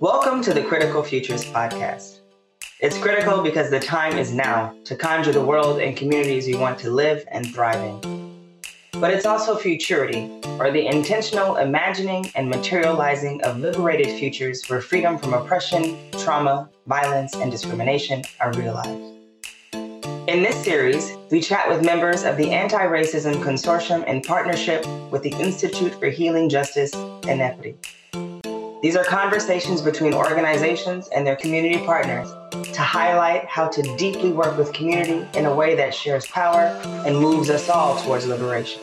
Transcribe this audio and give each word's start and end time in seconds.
Welcome 0.00 0.40
to 0.44 0.54
the 0.54 0.62
Critical 0.62 1.02
Futures 1.02 1.44
Podcast. 1.44 2.20
It's 2.80 2.96
critical 2.96 3.42
because 3.42 3.68
the 3.68 3.78
time 3.78 4.16
is 4.16 4.32
now 4.32 4.74
to 4.84 4.96
conjure 4.96 5.30
the 5.30 5.44
world 5.44 5.78
and 5.78 5.94
communities 5.94 6.46
we 6.46 6.54
want 6.54 6.78
to 6.78 6.90
live 6.90 7.22
and 7.30 7.46
thrive 7.46 7.84
in. 7.84 8.62
But 8.98 9.12
it's 9.12 9.26
also 9.26 9.56
futurity, 9.56 10.40
or 10.58 10.70
the 10.70 10.86
intentional 10.86 11.56
imagining 11.56 12.32
and 12.34 12.48
materializing 12.48 13.42
of 13.42 13.58
liberated 13.58 14.18
futures 14.18 14.66
where 14.68 14.80
freedom 14.80 15.18
from 15.18 15.34
oppression, 15.34 15.98
trauma, 16.12 16.70
violence, 16.86 17.34
and 17.34 17.50
discrimination 17.50 18.22
are 18.40 18.54
realized. 18.54 19.02
In 19.74 20.42
this 20.42 20.56
series, 20.64 21.14
we 21.30 21.42
chat 21.42 21.68
with 21.68 21.84
members 21.84 22.24
of 22.24 22.38
the 22.38 22.50
Anti 22.52 22.86
Racism 22.86 23.34
Consortium 23.42 24.06
in 24.06 24.22
partnership 24.22 24.86
with 25.10 25.22
the 25.22 25.34
Institute 25.34 25.92
for 26.00 26.08
Healing 26.08 26.48
Justice 26.48 26.94
and 26.94 27.42
Equity. 27.42 27.76
These 28.82 28.96
are 28.96 29.04
conversations 29.04 29.82
between 29.82 30.14
organizations 30.14 31.08
and 31.08 31.26
their 31.26 31.36
community 31.36 31.84
partners 31.84 32.30
to 32.72 32.80
highlight 32.80 33.44
how 33.44 33.68
to 33.68 33.82
deeply 33.98 34.32
work 34.32 34.56
with 34.56 34.72
community 34.72 35.28
in 35.38 35.44
a 35.44 35.54
way 35.54 35.74
that 35.74 35.94
shares 35.94 36.26
power 36.26 36.80
and 37.04 37.18
moves 37.18 37.50
us 37.50 37.68
all 37.68 38.02
towards 38.02 38.26
liberation. 38.26 38.80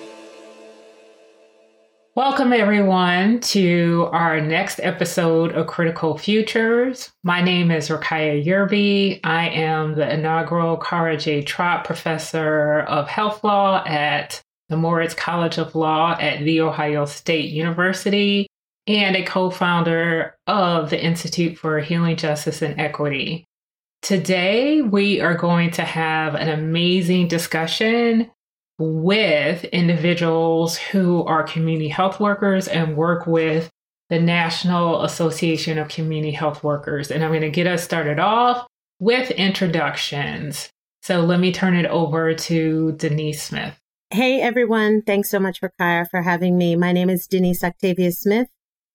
Welcome, 2.14 2.54
everyone, 2.54 3.40
to 3.40 4.08
our 4.12 4.40
next 4.40 4.80
episode 4.84 5.54
of 5.54 5.66
Critical 5.66 6.16
Futures. 6.16 7.12
My 7.24 7.42
name 7.42 7.72
is 7.72 7.90
Ruqaiijah 7.90 8.46
Yearby. 8.46 9.22
I 9.24 9.50
am 9.50 9.96
the 9.96 10.14
inaugural 10.14 10.78
Kara 10.78 11.18
J. 11.18 11.42
Trott 11.42 11.86
Professor 11.86 12.82
of 12.82 13.08
Health 13.08 13.44
Law 13.44 13.84
at 13.84 14.44
the 14.70 14.78
Moritz 14.78 15.16
College 15.16 15.58
of 15.58 15.74
Law 15.74 16.16
at 16.20 16.44
The 16.44 16.62
Ohio 16.62 17.06
State 17.06 17.50
University 17.50 18.48
and 18.88 19.16
a 19.16 19.24
co 19.24 19.50
founder 19.50 20.36
of 20.48 20.90
the 20.90 21.04
Institute 21.04 21.58
for 21.58 21.80
Healing 21.80 22.16
Justice 22.16 22.62
and 22.62 22.80
Equity. 22.80 23.46
Today, 24.02 24.82
we 24.82 25.20
are 25.20 25.36
going 25.36 25.72
to 25.72 25.84
have 25.84 26.36
an 26.36 26.50
amazing 26.50 27.28
discussion 27.28 28.32
with 28.80 29.64
individuals 29.66 30.78
who 30.78 31.24
are 31.26 31.44
community 31.44 31.90
health 31.90 32.20
workers 32.20 32.68
and 32.68 32.96
work 32.96 33.28
with 33.28 33.70
the 34.10 34.20
National 34.20 35.04
Association 35.04 35.78
of 35.78 35.90
Community 35.90 36.32
Health 36.32 36.64
Workers. 36.64 37.12
And 37.12 37.24
I'm 37.24 37.32
going 37.32 37.42
to 37.42 37.50
get 37.50 37.68
us 37.68 37.84
started 37.84 38.20
off 38.20 38.66
with 39.00 39.32
introductions. 39.32 40.70
So 41.02 41.22
let 41.22 41.40
me 41.40 41.52
turn 41.52 41.76
it 41.76 41.88
over 41.88 42.34
to 42.34 42.92
Denise 42.94 43.44
Smith. 43.44 43.78
Hey, 44.12 44.40
everyone. 44.40 45.02
Thanks 45.02 45.30
so 45.30 45.40
much 45.40 45.60
for 45.60 45.74
Kaya 45.78 46.06
for 46.10 46.22
having 46.22 46.58
me. 46.58 46.78
My 46.78 46.94
name 46.94 47.10
is 47.10 47.28
Denise 47.28 47.64
Octavia 47.64 48.12
Smith 48.12 48.48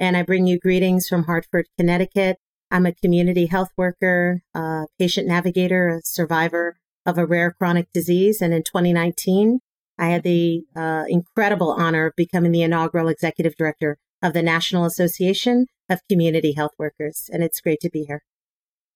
and 0.03 0.17
I 0.17 0.22
bring 0.22 0.48
you 0.48 0.58
greetings 0.58 1.06
from 1.06 1.22
Hartford, 1.25 1.67
Connecticut. 1.78 2.39
I'm 2.72 2.86
a 2.86 2.92
community 2.92 3.47
health 3.47 3.69
worker, 3.77 4.42
a 4.53 4.86
patient 4.98 5.28
navigator, 5.28 5.89
a 5.89 6.00
survivor 6.03 6.75
of 7.06 7.19
a 7.19 7.25
rare 7.25 7.53
chronic 7.53 7.86
disease. 7.95 8.42
And 8.42 8.53
in 8.53 8.64
2019, 8.64 9.61
I 10.00 10.08
had 10.08 10.25
the 10.25 10.64
uh, 10.75 11.05
incredible 11.08 11.70
honor 11.70 12.06
of 12.06 12.14
becoming 12.17 12.50
the 12.50 12.62
inaugural 12.62 13.06
executive 13.06 13.55
director 13.56 13.97
of 14.20 14.33
the 14.33 14.42
National 14.42 14.86
Association 14.86 15.67
of 15.89 16.00
Community 16.11 16.55
Health 16.55 16.73
Workers. 16.80 17.30
And 17.33 17.45
it's 17.45 17.61
great 17.61 17.78
to 17.83 17.91
be 17.91 18.03
here. 18.08 18.25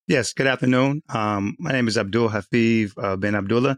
Yes, 0.08 0.32
good 0.32 0.48
afternoon. 0.48 1.02
Um, 1.08 1.54
my 1.60 1.70
name 1.70 1.86
is 1.86 1.96
Abdul 1.96 2.30
Hafeedh 2.30 2.92
uh, 2.96 3.14
bin 3.14 3.36
Abdullah, 3.36 3.76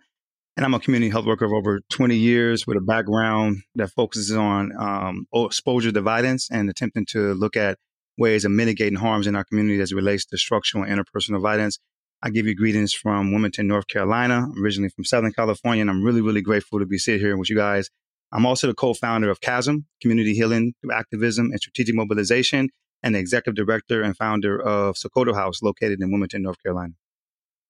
and 0.59 0.64
I'm 0.64 0.75
a 0.75 0.81
community 0.81 1.09
health 1.09 1.25
worker 1.25 1.45
of 1.45 1.53
over 1.53 1.81
20 1.89 2.17
years 2.17 2.67
with 2.67 2.77
a 2.77 2.81
background 2.81 3.59
that 3.77 3.92
focuses 3.92 4.33
on 4.33 4.73
um, 4.77 5.28
exposure 5.33 5.92
to 5.92 6.01
violence 6.01 6.48
and 6.51 6.69
attempting 6.69 7.06
to 7.11 7.34
look 7.34 7.56
at 7.56 7.78
ways 8.19 8.45
of 8.45 8.51
mitigating 8.51 8.98
harms 8.98 9.29
in 9.29 9.36
our 9.36 9.45
community 9.45 9.81
as 9.81 9.92
it 9.92 9.95
relates 9.95 10.25
to 10.27 10.36
structural 10.36 10.83
and 10.83 10.92
interpersonal 10.92 11.41
violence. 11.41 11.79
I 12.25 12.31
give 12.31 12.48
you 12.48 12.56
greetings 12.56 12.92
from 12.92 13.31
Wilmington, 13.31 13.69
North 13.69 13.86
Carolina. 13.86 14.48
I'm 14.53 14.61
originally 14.61 14.89
from 14.89 15.05
Southern 15.05 15.33
California, 15.33 15.81
and 15.81 15.89
I'm 15.89 16.03
really, 16.03 16.23
really 16.23 16.42
grateful 16.42 16.80
to 16.80 16.86
be 16.86 16.98
sitting 16.98 17.20
here 17.20 17.36
with 17.36 17.48
you 17.48 17.55
guys. 17.55 17.89
I'm 18.33 18.45
also 18.45 18.67
the 18.67 18.74
co-founder 18.74 19.30
of 19.30 19.41
CHASM, 19.41 19.85
Community 20.02 20.35
Healing 20.35 20.74
Through 20.80 20.91
Activism 20.91 21.52
and 21.52 21.61
Strategic 21.61 21.95
Mobilization, 21.95 22.70
and 23.05 23.14
the 23.14 23.20
executive 23.20 23.55
director 23.55 24.02
and 24.02 24.17
founder 24.17 24.61
of 24.61 24.97
Sokoto 24.97 25.36
House, 25.36 25.63
located 25.63 26.02
in 26.02 26.11
Wilmington, 26.11 26.42
North 26.42 26.61
Carolina. 26.64 26.95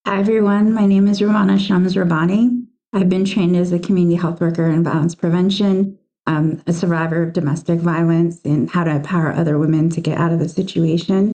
Hi, 0.07 0.21
everyone. 0.21 0.73
My 0.73 0.87
name 0.87 1.07
is 1.07 1.21
Rumana 1.21 1.61
Shams 1.61 1.95
Rabbani. 1.95 2.68
I've 2.93 3.09
been 3.09 3.25
trained 3.25 3.57
as 3.57 3.73
a 3.73 3.79
community 3.79 4.17
health 4.17 4.41
worker 4.41 4.67
in 4.67 4.83
violence 4.83 5.15
prevention, 5.15 5.99
um, 6.27 6.63
a 6.67 6.73
survivor 6.73 7.23
of 7.23 7.35
domestic 7.35 7.81
violence, 7.81 8.41
and 8.45 8.71
how 8.71 8.85
to 8.85 8.91
empower 8.91 9.33
other 9.33 9.59
women 9.59 9.91
to 9.91 10.01
get 10.01 10.19
out 10.19 10.33
of 10.33 10.39
the 10.39 10.49
situation. 10.49 11.33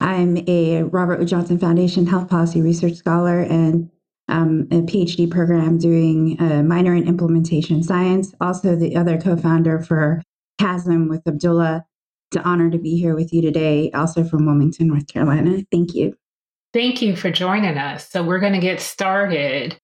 I'm 0.00 0.38
a 0.48 0.82
Robert 0.84 1.18
Wood 1.18 1.28
Johnson 1.28 1.58
Foundation 1.58 2.06
Health 2.06 2.28
Policy 2.28 2.62
Research 2.62 2.94
Scholar 2.94 3.40
and 3.40 3.90
um, 4.28 4.66
a 4.70 4.76
PhD 4.76 5.30
program 5.30 5.78
doing 5.78 6.40
a 6.40 6.62
minor 6.62 6.94
in 6.94 7.06
implementation 7.06 7.82
science. 7.82 8.34
Also, 8.40 8.74
the 8.74 8.96
other 8.96 9.20
co 9.20 9.36
founder 9.36 9.80
for 9.80 10.22
CHASM 10.60 11.10
with 11.10 11.26
Abdullah. 11.26 11.84
It's 12.30 12.36
an 12.38 12.42
honor 12.44 12.70
to 12.70 12.78
be 12.78 12.96
here 12.96 13.14
with 13.14 13.32
you 13.32 13.42
today, 13.42 13.90
also 13.92 14.24
from 14.24 14.46
Wilmington, 14.46 14.88
North 14.88 15.06
Carolina. 15.06 15.62
Thank 15.70 15.94
you. 15.94 16.16
Thank 16.72 17.02
you 17.02 17.14
for 17.14 17.30
joining 17.30 17.76
us. 17.76 18.08
So, 18.08 18.24
we're 18.24 18.40
going 18.40 18.54
to 18.54 18.60
get 18.60 18.80
started 18.80 19.78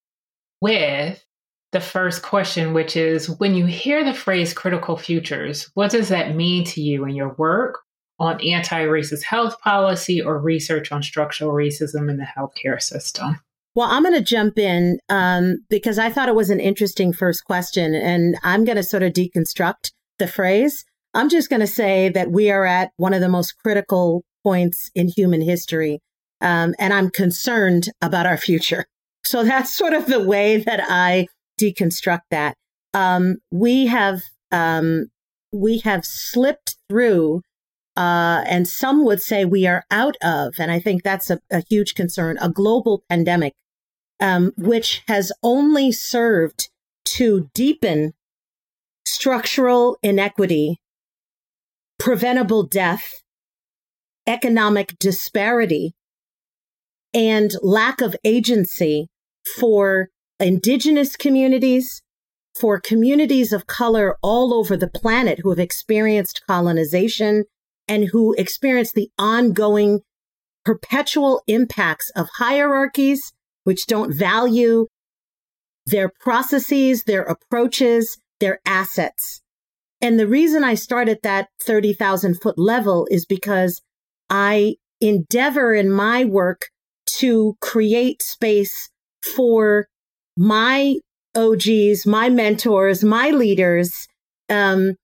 with 0.61 1.23
the 1.71 1.79
first 1.79 2.21
question, 2.21 2.73
which 2.73 2.95
is 2.95 3.29
when 3.39 3.55
you 3.55 3.65
hear 3.65 4.03
the 4.03 4.13
phrase 4.13 4.53
critical 4.53 4.97
futures, 4.97 5.69
what 5.73 5.91
does 5.91 6.09
that 6.09 6.35
mean 6.35 6.63
to 6.65 6.81
you 6.81 7.05
in 7.05 7.15
your 7.15 7.33
work 7.37 7.79
on 8.19 8.39
anti 8.41 8.83
racist 8.83 9.23
health 9.23 9.59
policy 9.61 10.21
or 10.21 10.39
research 10.39 10.91
on 10.91 11.01
structural 11.01 11.51
racism 11.51 12.09
in 12.09 12.17
the 12.17 12.27
healthcare 12.37 12.81
system? 12.81 13.39
Well, 13.73 13.87
I'm 13.89 14.03
going 14.03 14.15
to 14.15 14.21
jump 14.21 14.57
in 14.57 14.99
um, 15.07 15.59
because 15.69 15.97
I 15.97 16.09
thought 16.09 16.27
it 16.27 16.35
was 16.35 16.49
an 16.49 16.59
interesting 16.59 17.13
first 17.13 17.45
question, 17.45 17.95
and 17.95 18.37
I'm 18.43 18.65
going 18.65 18.75
to 18.75 18.83
sort 18.83 19.03
of 19.03 19.13
deconstruct 19.13 19.91
the 20.19 20.27
phrase. 20.27 20.83
I'm 21.13 21.29
just 21.29 21.49
going 21.49 21.61
to 21.61 21.67
say 21.67 22.09
that 22.09 22.31
we 22.31 22.51
are 22.51 22.65
at 22.65 22.91
one 22.97 23.13
of 23.13 23.21
the 23.21 23.29
most 23.29 23.57
critical 23.63 24.23
points 24.43 24.91
in 24.93 25.07
human 25.07 25.41
history, 25.41 25.99
um, 26.41 26.75
and 26.79 26.93
I'm 26.93 27.09
concerned 27.09 27.89
about 28.01 28.25
our 28.25 28.37
future. 28.37 28.85
So 29.23 29.43
that's 29.43 29.75
sort 29.75 29.93
of 29.93 30.07
the 30.07 30.23
way 30.23 30.57
that 30.57 30.81
I 30.87 31.27
deconstruct 31.59 32.21
that. 32.31 32.55
Um, 32.93 33.37
we 33.51 33.87
have 33.87 34.21
um, 34.51 35.07
we 35.53 35.79
have 35.79 36.05
slipped 36.05 36.75
through, 36.89 37.41
uh, 37.95 38.43
and 38.45 38.67
some 38.67 39.05
would 39.05 39.21
say 39.21 39.45
we 39.45 39.65
are 39.67 39.83
out 39.91 40.15
of, 40.21 40.55
and 40.57 40.71
I 40.71 40.79
think 40.79 41.03
that's 41.03 41.29
a, 41.29 41.39
a 41.49 41.63
huge 41.69 41.93
concern, 41.93 42.37
a 42.41 42.49
global 42.49 43.03
pandemic, 43.09 43.53
um, 44.19 44.51
which 44.57 45.03
has 45.07 45.31
only 45.43 45.91
served 45.91 46.69
to 47.05 47.49
deepen 47.53 48.13
structural 49.05 49.97
inequity, 50.03 50.79
preventable 51.99 52.63
death, 52.63 53.21
economic 54.27 54.97
disparity, 54.99 55.93
and 57.13 57.51
lack 57.61 58.01
of 58.01 58.15
agency 58.23 59.10
for 59.45 60.09
indigenous 60.39 61.15
communities, 61.15 62.01
for 62.59 62.79
communities 62.79 63.53
of 63.53 63.67
color 63.67 64.17
all 64.21 64.53
over 64.53 64.75
the 64.75 64.89
planet 64.89 65.39
who 65.41 65.49
have 65.49 65.59
experienced 65.59 66.41
colonization 66.47 67.45
and 67.87 68.09
who 68.11 68.33
experience 68.33 68.91
the 68.91 69.09
ongoing 69.17 69.99
perpetual 70.63 71.41
impacts 71.47 72.11
of 72.15 72.27
hierarchies, 72.37 73.33
which 73.63 73.85
don't 73.87 74.13
value 74.13 74.87
their 75.85 76.11
processes, 76.19 77.03
their 77.03 77.23
approaches, 77.23 78.17
their 78.39 78.59
assets. 78.65 79.41
And 80.01 80.19
the 80.19 80.27
reason 80.27 80.63
I 80.63 80.75
start 80.75 81.09
at 81.09 81.21
that 81.23 81.49
30,000 81.61 82.41
foot 82.41 82.57
level 82.57 83.07
is 83.11 83.25
because 83.25 83.81
I 84.29 84.75
endeavor 84.99 85.73
in 85.73 85.91
my 85.91 86.25
work 86.25 86.67
to 87.17 87.55
create 87.61 88.21
space 88.21 88.89
for 89.23 89.87
my 90.37 90.95
OGs, 91.35 92.05
my 92.05 92.29
mentors, 92.29 93.03
my 93.03 93.29
leaders 93.29 94.07
um, 94.49 94.95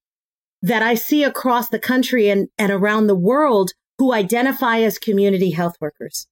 that 0.61 0.81
I 0.81 0.95
see 0.95 1.23
across 1.23 1.69
the 1.69 1.79
country 1.79 2.29
and, 2.29 2.49
and 2.57 2.71
around 2.71 3.07
the 3.07 3.15
world 3.15 3.71
who 3.97 4.13
identify 4.13 4.79
as 4.79 4.97
community 4.97 5.51
health 5.51 5.75
workers. 5.79 6.27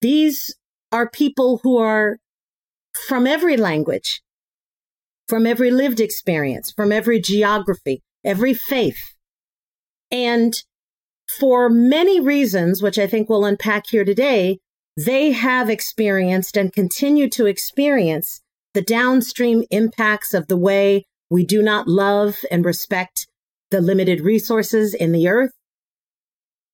These 0.00 0.54
are 0.90 1.08
people 1.08 1.60
who 1.62 1.78
are 1.78 2.18
from 3.06 3.26
every 3.26 3.56
language, 3.56 4.20
from 5.28 5.46
every 5.46 5.70
lived 5.70 6.00
experience, 6.00 6.72
from 6.72 6.92
every 6.92 7.20
geography, 7.20 8.02
every 8.24 8.52
faith. 8.52 8.98
And 10.10 10.52
for 11.38 11.70
many 11.70 12.20
reasons, 12.20 12.82
which 12.82 12.98
I 12.98 13.06
think 13.06 13.28
we'll 13.28 13.46
unpack 13.46 13.84
here 13.88 14.04
today, 14.04 14.58
they 14.96 15.32
have 15.32 15.70
experienced 15.70 16.56
and 16.56 16.72
continue 16.72 17.28
to 17.30 17.46
experience 17.46 18.40
the 18.74 18.82
downstream 18.82 19.64
impacts 19.70 20.34
of 20.34 20.48
the 20.48 20.56
way 20.56 21.04
we 21.30 21.44
do 21.44 21.62
not 21.62 21.88
love 21.88 22.36
and 22.50 22.64
respect 22.64 23.26
the 23.70 23.80
limited 23.80 24.20
resources 24.20 24.92
in 24.92 25.12
the 25.12 25.28
earth, 25.28 25.52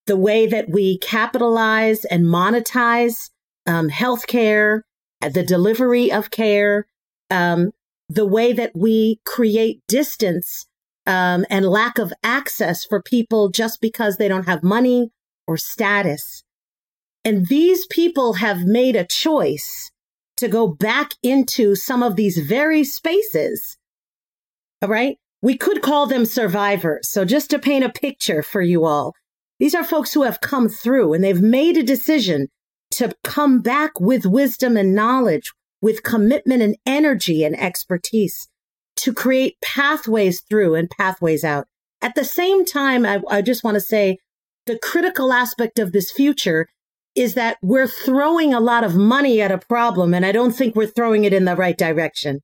the 0.07 0.17
way 0.17 0.47
that 0.47 0.69
we 0.69 0.99
capitalize 0.99 2.05
and 2.05 2.25
monetize 2.25 3.31
um, 3.67 3.89
healthcare, 3.89 4.81
the 5.21 5.45
delivery 5.45 6.11
of 6.11 6.31
care, 6.31 6.87
um, 7.31 7.71
the 8.09 8.27
way 8.27 8.53
that 8.53 8.73
we 8.75 9.21
create 9.25 9.81
distance 9.87 10.67
um, 11.07 11.45
and 11.51 11.67
lack 11.67 11.99
of 11.99 12.13
access 12.23 12.85
for 12.85 13.03
people 13.03 13.49
just 13.49 13.81
because 13.81 14.17
they 14.17 14.29
don't 14.29 14.47
have 14.47 14.63
money 14.63 15.11
or 15.47 15.57
status. 15.57 16.43
And 17.25 17.47
these 17.47 17.87
people 17.87 18.35
have 18.35 18.65
made 18.65 18.97
a 18.97 19.07
choice 19.07 19.91
to 20.39 20.49
go 20.49 20.69
back 20.69 21.11
into 21.23 21.75
some 21.75 22.03
of 22.03 22.17
these 22.17 22.39
very 22.39 22.85
spaces. 22.85 23.77
All 24.81 24.89
right. 24.89 25.17
We 25.43 25.57
could 25.57 25.83
call 25.83 26.07
them 26.07 26.25
survivors. 26.25 27.11
So 27.11 27.25
just 27.25 27.51
to 27.51 27.59
paint 27.59 27.85
a 27.85 27.91
picture 27.91 28.43
for 28.43 28.63
you 28.63 28.85
all, 28.85 29.15
these 29.59 29.75
are 29.75 29.85
folks 29.85 30.13
who 30.13 30.23
have 30.23 30.41
come 30.41 30.69
through 30.69 31.13
and 31.15 31.23
they've 31.23 31.41
made 31.41 31.77
a 31.77 31.83
decision 31.83 32.49
to 32.93 33.13
come 33.25 33.61
back 33.61 34.01
with 34.01 34.25
wisdom 34.25 34.77
and 34.77 34.95
knowledge, 34.95 35.53
with 35.83 36.03
commitment 36.03 36.63
and 36.63 36.77
energy 36.87 37.45
and 37.45 37.59
expertise 37.59 38.49
to 38.97 39.13
create 39.13 39.57
pathways 39.63 40.43
through 40.49 40.75
and 40.75 40.91
pathways 40.91 41.45
out. 41.45 41.67
At 42.01 42.15
the 42.15 42.25
same 42.25 42.65
time, 42.65 43.05
I, 43.05 43.21
I 43.29 43.43
just 43.43 43.63
want 43.63 43.75
to 43.75 43.81
say 43.81 44.19
the 44.67 44.79
critical 44.79 45.33
aspect 45.33 45.79
of 45.79 45.93
this 45.93 46.11
future 46.11 46.69
is 47.19 47.35
that 47.35 47.59
we're 47.63 47.89
throwing 47.89 48.55
a 48.55 48.61
lot 48.61 48.85
of 48.85 48.95
money 48.95 49.41
at 49.41 49.51
a 49.51 49.59
problem, 49.59 50.15
and 50.15 50.25
I 50.25 50.31
don't 50.31 50.53
think 50.53 50.77
we're 50.77 50.87
throwing 50.87 51.25
it 51.25 51.33
in 51.33 51.47
the 51.47 51.57
right 51.57 51.77
direction. 51.77 52.41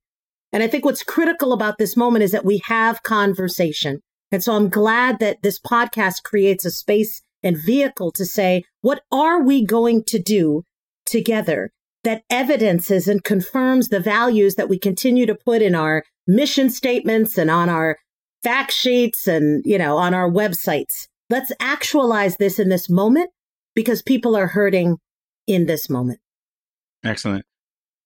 And 0.52 0.62
I 0.62 0.66
think 0.66 0.84
what's 0.84 1.04
critical 1.04 1.52
about 1.52 1.78
this 1.78 1.96
moment 1.96 2.24
is 2.24 2.32
that 2.32 2.44
we 2.44 2.60
have 2.66 3.04
conversation. 3.04 4.00
And 4.32 4.42
so 4.42 4.54
I'm 4.54 4.68
glad 4.68 5.20
that 5.20 5.42
this 5.42 5.60
podcast 5.60 6.24
creates 6.24 6.64
a 6.64 6.70
space 6.70 7.22
and 7.42 7.56
vehicle 7.56 8.10
to 8.12 8.24
say, 8.24 8.64
what 8.80 9.02
are 9.12 9.42
we 9.42 9.64
going 9.64 10.02
to 10.08 10.18
do 10.18 10.64
together 11.06 11.70
that 12.02 12.22
evidences 12.28 13.06
and 13.06 13.22
confirms 13.22 13.88
the 13.88 14.00
values 14.00 14.56
that 14.56 14.68
we 14.68 14.78
continue 14.78 15.24
to 15.26 15.36
put 15.36 15.62
in 15.62 15.74
our 15.74 16.02
mission 16.26 16.68
statements 16.68 17.38
and 17.38 17.50
on 17.50 17.68
our 17.68 17.96
fact 18.42 18.72
sheets 18.72 19.28
and, 19.28 19.62
you 19.64 19.78
know, 19.78 19.96
on 19.96 20.14
our 20.14 20.28
websites. 20.28 21.06
Let's 21.30 21.52
actualize 21.60 22.36
this 22.36 22.58
in 22.58 22.68
this 22.68 22.90
moment 22.90 23.30
because 23.74 24.02
people 24.02 24.36
are 24.36 24.48
hurting 24.48 24.98
in 25.46 25.66
this 25.66 25.90
moment. 25.90 26.20
Excellent. 27.04 27.44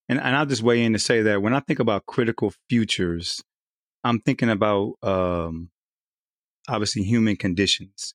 And, 0.09 0.19
and 0.20 0.37
I'll 0.37 0.47
just 0.47 0.62
weigh 0.62 0.82
in 0.82 0.94
to 0.94 0.99
say 0.99 1.23
that 1.23 1.43
when 1.43 1.55
I 1.55 1.61
think 1.61 1.79
about 1.79 2.06
critical 2.06 2.53
futures, 2.69 3.43
I'm 4.03 4.20
thinking 4.20 4.49
about 4.49 4.94
um, 5.03 5.70
obviously 6.69 7.03
human 7.03 7.37
conditions. 7.37 8.15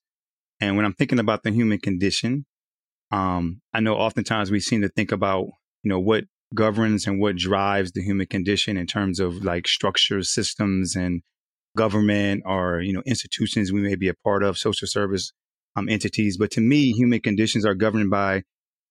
And 0.60 0.76
when 0.76 0.84
I'm 0.84 0.94
thinking 0.94 1.18
about 1.18 1.42
the 1.42 1.50
human 1.50 1.78
condition, 1.78 2.46
um, 3.10 3.60
I 3.72 3.80
know 3.80 3.94
oftentimes 3.94 4.50
we 4.50 4.60
seem 4.60 4.82
to 4.82 4.88
think 4.88 5.12
about, 5.12 5.46
you 5.82 5.90
know, 5.90 6.00
what 6.00 6.24
governs 6.54 7.06
and 7.06 7.20
what 7.20 7.36
drives 7.36 7.92
the 7.92 8.02
human 8.02 8.26
condition 8.26 8.76
in 8.76 8.86
terms 8.86 9.20
of 9.20 9.44
like 9.44 9.68
structures, 9.68 10.32
systems, 10.32 10.96
and 10.96 11.22
government 11.76 12.42
or 12.46 12.80
you 12.80 12.92
know 12.92 13.02
institutions 13.04 13.72
we 13.72 13.80
may 13.80 13.96
be 13.96 14.08
a 14.08 14.14
part 14.14 14.42
of, 14.42 14.56
social 14.56 14.86
service 14.86 15.32
um, 15.76 15.88
entities. 15.88 16.36
But 16.38 16.50
to 16.52 16.60
me, 16.60 16.92
human 16.92 17.20
conditions 17.20 17.64
are 17.64 17.74
governed 17.74 18.10
by 18.10 18.42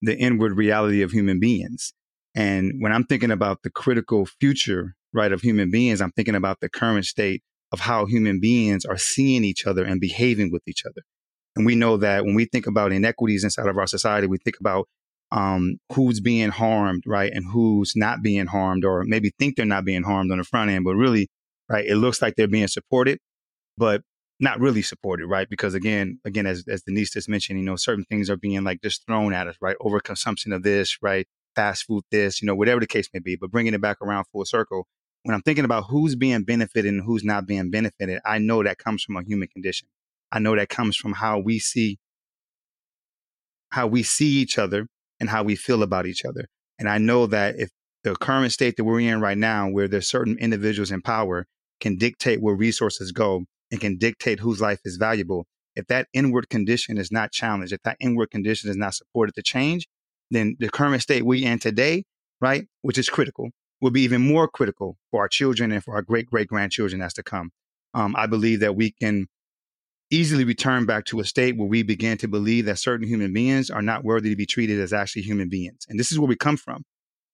the 0.01 0.17
inward 0.17 0.57
reality 0.57 1.01
of 1.01 1.11
human 1.11 1.39
beings. 1.39 1.93
And 2.35 2.73
when 2.79 2.91
I'm 2.91 3.05
thinking 3.05 3.31
about 3.31 3.59
the 3.63 3.69
critical 3.69 4.25
future, 4.25 4.95
right, 5.13 5.31
of 5.31 5.41
human 5.41 5.71
beings, 5.71 6.01
I'm 6.01 6.11
thinking 6.11 6.35
about 6.35 6.59
the 6.59 6.69
current 6.69 7.05
state 7.05 7.43
of 7.71 7.79
how 7.79 8.05
human 8.05 8.39
beings 8.39 8.85
are 8.85 8.97
seeing 8.97 9.43
each 9.43 9.65
other 9.65 9.83
and 9.83 10.01
behaving 10.01 10.51
with 10.51 10.61
each 10.67 10.83
other. 10.85 11.01
And 11.55 11.65
we 11.65 11.75
know 11.75 11.97
that 11.97 12.25
when 12.25 12.35
we 12.35 12.45
think 12.45 12.67
about 12.67 12.91
inequities 12.91 13.43
inside 13.43 13.67
of 13.67 13.77
our 13.77 13.87
society, 13.87 14.27
we 14.27 14.37
think 14.39 14.57
about 14.59 14.87
um, 15.31 15.77
who's 15.91 16.19
being 16.19 16.49
harmed, 16.49 17.03
right, 17.07 17.31
and 17.33 17.45
who's 17.51 17.93
not 17.95 18.21
being 18.21 18.45
harmed, 18.45 18.85
or 18.85 19.03
maybe 19.05 19.31
think 19.39 19.55
they're 19.55 19.65
not 19.65 19.85
being 19.85 20.03
harmed 20.03 20.31
on 20.31 20.37
the 20.37 20.43
front 20.43 20.69
end, 20.69 20.85
but 20.85 20.95
really, 20.95 21.27
right, 21.69 21.85
it 21.85 21.95
looks 21.95 22.21
like 22.21 22.35
they're 22.35 22.47
being 22.47 22.67
supported, 22.67 23.17
but 23.77 24.01
not 24.39 24.59
really 24.59 24.81
supported, 24.81 25.27
right? 25.27 25.49
Because 25.49 25.73
again, 25.73 26.19
again, 26.25 26.45
as 26.45 26.65
as 26.67 26.83
Denise 26.83 27.11
just 27.11 27.29
mentioned, 27.29 27.59
you 27.59 27.65
know, 27.65 27.75
certain 27.75 28.05
things 28.05 28.29
are 28.29 28.37
being 28.37 28.63
like 28.63 28.81
just 28.81 29.05
thrown 29.05 29.33
at 29.33 29.47
us, 29.47 29.55
right? 29.61 29.75
Overconsumption 29.81 30.53
of 30.55 30.63
this, 30.63 30.97
right? 31.01 31.27
Fast 31.55 31.85
food, 31.85 32.03
this, 32.11 32.41
you 32.41 32.47
know, 32.47 32.55
whatever 32.55 32.79
the 32.79 32.87
case 32.87 33.07
may 33.13 33.19
be. 33.19 33.35
But 33.35 33.51
bringing 33.51 33.73
it 33.73 33.81
back 33.81 34.01
around 34.01 34.25
full 34.25 34.45
circle, 34.45 34.87
when 35.23 35.33
I'm 35.35 35.41
thinking 35.41 35.65
about 35.65 35.85
who's 35.89 36.15
being 36.15 36.43
benefited 36.43 36.91
and 36.91 37.03
who's 37.03 37.23
not 37.23 37.47
being 37.47 37.69
benefited, 37.69 38.19
I 38.25 38.39
know 38.39 38.63
that 38.63 38.77
comes 38.77 39.03
from 39.03 39.17
a 39.17 39.23
human 39.23 39.47
condition. 39.47 39.87
I 40.31 40.39
know 40.39 40.55
that 40.55 40.69
comes 40.69 40.97
from 40.97 41.13
how 41.13 41.39
we 41.39 41.59
see 41.59 41.99
how 43.69 43.87
we 43.87 44.03
see 44.03 44.27
each 44.27 44.59
other 44.59 44.87
and 45.19 45.29
how 45.29 45.41
we 45.41 45.55
feel 45.55 45.81
about 45.81 46.05
each 46.05 46.25
other. 46.25 46.45
And 46.77 46.87
I 46.87 46.99
know 46.99 47.25
that 47.27 47.55
if 47.57 47.69
the 48.03 48.15
current 48.15 48.51
state 48.51 48.77
that 48.77 48.83
we're 48.83 48.99
in 48.99 49.21
right 49.21 49.37
now, 49.37 49.69
where 49.69 49.87
there's 49.87 50.07
certain 50.07 50.37
individuals 50.37 50.91
in 50.91 51.01
power, 51.01 51.47
can 51.79 51.97
dictate 51.97 52.41
where 52.41 52.55
resources 52.55 53.11
go 53.11 53.45
and 53.71 53.79
can 53.79 53.97
dictate 53.97 54.39
whose 54.39 54.61
life 54.61 54.79
is 54.85 54.97
valuable. 54.97 55.45
If 55.75 55.87
that 55.87 56.07
inward 56.13 56.49
condition 56.49 56.97
is 56.97 57.11
not 57.11 57.31
challenged, 57.31 57.73
if 57.73 57.81
that 57.83 57.97
inward 57.99 58.31
condition 58.31 58.69
is 58.69 58.77
not 58.77 58.93
supported 58.93 59.33
to 59.35 59.41
change, 59.41 59.87
then 60.29 60.55
the 60.59 60.69
current 60.69 61.01
state 61.01 61.25
we 61.25 61.43
in 61.43 61.59
today, 61.59 62.03
right, 62.39 62.65
which 62.81 62.97
is 62.97 63.09
critical, 63.09 63.49
will 63.81 63.91
be 63.91 64.01
even 64.01 64.21
more 64.25 64.47
critical 64.47 64.97
for 65.11 65.21
our 65.21 65.27
children 65.27 65.71
and 65.71 65.83
for 65.83 65.95
our 65.95 66.01
great 66.01 66.27
great 66.27 66.47
grandchildren 66.47 67.01
as 67.01 67.13
to 67.13 67.23
come. 67.23 67.51
Um, 67.93 68.15
I 68.15 68.27
believe 68.27 68.59
that 68.61 68.75
we 68.75 68.91
can 68.91 69.27
easily 70.09 70.43
return 70.43 70.85
back 70.85 71.05
to 71.05 71.19
a 71.19 71.25
state 71.25 71.57
where 71.57 71.67
we 71.67 71.83
begin 71.83 72.17
to 72.19 72.27
believe 72.27 72.65
that 72.65 72.77
certain 72.77 73.07
human 73.07 73.33
beings 73.33 73.69
are 73.69 73.81
not 73.81 74.03
worthy 74.03 74.29
to 74.29 74.35
be 74.35 74.45
treated 74.45 74.79
as 74.79 74.93
actually 74.93 75.23
human 75.23 75.49
beings. 75.49 75.85
And 75.89 75.99
this 75.99 76.11
is 76.11 76.19
where 76.19 76.27
we 76.27 76.35
come 76.35 76.57
from. 76.57 76.83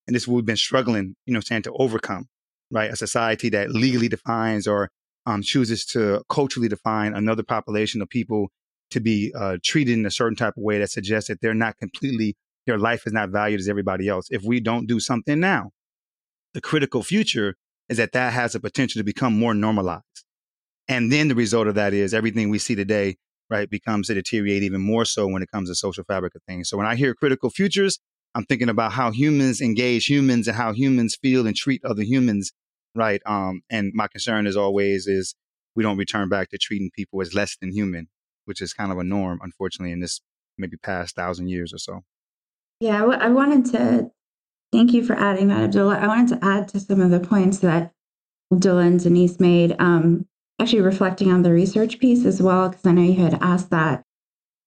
And 0.07 0.15
this 0.15 0.23
is 0.23 0.27
what 0.27 0.37
we've 0.37 0.45
been 0.45 0.57
struggling, 0.57 1.15
you 1.25 1.33
know, 1.33 1.39
saying 1.39 1.63
to 1.63 1.73
overcome, 1.73 2.27
right? 2.71 2.89
A 2.89 2.95
society 2.95 3.49
that 3.49 3.71
legally 3.71 4.07
defines 4.07 4.65
or 4.65 4.89
um, 5.25 5.41
chooses 5.41 5.85
to 5.85 6.23
culturally 6.29 6.67
define 6.67 7.13
another 7.13 7.43
population 7.43 8.01
of 8.01 8.09
people 8.09 8.49
to 8.91 8.99
be 8.99 9.31
uh, 9.37 9.57
treated 9.63 9.97
in 9.97 10.05
a 10.05 10.11
certain 10.11 10.35
type 10.35 10.55
of 10.57 10.63
way 10.63 10.79
that 10.79 10.89
suggests 10.89 11.27
that 11.27 11.41
they're 11.41 11.53
not 11.53 11.77
completely, 11.77 12.35
their 12.65 12.77
life 12.77 13.05
is 13.05 13.13
not 13.13 13.29
valued 13.29 13.59
as 13.59 13.69
everybody 13.69 14.07
else. 14.07 14.27
If 14.31 14.43
we 14.43 14.59
don't 14.59 14.87
do 14.87 14.99
something 14.99 15.39
now, 15.39 15.71
the 16.53 16.61
critical 16.61 17.03
future 17.03 17.55
is 17.87 17.97
that 17.97 18.11
that 18.13 18.33
has 18.33 18.55
a 18.55 18.59
potential 18.59 18.99
to 18.99 19.03
become 19.03 19.37
more 19.37 19.53
normalized. 19.53 20.03
And 20.87 21.11
then 21.11 21.27
the 21.27 21.35
result 21.35 21.67
of 21.67 21.75
that 21.75 21.93
is 21.93 22.13
everything 22.13 22.49
we 22.49 22.57
see 22.57 22.75
today, 22.75 23.17
right, 23.49 23.69
becomes 23.69 24.07
to 24.07 24.15
deteriorate 24.15 24.63
even 24.63 24.81
more 24.81 25.05
so 25.05 25.27
when 25.27 25.43
it 25.43 25.51
comes 25.51 25.69
to 25.69 25.75
social 25.75 26.03
fabric 26.03 26.33
of 26.35 26.41
things. 26.47 26.69
So 26.69 26.77
when 26.77 26.87
I 26.87 26.95
hear 26.95 27.13
critical 27.13 27.51
futures, 27.51 27.99
I'm 28.35 28.45
thinking 28.45 28.69
about 28.69 28.93
how 28.93 29.11
humans 29.11 29.61
engage 29.61 30.05
humans 30.05 30.47
and 30.47 30.57
how 30.57 30.71
humans 30.73 31.15
feel 31.15 31.45
and 31.45 31.55
treat 31.55 31.83
other 31.83 32.03
humans, 32.03 32.51
right? 32.95 33.21
Um, 33.25 33.61
and 33.69 33.91
my 33.93 34.07
concern 34.07 34.47
as 34.47 34.57
always 34.57 35.07
is 35.07 35.35
we 35.75 35.83
don't 35.83 35.97
return 35.97 36.29
back 36.29 36.49
to 36.49 36.57
treating 36.57 36.89
people 36.95 37.21
as 37.21 37.33
less 37.33 37.55
than 37.57 37.71
human, 37.71 38.07
which 38.45 38.61
is 38.61 38.73
kind 38.73 38.91
of 38.91 38.97
a 38.97 39.03
norm, 39.03 39.39
unfortunately, 39.41 39.91
in 39.91 39.99
this 39.99 40.21
maybe 40.57 40.77
past 40.77 41.15
thousand 41.15 41.49
years 41.49 41.73
or 41.73 41.77
so. 41.77 42.01
Yeah, 42.79 43.03
I 43.05 43.29
wanted 43.29 43.71
to 43.73 44.11
thank 44.71 44.93
you 44.93 45.03
for 45.03 45.13
adding 45.13 45.47
that, 45.49 45.63
Abdullah. 45.63 45.97
I 45.97 46.07
wanted 46.07 46.39
to 46.39 46.45
add 46.45 46.67
to 46.69 46.79
some 46.79 47.01
of 47.01 47.11
the 47.11 47.19
points 47.19 47.59
that 47.59 47.91
Abdullah 48.51 48.83
and 48.83 48.99
Denise 48.99 49.39
made. 49.39 49.75
Um, 49.79 50.25
actually 50.59 50.81
reflecting 50.81 51.31
on 51.31 51.41
the 51.41 51.53
research 51.53 51.99
piece 51.99 52.25
as 52.25 52.41
well, 52.41 52.69
because 52.69 52.85
I 52.85 52.91
know 52.91 53.01
you 53.01 53.23
had 53.23 53.37
asked 53.41 53.69
that. 53.69 54.03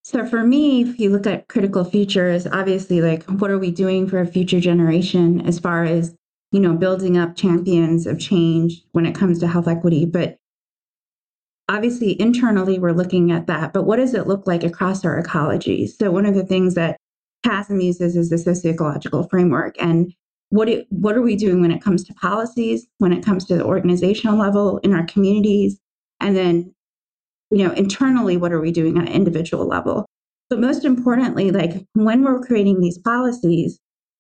So 0.03 0.27
for 0.27 0.43
me, 0.43 0.83
if 0.83 0.99
you 0.99 1.11
look 1.11 1.27
at 1.27 1.49
critical 1.49 1.85
futures, 1.85 2.47
obviously, 2.47 3.01
like 3.01 3.25
what 3.25 3.51
are 3.51 3.59
we 3.59 3.71
doing 3.71 4.09
for 4.09 4.19
a 4.19 4.27
future 4.27 4.59
generation 4.59 5.47
as 5.47 5.59
far 5.59 5.85
as, 5.85 6.17
you 6.53 6.61
know, 6.61 6.75
building 6.75 7.19
up 7.19 7.35
champions 7.35 8.07
of 8.07 8.19
change 8.19 8.83
when 8.93 9.07
it 9.07 9.15
comes 9.15 9.41
to 9.41 9.49
health 9.49 9.67
equity? 9.67 10.05
But 10.05 10.37
obviously, 11.69 12.21
internally, 12.21 12.79
we're 12.79 12.93
looking 12.93 13.33
at 13.33 13.47
that. 13.47 13.73
But 13.73 13.85
what 13.85 13.97
does 13.97 14.15
it 14.15 14.27
look 14.27 14.47
like 14.47 14.63
across 14.63 15.05
our 15.05 15.21
ecologies? 15.21 15.91
So 15.99 16.11
one 16.11 16.27
of 16.27 16.35
the 16.35 16.47
things 16.47 16.75
that 16.75 16.97
CHASM 17.45 17.83
uses 17.83 18.17
is 18.17 18.31
the 18.31 18.39
socio-ecological 18.39 19.29
framework. 19.29 19.75
And 19.81 20.15
what 20.51 20.69
it, 20.69 20.87
what 20.91 21.17
are 21.17 21.23
we 21.23 21.35
doing 21.35 21.63
when 21.63 21.73
it 21.73 21.83
comes 21.83 22.05
to 22.05 22.15
policies, 22.15 22.87
when 22.99 23.13
it 23.13 23.25
comes 23.25 23.47
to 23.47 23.57
the 23.57 23.65
organizational 23.65 24.39
level 24.39 24.79
in 24.79 24.93
our 24.93 25.07
communities, 25.07 25.79
and 26.21 26.37
then 26.37 26.75
you 27.51 27.67
know 27.67 27.73
internally 27.73 28.37
what 28.37 28.53
are 28.53 28.61
we 28.61 28.71
doing 28.71 28.99
on 28.99 29.09
an 29.09 29.13
individual 29.13 29.67
level? 29.67 30.05
But 30.51 30.61
most 30.61 30.85
importantly, 30.85 31.51
like 31.51 31.87
when 31.95 32.23
we're 32.23 32.41
creating 32.41 32.81
these 32.81 32.99
policies, 32.99 33.79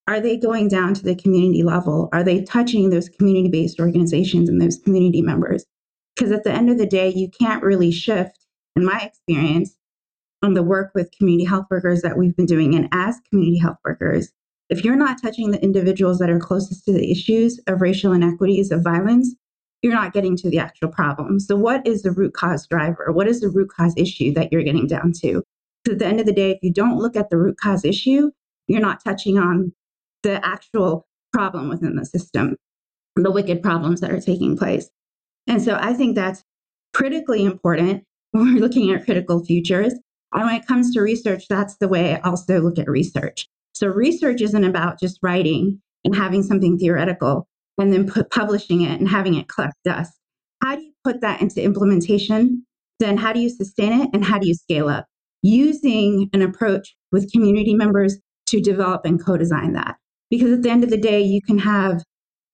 are 0.09 0.21
they 0.21 0.37
going 0.37 0.69
down 0.69 0.95
to 0.95 1.03
the 1.03 1.15
community 1.15 1.63
level? 1.63 2.09
Are 2.13 2.25
they 2.25 2.43
touching 2.43 2.91
those 2.91 3.09
community 3.09 3.49
based 3.49 3.79
organizations 3.79 4.49
and 4.49 4.61
those 4.61 4.79
community 4.79 5.23
members? 5.23 5.65
Because 6.15 6.33
at 6.33 6.45
the 6.45 6.53
end 6.53 6.71
of 6.71 6.79
the 6.79 6.87
day, 6.87 7.09
you 7.09 7.29
can't 7.31 7.63
really 7.63 7.91
shift, 7.91 8.45
in 8.77 8.85
my 8.85 8.99
experience, 8.99 9.77
on 10.43 10.55
the 10.55 10.63
work 10.63 10.91
with 10.95 11.13
community 11.17 11.45
health 11.45 11.67
workers 11.71 12.03
that 12.03 12.19
we've 12.19 12.37
been 12.37 12.47
doing. 12.47 12.75
And 12.75 12.89
as 12.93 13.21
community 13.31 13.59
health 13.59 13.79
workers, 13.85 14.33
if 14.69 14.85
you're 14.85 14.97
not 14.97 15.23
touching 15.23 15.51
the 15.51 15.63
individuals 15.63 16.19
that 16.19 16.31
are 16.31 16.41
closest 16.41 16.85
to 16.87 16.93
the 16.93 17.11
issues 17.11 17.61
of 17.67 17.81
racial 17.81 18.13
inequities, 18.13 18.71
of 18.71 18.83
violence, 18.83 19.35
you're 19.83 19.93
not 19.93 20.13
getting 20.13 20.37
to 20.37 20.51
the 20.51 20.59
actual 20.59 20.89
problem. 20.89 21.41
So, 21.41 21.57
what 21.57 21.87
is 21.87 22.03
the 22.03 22.13
root 22.13 22.35
cause 22.35 22.67
driver? 22.67 23.13
What 23.13 23.29
is 23.29 23.41
the 23.41 23.49
root 23.49 23.71
cause 23.77 23.95
issue 23.97 24.33
that 24.35 24.53
you're 24.53 24.63
getting 24.63 24.87
down 24.87 25.13
to? 25.23 25.43
Because 25.85 25.97
at 25.97 25.99
the 25.99 26.07
end 26.07 26.21
of 26.21 26.27
the 26.27 26.33
day, 26.33 26.53
if 26.53 26.59
you 26.63 26.73
don't 26.73 26.99
look 26.99 27.17
at 27.17 27.31
the 27.31 27.37
root 27.37 27.57
cause 27.61 27.85
issue, 27.85 28.31
you're 28.69 28.81
not 28.81 29.03
touching 29.05 29.39
on 29.39 29.73
the 30.23 30.45
actual 30.45 31.07
problem 31.33 31.69
within 31.69 31.97
the 31.97 32.05
system, 32.05 32.57
the 33.17 33.31
wicked 33.31 33.63
problems 33.63 34.01
that 34.01 34.11
are 34.11 34.21
taking 34.21 34.57
place. 34.57 34.89
And 35.47 35.63
so 35.63 35.77
I 35.81 35.93
think 35.93 36.15
that's 36.15 36.45
critically 36.95 37.45
important 37.45 38.05
when 38.33 38.55
we're 38.55 38.61
looking 38.61 38.93
at 38.93 39.05
critical 39.05 39.45
futures. 39.45 39.95
And 40.33 40.47
when 40.47 40.55
it 40.55 40.67
comes 40.67 40.93
to 40.95 41.03
research, 41.03 41.45
that's 41.49 41.77
the 41.77 41.89
way 41.89 42.15
I 42.15 42.21
also 42.21 42.61
look 42.61 42.79
at 42.79 42.89
research. 42.89 43.49
So 43.75 43.89
research 43.89 44.41
isn't 44.41 44.65
about 44.65 45.01
just 45.01 45.19
writing 45.23 45.81
and 46.05 46.15
having 46.15 46.43
something 46.43 46.79
theoretical 46.79 47.49
and 47.79 47.93
then 47.93 48.09
put, 48.09 48.31
publishing 48.31 48.83
it 48.83 48.99
and 48.99 49.09
having 49.09 49.35
it 49.35 49.49
collect 49.49 49.75
dust. 49.85 50.13
How 50.63 50.77
do 50.77 50.83
you 50.83 50.93
put 51.05 51.21
that 51.21 51.41
into 51.41 51.63
implementation? 51.63 52.65
Then 52.99 53.17
how 53.17 53.33
do 53.33 53.41
you 53.41 53.51
sustain 53.51 54.01
it 54.01 54.11
and 54.13 54.25
how 54.25 54.39
do 54.39 54.47
you 54.47 54.55
scale 54.55 54.89
up? 54.89 55.07
Using 55.43 56.31
an 56.33 56.43
approach 56.43 56.95
with 57.11 57.33
community 57.33 57.75
members 57.75 58.19
to 58.47 58.61
develop 58.61 59.05
and 59.05 59.23
co-design 59.23 59.73
that. 59.73 59.97
Because 60.33 60.51
at 60.51 60.63
the 60.63 60.71
end 60.71 60.83
of 60.83 60.89
the 60.89 60.97
day, 60.97 61.21
you 61.21 61.43
can 61.43 61.59
have 61.59 62.03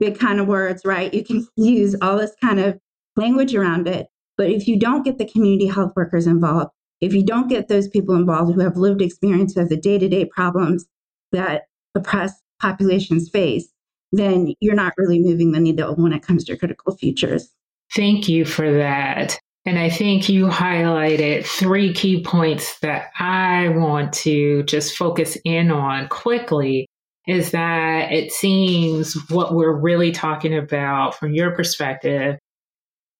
big 0.00 0.18
kind 0.18 0.40
of 0.40 0.49
words, 0.49 0.82
right? 0.85 1.14
You 1.14 1.25
can 1.25 1.47
use 1.54 1.94
all 2.02 2.18
this 2.18 2.35
kind 2.42 2.58
of 2.58 2.76
language 3.14 3.54
around 3.54 3.87
it. 3.87 4.08
But 4.37 4.50
if 4.50 4.66
you 4.66 4.76
don't 4.80 5.04
get 5.04 5.18
the 5.18 5.25
community 5.25 5.68
health 5.68 5.92
workers 5.94 6.26
involved, 6.26 6.73
if 7.00 7.14
you 7.14 7.25
don't 7.25 7.47
get 7.49 7.68
those 7.68 7.87
people 7.87 8.16
involved 8.16 8.52
who 8.52 8.61
have 8.62 8.76
lived 8.76 9.00
experience 9.00 9.56
of 9.56 9.68
the 9.68 9.76
day 9.76 9.97
to 9.97 10.08
day 10.08 10.25
problems 10.25 10.87
that 11.30 11.66
oppressed 11.94 12.42
populations 12.61 13.28
face, 13.28 13.68
then 14.11 14.54
you're 14.58 14.75
not 14.75 14.94
really 14.97 15.20
moving 15.20 15.52
the 15.52 15.61
needle 15.61 15.94
when 15.94 16.12
it 16.12 16.23
comes 16.23 16.42
to 16.47 16.56
critical 16.56 16.97
futures. 16.97 17.49
Thank 17.94 18.28
you 18.28 18.44
for 18.44 18.73
that. 18.73 19.38
And 19.64 19.78
I 19.78 19.88
think 19.88 20.28
you 20.28 20.47
highlighted 20.47 21.47
three 21.47 21.92
key 21.92 22.25
points 22.25 22.80
that 22.80 23.11
I 23.20 23.68
want 23.68 24.12
to 24.14 24.64
just 24.64 24.97
focus 24.97 25.38
in 25.44 25.70
on 25.70 26.08
quickly 26.08 26.88
is 27.28 27.50
that 27.50 28.11
it 28.11 28.32
seems 28.32 29.14
what 29.30 29.54
we're 29.54 29.70
really 29.70 30.11
talking 30.11 30.56
about 30.56 31.14
from 31.14 31.35
your 31.35 31.52
perspective 31.52 32.38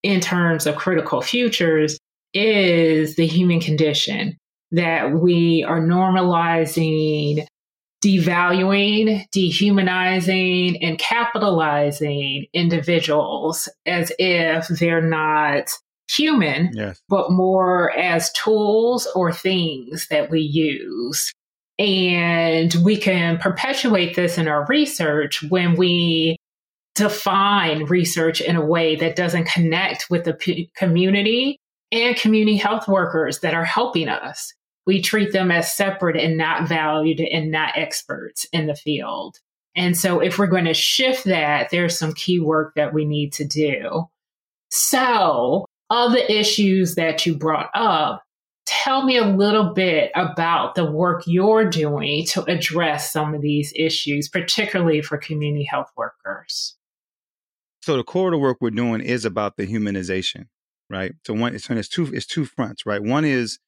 in 0.03 0.21
terms 0.21 0.67
of 0.67 0.77
critical 0.77 1.21
futures 1.21 1.99
is 2.33 3.17
the 3.17 3.27
human 3.27 3.61
condition 3.61 4.37
that 4.73 5.13
we 5.13 5.63
are 5.63 5.81
normalizing 5.81 7.47
devaluing, 8.03 9.29
dehumanizing, 9.33 10.83
and 10.83 10.99
capitalizing 10.99 12.47
individuals 12.53 13.69
as 13.87 14.13
if 14.19 14.69
they're 14.69 15.03
not 15.03 15.69
human, 16.09 16.71
yes. 16.73 17.01
but 17.09 17.33
more 17.33 17.91
as 17.99 18.33
tools 18.33 19.09
or 19.15 19.33
things 19.33 20.07
that 20.11 20.31
we 20.31 20.41
use. 20.41 21.33
And 21.79 22.75
we 22.83 22.97
can 22.97 23.39
perpetuate 23.39 24.17
this 24.17 24.37
in 24.37 24.49
our 24.49 24.67
research 24.67 25.45
when 25.45 25.77
we 25.77 26.37
define 26.95 27.85
research 27.85 28.41
in 28.41 28.57
a 28.57 28.65
way 28.65 28.97
that 28.97 29.15
doesn't 29.15 29.47
connect 29.47 30.11
with 30.11 30.25
the 30.25 30.35
p- 30.35 30.71
community 30.75 31.57
and 31.93 32.17
community 32.17 32.57
health 32.57 32.89
workers 32.89 33.41
that 33.41 33.55
are 33.55 33.65
helping 33.65 34.09
us 34.09 34.53
we 34.89 35.03
treat 35.03 35.33
them 35.33 35.51
as 35.51 35.77
separate 35.77 36.17
and 36.17 36.39
not 36.39 36.67
valued 36.67 37.21
and 37.21 37.51
not 37.51 37.77
experts 37.77 38.47
in 38.55 38.67
the 38.67 38.75
field. 38.75 39.37
And 39.77 39.95
so, 39.95 40.19
if 40.19 40.39
we're 40.39 40.47
going 40.47 40.65
to 40.65 40.73
shift 40.73 41.25
that, 41.25 41.69
there's 41.71 41.99
some 41.99 42.15
key 42.15 42.41
work 42.41 42.73
that 42.75 42.95
we 42.95 43.05
need 43.05 43.35
to 43.35 43.45
do. 43.45 44.09
So, 44.71 45.67
of 45.91 46.13
the 46.13 46.33
issues 46.33 46.95
that 46.95 47.27
you 47.27 47.37
brought 47.37 47.69
up, 47.75 48.23
tell 48.69 49.03
me 49.03 49.17
a 49.17 49.25
little 49.25 49.73
bit 49.73 50.13
about 50.15 50.75
the 50.75 50.85
work 50.85 51.23
you're 51.27 51.69
doing 51.69 52.27
to 52.27 52.45
address 52.45 53.11
some 53.11 53.35
of 53.35 53.41
these 53.41 53.73
issues, 53.75 54.29
particularly 54.29 55.01
for 55.01 55.17
community 55.17 55.65
health 55.65 55.91
workers. 55.97 56.77
So, 57.81 57.97
the 57.97 58.05
core 58.05 58.29
of 58.29 58.33
the 58.33 58.39
work 58.39 58.59
we're 58.61 58.71
doing 58.71 59.01
is 59.01 59.25
about 59.25 59.57
the 59.57 59.67
humanization, 59.67 60.49
right? 60.91 61.13
So, 61.27 61.33
one, 61.33 61.55
it's, 61.55 61.71
it's 61.71 61.89
two, 61.89 62.13
it's 62.13 62.27
two 62.27 62.45
fronts, 62.45 62.85
right? 62.85 63.03
One 63.03 63.25
is 63.25 63.59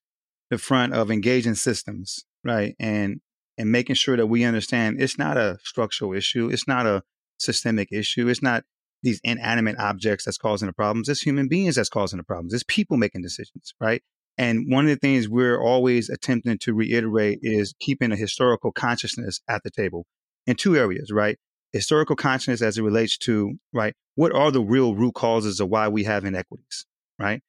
the 0.51 0.59
front 0.59 0.93
of 0.93 1.11
engaging 1.11 1.55
systems, 1.55 2.25
right? 2.45 2.77
And 2.79 3.21
and 3.57 3.71
making 3.71 3.97
sure 3.97 4.17
that 4.17 4.27
we 4.27 4.45
understand 4.45 5.01
it's 5.01 5.19
not 5.19 5.37
a 5.37 5.59
structural 5.63 6.13
issue, 6.13 6.49
it's 6.51 6.69
not 6.69 6.87
a 6.87 7.03
systemic 7.39 7.89
issue, 7.93 8.29
it's 8.29 8.43
not 8.43 8.65
these 9.03 9.21
inanimate 9.25 9.79
objects 9.79 10.25
that's 10.25 10.39
causing 10.39 10.67
the 10.67 10.73
problems. 10.73 11.09
It's 11.09 11.23
human 11.23 11.49
beings 11.49 11.77
that's 11.77 11.89
causing 11.89 12.19
the 12.19 12.23
problems. 12.23 12.53
It's 12.53 12.65
people 12.67 12.97
making 12.97 13.23
decisions, 13.23 13.75
right? 13.81 14.03
And 14.41 14.73
one 14.73 14.87
of 14.87 14.89
the 14.89 14.97
things 14.97 15.29
we're 15.29 15.61
always 15.61 16.09
attempting 16.09 16.57
to 16.61 16.73
reiterate 16.73 17.41
is 17.43 17.75
keeping 17.79 18.11
a 18.11 18.17
historical 18.17 18.73
consciousness 18.73 19.43
at 19.47 19.63
the 19.65 19.71
table 19.71 20.07
in 20.47 20.57
two 20.57 20.79
areas, 20.79 21.13
right? 21.13 21.37
Historical 21.75 22.17
consciousness 22.17 22.63
as 22.63 22.79
it 22.79 22.83
relates 22.83 23.19
to, 23.19 23.59
right, 23.75 23.93
what 24.15 24.35
are 24.35 24.51
the 24.51 24.63
real 24.63 24.95
root 24.95 25.13
causes 25.13 25.61
of 25.61 25.69
why 25.69 25.89
we 25.89 26.05
have 26.05 26.25
inequities, 26.25 26.87
right? 27.19 27.43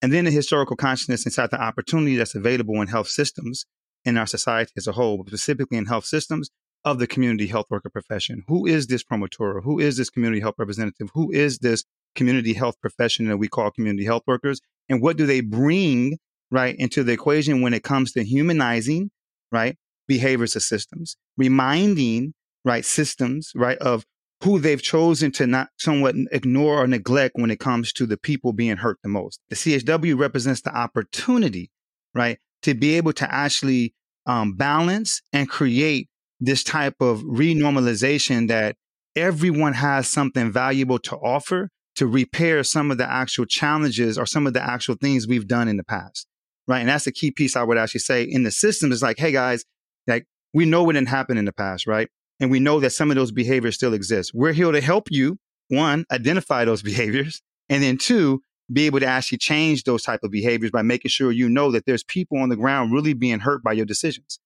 And 0.00 0.10
then 0.10 0.24
the 0.24 0.30
historical 0.30 0.74
consciousness 0.74 1.26
inside 1.26 1.50
the 1.50 1.60
opportunity 1.60 2.16
that's 2.16 2.34
available 2.34 2.80
in 2.80 2.88
health 2.88 3.08
systems 3.08 3.66
in 4.06 4.16
our 4.16 4.26
society 4.26 4.72
as 4.78 4.86
a 4.86 4.92
whole, 4.92 5.18
but 5.18 5.28
specifically 5.28 5.76
in 5.76 5.84
health 5.84 6.06
systems 6.06 6.48
of 6.82 6.98
the 6.98 7.06
community 7.06 7.48
health 7.48 7.66
worker 7.68 7.90
profession. 7.90 8.42
Who 8.48 8.64
is 8.64 8.86
this 8.86 9.02
promotor? 9.02 9.60
Who 9.60 9.78
is 9.78 9.98
this 9.98 10.08
community 10.08 10.40
health 10.40 10.54
representative? 10.56 11.10
Who 11.12 11.30
is 11.30 11.58
this 11.58 11.84
community 12.14 12.54
health 12.54 12.80
profession 12.80 13.28
that 13.28 13.36
we 13.36 13.48
call 13.48 13.70
community 13.70 14.06
health 14.06 14.22
workers? 14.26 14.62
And 14.88 15.02
what 15.02 15.18
do 15.18 15.26
they 15.26 15.42
bring, 15.42 16.16
right, 16.50 16.74
into 16.78 17.02
the 17.02 17.12
equation 17.12 17.62
when 17.62 17.74
it 17.74 17.82
comes 17.82 18.12
to 18.12 18.24
humanizing, 18.24 19.10
right, 19.52 19.76
behaviors 20.06 20.56
of 20.56 20.62
systems, 20.62 21.16
reminding, 21.36 22.34
right, 22.64 22.84
systems, 22.84 23.52
right, 23.54 23.78
of 23.78 24.04
who 24.42 24.58
they've 24.58 24.82
chosen 24.82 25.32
to 25.32 25.46
not 25.46 25.68
somewhat 25.78 26.14
ignore 26.30 26.82
or 26.82 26.86
neglect 26.86 27.34
when 27.36 27.50
it 27.50 27.58
comes 27.58 27.92
to 27.92 28.06
the 28.06 28.16
people 28.16 28.52
being 28.52 28.76
hurt 28.76 28.98
the 29.02 29.08
most. 29.08 29.40
The 29.50 29.56
CHW 29.56 30.18
represents 30.18 30.60
the 30.60 30.74
opportunity, 30.74 31.70
right, 32.14 32.38
to 32.62 32.74
be 32.74 32.94
able 32.94 33.12
to 33.14 33.34
actually 33.34 33.94
um, 34.26 34.54
balance 34.54 35.22
and 35.32 35.48
create 35.48 36.08
this 36.40 36.62
type 36.62 36.94
of 37.00 37.20
renormalization 37.22 38.48
that 38.48 38.76
everyone 39.16 39.72
has 39.72 40.08
something 40.08 40.52
valuable 40.52 40.98
to 41.00 41.16
offer 41.16 41.70
to 41.96 42.06
repair 42.06 42.62
some 42.62 42.92
of 42.92 42.98
the 42.98 43.10
actual 43.10 43.44
challenges 43.44 44.16
or 44.16 44.24
some 44.24 44.46
of 44.46 44.52
the 44.52 44.62
actual 44.62 44.94
things 44.94 45.26
we've 45.26 45.48
done 45.48 45.66
in 45.66 45.76
the 45.76 45.84
past. 45.84 46.28
Right. 46.68 46.80
And 46.80 46.88
that's 46.88 47.06
the 47.06 47.12
key 47.12 47.30
piece 47.30 47.56
I 47.56 47.62
would 47.62 47.78
actually 47.78 48.00
say 48.00 48.22
in 48.22 48.42
the 48.42 48.50
system 48.50 48.92
is 48.92 49.02
like, 49.02 49.18
hey 49.18 49.32
guys, 49.32 49.64
like 50.06 50.26
we 50.52 50.66
know 50.66 50.84
what 50.84 50.92
didn't 50.92 51.08
happen 51.08 51.38
in 51.38 51.46
the 51.46 51.52
past, 51.52 51.86
right? 51.86 52.08
And 52.40 52.50
we 52.50 52.60
know 52.60 52.78
that 52.80 52.90
some 52.90 53.10
of 53.10 53.16
those 53.16 53.32
behaviors 53.32 53.74
still 53.74 53.94
exist. 53.94 54.32
We're 54.34 54.52
here 54.52 54.70
to 54.70 54.80
help 54.80 55.08
you, 55.10 55.38
one, 55.68 56.04
identify 56.12 56.66
those 56.66 56.82
behaviors, 56.90 57.40
and 57.70 57.82
then 57.82 57.96
two, 57.96 58.42
be 58.70 58.84
able 58.84 59.00
to 59.00 59.06
actually 59.06 59.38
change 59.38 59.84
those 59.84 60.02
type 60.02 60.20
of 60.22 60.30
behaviors 60.30 60.70
by 60.70 60.82
making 60.82 61.08
sure 61.08 61.32
you 61.32 61.48
know 61.48 61.70
that 61.70 61.86
there's 61.86 62.04
people 62.04 62.38
on 62.38 62.50
the 62.50 62.56
ground 62.56 62.92
really 62.92 63.14
being 63.14 63.40
hurt 63.40 63.62
by 63.62 63.72
your 63.72 63.86
decisions, 63.86 64.38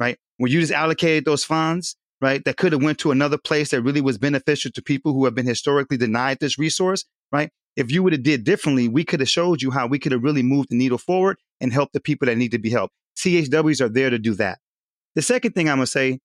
right? 0.00 0.18
When 0.38 0.50
you 0.50 0.60
just 0.60 0.72
allocated 0.72 1.24
those 1.24 1.44
funds, 1.44 1.96
right, 2.20 2.44
that 2.44 2.56
could 2.56 2.72
have 2.72 2.82
went 2.82 2.98
to 2.98 3.12
another 3.12 3.38
place 3.38 3.70
that 3.70 3.82
really 3.82 4.00
was 4.00 4.18
beneficial 4.18 4.72
to 4.72 4.82
people 4.82 5.12
who 5.12 5.24
have 5.24 5.36
been 5.36 5.46
historically 5.46 5.96
denied 5.96 6.38
this 6.40 6.58
resource, 6.58 7.04
right? 7.30 7.50
If 7.76 7.90
you 7.90 8.02
would 8.02 8.12
have 8.12 8.22
did 8.22 8.44
differently, 8.44 8.88
we 8.88 9.04
could 9.04 9.20
have 9.20 9.28
showed 9.28 9.62
you 9.62 9.70
how 9.70 9.86
we 9.86 9.98
could 9.98 10.12
have 10.12 10.22
really 10.22 10.42
moved 10.42 10.70
the 10.70 10.76
needle 10.76 10.98
forward 10.98 11.38
and 11.60 11.72
helped 11.72 11.92
the 11.92 12.00
people 12.00 12.26
that 12.26 12.36
need 12.36 12.50
to 12.52 12.58
be 12.58 12.70
helped. 12.70 12.94
CHWs 13.16 13.80
are 13.80 13.88
there 13.88 14.10
to 14.10 14.18
do 14.18 14.34
that. 14.34 14.58
The 15.14 15.22
second 15.22 15.52
thing 15.52 15.68
I'm 15.68 15.76
going 15.76 15.86
to 15.86 15.90
say 15.90 16.18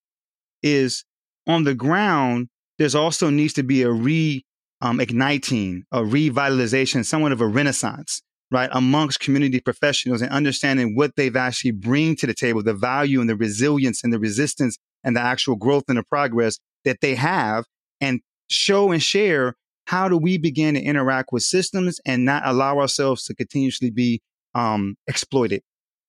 is 0.63 1.05
on 1.47 1.63
the 1.63 1.75
ground, 1.75 2.49
there's 2.77 2.95
also 2.95 3.29
needs 3.29 3.53
to 3.53 3.63
be 3.63 3.83
a 3.83 3.91
re 3.91 4.43
um, 4.81 4.99
igniting, 4.99 5.83
a 5.91 6.01
revitalization, 6.01 7.05
somewhat 7.05 7.31
of 7.31 7.41
a 7.41 7.47
renaissance, 7.47 8.21
right, 8.51 8.69
amongst 8.73 9.19
community 9.19 9.59
professionals 9.59 10.21
and 10.21 10.31
understanding 10.31 10.95
what 10.95 11.15
they've 11.15 11.35
actually 11.35 11.71
bring 11.71 12.15
to 12.17 12.27
the 12.27 12.33
table, 12.33 12.61
the 12.61 12.73
value 12.73 13.21
and 13.21 13.29
the 13.29 13.35
resilience 13.35 14.03
and 14.03 14.11
the 14.11 14.19
resistance 14.19 14.77
and 15.03 15.15
the 15.15 15.21
actual 15.21 15.55
growth 15.55 15.85
and 15.87 15.97
the 15.97 16.03
progress 16.03 16.59
that 16.83 16.99
they 17.01 17.15
have, 17.15 17.65
and 18.01 18.21
show 18.47 18.91
and 18.91 19.01
share 19.01 19.55
how 19.85 20.09
do 20.09 20.17
we 20.17 20.37
begin 20.37 20.73
to 20.73 20.81
interact 20.81 21.29
with 21.31 21.43
systems 21.43 21.99
and 22.05 22.25
not 22.25 22.43
allow 22.45 22.79
ourselves 22.79 23.23
to 23.25 23.35
continuously 23.35 23.89
be 23.89 24.21
um, 24.53 24.95
exploited 25.07 25.61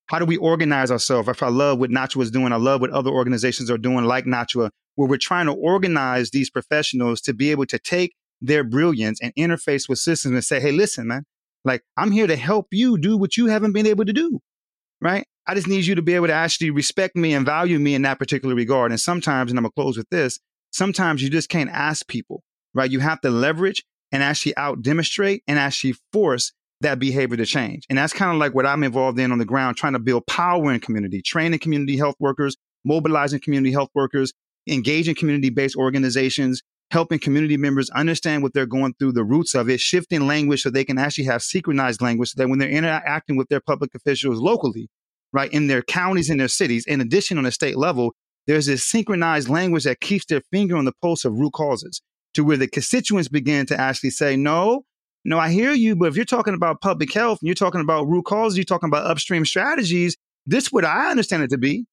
how 0.07 0.19
do 0.19 0.25
we 0.25 0.37
organize 0.37 0.91
ourselves? 0.91 1.29
If 1.29 1.43
I 1.43 1.49
love 1.49 1.79
what 1.79 1.91
NACHWA 1.91 2.23
is 2.23 2.31
doing, 2.31 2.53
I 2.53 2.57
love 2.57 2.81
what 2.81 2.91
other 2.91 3.11
organizations 3.11 3.71
are 3.71 3.79
doing 3.79 4.05
like 4.05 4.25
NACHWA, 4.25 4.71
where 4.95 5.09
we're 5.09 5.17
trying 5.17 5.47
to 5.47 5.53
organize 5.53 6.31
these 6.31 6.49
professionals 6.49 7.21
to 7.23 7.35
be 7.35 7.51
able 7.51 7.67
to 7.67 7.79
take 7.79 8.15
their 8.41 8.63
brilliance 8.63 9.21
and 9.21 9.35
interface 9.35 9.89
with 9.89 9.99
systems 9.99 10.35
and 10.35 10.45
say, 10.45 10.61
hey, 10.61 10.71
listen, 10.71 11.09
man, 11.09 11.25
like 11.65 11.83
I'm 11.97 12.13
here 12.13 12.27
to 12.27 12.37
help 12.37 12.69
you 12.71 12.99
do 12.99 13.17
what 13.17 13.37
you 13.37 13.47
haven't 13.47 13.73
been 13.73 13.87
able 13.87 14.05
to 14.05 14.13
do. 14.13 14.41
Right. 15.01 15.27
I 15.47 15.55
just 15.55 15.69
need 15.69 15.85
you 15.85 15.95
to 15.97 16.03
be 16.03 16.15
able 16.15 16.29
to 16.29 16.33
actually 16.33 16.71
respect 16.71 17.17
me 17.17 17.35
and 17.35 17.45
value 17.45 17.79
me 17.79 17.95
in 17.95 18.03
that 18.03 18.19
particular 18.19 18.55
regard. 18.55 18.93
And 18.93 19.01
sometimes, 19.01 19.51
and 19.51 19.59
I'm 19.59 19.65
to 19.65 19.71
close 19.71 19.97
with 19.97 20.09
this, 20.11 20.39
sometimes 20.71 21.23
you 21.23 21.31
just 21.31 21.49
can't 21.49 21.71
ask 21.71 22.07
people, 22.09 22.43
right? 22.77 22.91
You 22.91 23.01
have 23.01 23.21
to 23.23 23.31
leverage 23.31 23.83
and 24.13 24.23
actually 24.23 24.57
out 24.57 24.83
demonstrate 24.83 25.43
and 25.49 25.59
actually 25.59 25.95
force 26.13 26.53
that 26.83 26.99
behavior 26.99 27.37
to 27.39 27.47
change. 27.47 27.85
And 27.89 27.99
that's 27.99 28.13
kind 28.13 28.31
of 28.31 28.39
like 28.39 28.55
what 28.55 28.67
I'm 28.67 28.85
involved 28.85 29.19
in 29.19 29.33
on 29.33 29.39
the 29.39 29.45
ground, 29.45 29.77
trying 29.77 29.95
to 29.95 29.99
build 29.99 30.27
power 30.27 30.73
in 30.73 30.81
community, 30.81 31.23
training 31.23 31.59
community 31.59 31.97
health 31.97 32.17
workers, 32.21 32.57
mobilizing 32.85 33.41
community 33.41 33.73
health 33.73 33.89
workers, 33.95 34.33
engaging 34.69 35.15
community 35.15 35.49
based 35.49 35.75
organizations, 35.75 36.63
helping 36.91 37.19
community 37.19 37.57
members 37.57 37.91
understand 37.91 38.43
what 38.43 38.53
they're 38.53 38.67
going 38.67 38.95
through, 38.99 39.13
the 39.13 39.25
roots 39.25 39.55
of 39.55 39.69
it, 39.71 39.81
shifting 39.81 40.27
language 40.27 40.63
so 40.63 40.71
they 40.71 40.85
can 40.85 40.99
actually 40.99 41.25
have 41.25 41.43
synchronized 41.43 42.03
language 42.03 42.31
so 42.31 42.43
that 42.43 42.49
when 42.49 42.59
they're 42.59 42.69
interacting 42.69 43.37
with 43.37 43.49
their 43.49 43.61
public 43.61 43.95
officials 43.95 44.39
locally, 44.39 44.89
right, 45.33 45.53
in 45.53 45.67
their 45.67 45.83
counties 45.83 46.31
in 46.31 46.37
their 46.37 46.47
cities, 46.47 46.85
in 46.87 47.01
addition 47.01 47.39
on 47.39 47.47
a 47.47 47.51
state 47.51 47.77
level, 47.77 48.13
there's 48.47 48.67
this 48.67 48.85
synchronized 48.85 49.49
language 49.49 49.85
that 49.85 50.01
keeps 50.01 50.27
their 50.27 50.43
finger 50.53 50.77
on 50.77 50.85
the 50.85 50.93
pulse 51.03 51.25
of 51.25 51.33
root 51.33 51.53
causes 51.55 52.01
to 52.37 52.45
where 52.45 52.57
the 52.57 52.69
constituents 52.69 53.29
begin 53.29 53.67
to 53.67 53.81
actually 53.81 54.11
say, 54.11 54.37
no, 54.37 54.85
no, 55.25 55.39
I 55.39 55.51
hear 55.51 55.73
you, 55.73 55.97
but 55.97 56.07
if 56.07 56.17
you're 56.17 56.25
talking 56.25 56.55
about 56.55 56.81
public 56.81 57.13
health 57.13 57.41
and 57.41 57.49
you're 57.49 57.55
talking 57.55 57.81
about 57.81 58.07
root 58.07 58.27
causes, 58.27 58.57
you're 58.57 58.65
talking 58.65 58.89
about 58.89 59.07
upstream 59.07 59.45
strategies, 59.45 60.17
this 60.47 60.71
what 60.71 60.85
I 60.85 61.11
understand 61.11 61.43
it 61.43 61.51
to 61.51 61.59
be, 61.59 61.87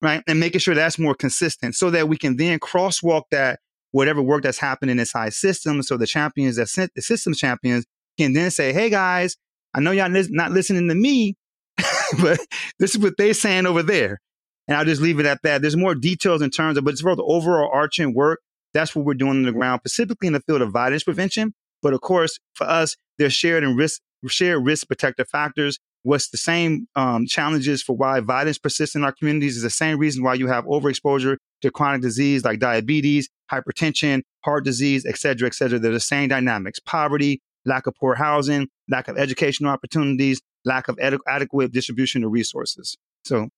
right? 0.00 0.22
And 0.26 0.40
making 0.40 0.60
sure 0.60 0.74
that's 0.74 0.98
more 0.98 1.14
consistent 1.14 1.74
so 1.74 1.90
that 1.90 2.08
we 2.08 2.16
can 2.16 2.36
then 2.36 2.60
crosswalk 2.60 3.24
that 3.30 3.58
whatever 3.90 4.22
work 4.22 4.44
that's 4.44 4.58
happening 4.58 4.98
inside 4.98 5.34
systems. 5.34 5.88
So 5.88 5.96
the 5.96 6.06
champions 6.06 6.56
that 6.56 6.68
sent 6.68 6.92
the 6.94 7.02
systems 7.02 7.38
champions 7.38 7.84
can 8.18 8.32
then 8.32 8.50
say, 8.50 8.72
Hey 8.72 8.88
guys, 8.88 9.36
I 9.74 9.80
know 9.80 9.90
y'all 9.90 10.08
not 10.08 10.52
listening 10.52 10.88
to 10.88 10.94
me, 10.94 11.36
but 12.22 12.38
this 12.78 12.94
is 12.94 12.98
what 12.98 13.14
they're 13.18 13.34
saying 13.34 13.66
over 13.66 13.82
there. 13.82 14.20
And 14.66 14.76
I'll 14.76 14.84
just 14.84 15.02
leave 15.02 15.18
it 15.18 15.26
at 15.26 15.42
that. 15.42 15.62
There's 15.62 15.76
more 15.76 15.94
details 15.94 16.42
in 16.42 16.50
terms 16.50 16.78
of, 16.78 16.84
but 16.84 16.92
it's 16.92 17.02
about 17.02 17.16
the 17.16 17.24
overall 17.24 17.70
arching 17.72 18.14
work. 18.14 18.40
That's 18.74 18.94
what 18.94 19.04
we're 19.04 19.14
doing 19.14 19.30
on 19.30 19.42
the 19.42 19.52
ground, 19.52 19.80
specifically 19.82 20.26
in 20.26 20.34
the 20.34 20.40
field 20.40 20.62
of 20.62 20.70
violence 20.70 21.04
prevention. 21.04 21.54
But 21.82 21.94
of 21.94 22.00
course, 22.00 22.38
for 22.54 22.64
us, 22.64 22.96
there's 23.18 23.34
shared 23.34 23.64
and 23.64 23.76
risk, 23.76 24.00
shared 24.26 24.64
risk 24.64 24.88
protective 24.88 25.28
factors. 25.28 25.78
What's 26.02 26.28
the 26.28 26.36
same 26.36 26.86
um, 26.94 27.26
challenges 27.26 27.82
for 27.82 27.96
why 27.96 28.20
violence 28.20 28.58
persists 28.58 28.94
in 28.94 29.04
our 29.04 29.12
communities 29.12 29.56
is 29.56 29.62
the 29.62 29.70
same 29.70 29.98
reason 29.98 30.22
why 30.22 30.34
you 30.34 30.46
have 30.46 30.64
overexposure 30.64 31.36
to 31.62 31.70
chronic 31.70 32.02
disease 32.02 32.44
like 32.44 32.60
diabetes, 32.60 33.28
hypertension, 33.50 34.22
heart 34.44 34.64
disease, 34.64 35.04
et 35.04 35.18
cetera, 35.18 35.46
et 35.46 35.54
cetera. 35.54 35.78
They're 35.78 35.92
the 35.92 36.00
same 36.00 36.28
dynamics. 36.28 36.78
Poverty, 36.78 37.40
lack 37.64 37.86
of 37.86 37.94
poor 37.96 38.14
housing, 38.14 38.68
lack 38.88 39.08
of 39.08 39.18
educational 39.18 39.72
opportunities, 39.72 40.40
lack 40.64 40.88
of 40.88 40.98
ed- 41.00 41.18
adequate 41.26 41.72
distribution 41.72 42.22
of 42.24 42.30
resources. 42.30 42.96
So, 43.24 43.48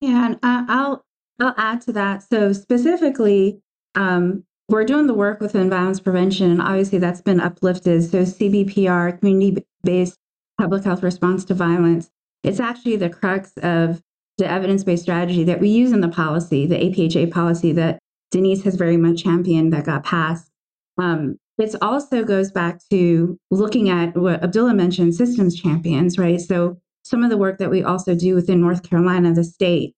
yeah, 0.00 0.26
and 0.26 0.38
I'll 0.42 1.04
I'll 1.38 1.54
add 1.58 1.82
to 1.82 1.92
that. 1.92 2.22
So 2.22 2.52
specifically, 2.52 3.60
um, 3.94 4.44
we're 4.70 4.84
doing 4.84 5.06
the 5.06 5.14
work 5.14 5.40
within 5.40 5.68
violence 5.68 6.00
prevention, 6.00 6.50
and 6.50 6.62
obviously 6.62 6.98
that's 6.98 7.20
been 7.20 7.40
uplifted. 7.40 8.04
So 8.04 8.22
CBPR, 8.22 9.18
community-based 9.18 10.16
public 10.58 10.84
health 10.84 11.02
response 11.02 11.44
to 11.46 11.54
violence, 11.54 12.10
it's 12.42 12.60
actually 12.60 12.96
the 12.96 13.10
crux 13.10 13.52
of 13.62 14.00
the 14.38 14.50
evidence-based 14.50 15.02
strategy 15.02 15.44
that 15.44 15.60
we 15.60 15.68
use 15.68 15.92
in 15.92 16.00
the 16.00 16.08
policy, 16.08 16.66
the 16.66 16.76
APHA 16.76 17.30
policy 17.30 17.72
that 17.72 17.98
Denise 18.30 18.62
has 18.64 18.76
very 18.76 18.96
much 18.96 19.22
championed 19.22 19.72
that 19.72 19.84
got 19.84 20.04
passed. 20.04 20.50
Um, 20.98 21.36
it 21.58 21.74
also 21.82 22.24
goes 22.24 22.50
back 22.50 22.80
to 22.90 23.38
looking 23.50 23.90
at 23.90 24.16
what 24.16 24.42
Abdullah 24.42 24.74
mentioned, 24.74 25.14
systems 25.14 25.60
champions, 25.60 26.16
right? 26.16 26.40
So 26.40 26.78
some 27.02 27.22
of 27.22 27.30
the 27.30 27.36
work 27.36 27.58
that 27.58 27.70
we 27.70 27.82
also 27.82 28.14
do 28.14 28.34
within 28.34 28.60
North 28.60 28.88
Carolina, 28.88 29.34
the 29.34 29.44
state, 29.44 29.94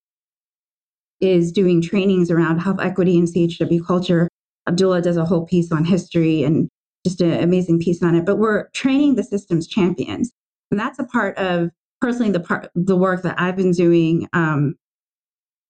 is 1.20 1.52
doing 1.52 1.80
trainings 1.80 2.30
around 2.30 2.58
health 2.58 2.80
equity 2.80 3.16
and 3.16 3.28
CHW 3.28 3.86
culture. 3.86 4.28
Abdullah 4.68 5.02
does 5.02 5.16
a 5.16 5.24
whole 5.24 5.44
piece 5.44 5.72
on 5.72 5.84
history 5.84 6.42
and 6.42 6.68
just 7.04 7.20
an 7.20 7.42
amazing 7.42 7.80
piece 7.80 8.02
on 8.02 8.14
it. 8.14 8.24
But 8.24 8.36
we're 8.38 8.68
training 8.70 9.16
the 9.16 9.24
systems 9.24 9.66
champions, 9.66 10.30
and 10.70 10.78
that's 10.78 10.98
a 10.98 11.04
part 11.04 11.36
of 11.38 11.70
personally 12.00 12.32
the 12.32 12.40
part 12.40 12.70
the 12.74 12.96
work 12.96 13.22
that 13.22 13.40
I've 13.40 13.56
been 13.56 13.72
doing 13.72 14.28
um, 14.32 14.74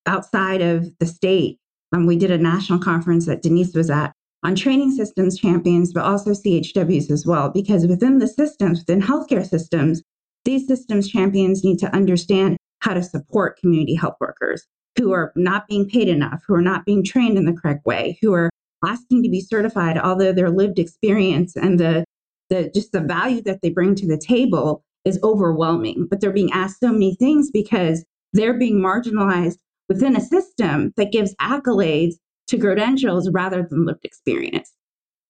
outside 0.06 0.60
of 0.60 0.86
the 0.98 1.06
state. 1.06 1.58
Um, 1.94 2.06
we 2.06 2.16
did 2.16 2.30
a 2.30 2.38
national 2.38 2.78
conference 2.78 3.26
that 3.26 3.42
Denise 3.42 3.74
was 3.74 3.90
at 3.90 4.12
on 4.42 4.54
training 4.54 4.90
systems 4.92 5.38
champions, 5.38 5.92
but 5.92 6.04
also 6.04 6.30
CHWs 6.30 7.10
as 7.10 7.26
well, 7.26 7.50
because 7.50 7.86
within 7.86 8.18
the 8.18 8.26
systems, 8.26 8.80
within 8.80 9.00
healthcare 9.00 9.46
systems, 9.46 10.02
these 10.44 10.66
systems 10.66 11.08
champions 11.08 11.62
need 11.62 11.78
to 11.78 11.94
understand 11.94 12.56
how 12.80 12.94
to 12.94 13.02
support 13.02 13.58
community 13.58 13.94
health 13.94 14.16
workers 14.20 14.66
who 14.98 15.12
are 15.12 15.32
not 15.36 15.68
being 15.68 15.88
paid 15.88 16.08
enough, 16.08 16.42
who 16.46 16.54
are 16.54 16.62
not 16.62 16.84
being 16.84 17.04
trained 17.04 17.38
in 17.38 17.44
the 17.44 17.52
correct 17.52 17.86
way, 17.86 18.18
who 18.20 18.32
are 18.32 18.50
asking 18.84 19.22
to 19.22 19.28
be 19.28 19.40
certified, 19.40 19.98
although 19.98 20.32
their 20.32 20.50
lived 20.50 20.78
experience 20.78 21.56
and 21.56 21.78
the, 21.78 22.04
the 22.50 22.70
just 22.74 22.92
the 22.92 23.00
value 23.00 23.42
that 23.42 23.60
they 23.62 23.70
bring 23.70 23.94
to 23.96 24.06
the 24.06 24.18
table 24.18 24.84
is 25.04 25.18
overwhelming. 25.22 26.06
But 26.08 26.20
they're 26.20 26.32
being 26.32 26.52
asked 26.52 26.80
so 26.80 26.92
many 26.92 27.14
things 27.16 27.50
because 27.50 28.04
they're 28.32 28.58
being 28.58 28.76
marginalized 28.76 29.58
within 29.88 30.16
a 30.16 30.20
system 30.20 30.92
that 30.96 31.12
gives 31.12 31.34
accolades 31.36 32.14
to 32.48 32.58
credentials 32.58 33.30
rather 33.30 33.66
than 33.68 33.86
lived 33.86 34.04
experience. 34.04 34.72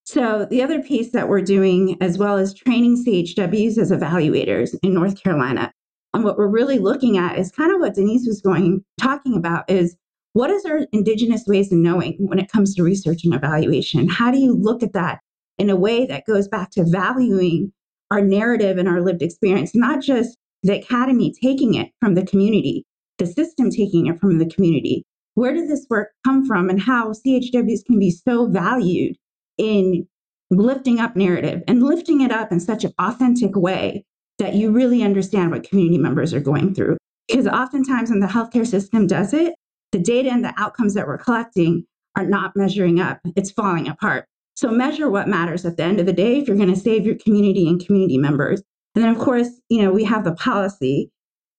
So, 0.05 0.47
the 0.51 0.63
other 0.63 0.83
piece 0.83 1.13
that 1.13 1.29
we're 1.29 1.43
doing, 1.43 1.97
as 2.01 2.19
well 2.19 2.37
as 2.37 2.53
training 2.53 3.05
CHWs 3.05 3.79
as 3.79 3.93
evaluators 3.93 4.75
in 4.83 4.95
North 4.95 5.23
Carolina, 5.23 5.73
and 6.13 6.25
what 6.25 6.37
we're 6.37 6.49
really 6.49 6.79
looking 6.79 7.17
at 7.19 7.39
is 7.39 7.53
kind 7.53 7.73
of 7.73 7.81
what 7.81 7.95
Denise 7.95 8.27
was 8.27 8.41
going 8.41 8.85
talking 9.01 9.37
about 9.37 9.71
is 9.71 9.97
what 10.35 10.51
is 10.51 10.65
our 10.65 10.81
indigenous 10.93 11.45
ways 11.47 11.73
of 11.73 11.79
knowing 11.79 12.17
when 12.19 12.39
it 12.39 12.51
comes 12.51 12.75
to 12.75 12.83
research 12.83 13.25
and 13.25 13.35
evaluation? 13.35 14.09
How 14.09 14.31
do 14.31 14.39
you 14.39 14.55
look 14.55 14.83
at 14.83 14.95
that 14.95 15.21
in 15.59 15.69
a 15.69 15.77
way 15.77 16.07
that 16.07 16.27
goes 16.27 16.49
back 16.49 16.71
to 16.73 16.85
valuing 16.85 17.73
our 18.11 18.21
narrative 18.21 18.79
and 18.79 18.89
our 18.89 19.01
lived 19.01 19.23
experience, 19.23 19.75
not 19.75 20.03
just 20.03 20.37
the 20.63 20.79
academy 20.79 21.35
taking 21.43 21.75
it 21.75 21.91
from 22.01 22.15
the 22.15 22.25
community, 22.25 22.85
the 23.19 23.27
system 23.27 23.71
taking 23.71 24.07
it 24.07 24.21
from 24.21 24.39
the 24.39 24.47
community. 24.47 25.05
Where 25.35 25.55
did 25.55 25.69
this 25.69 25.87
work 25.89 26.11
come 26.25 26.47
from 26.47 26.69
and 26.69 26.81
how 26.81 27.13
CHWs 27.13 27.85
can 27.87 27.99
be 27.99 28.11
so 28.11 28.47
valued 28.47 29.17
in 29.59 30.07
lifting 30.51 31.01
up 31.01 31.17
narrative 31.17 31.63
and 31.67 31.83
lifting 31.83 32.21
it 32.21 32.31
up 32.31 32.53
in 32.53 32.61
such 32.61 32.85
an 32.85 32.93
authentic 32.99 33.57
way 33.57 34.05
that 34.39 34.55
you 34.55 34.71
really 34.71 35.03
understand 35.03 35.51
what 35.51 35.69
community 35.69 35.99
members 35.99 36.35
are 36.35 36.41
going 36.41 36.75
through. 36.75 36.97
Because 37.29 37.47
oftentimes 37.47 38.11
when 38.11 38.21
the 38.21 38.27
healthcare 38.27 38.67
system 38.67 39.07
does 39.07 39.33
it, 39.33 39.55
the 39.93 39.99
data 39.99 40.31
and 40.31 40.45
the 40.45 40.55
outcomes 40.57 40.95
that 40.95 41.07
we're 41.07 41.19
collecting 41.19 41.87
are 42.17 42.27
not 42.27 42.57
measuring 42.57 43.01
up. 43.01 43.21
It's 43.37 43.51
falling 43.51 43.89
apart. 43.89 44.27
So 44.55 44.71
measure 44.71 45.09
what 45.09 45.29
matters 45.29 45.65
at 45.65 45.77
the 45.77 45.85
end 45.85 46.01
of 46.01 46.07
the 46.07 46.13
day 46.13 46.39
if 46.39 46.49
you're 46.49 46.57
going 46.57 46.73
to 46.73 46.77
save 46.77 47.07
your 47.07 47.17
community 47.17 47.69
and 47.69 47.85
community 47.85 48.19
members. 48.19 48.63
And 48.95 49.05
then, 49.05 49.15
of 49.15 49.19
course, 49.19 49.49
you 49.69 49.83
know, 49.83 49.93
we 49.93 50.05
have 50.05 50.25
the 50.25 50.35
policy 50.35 51.11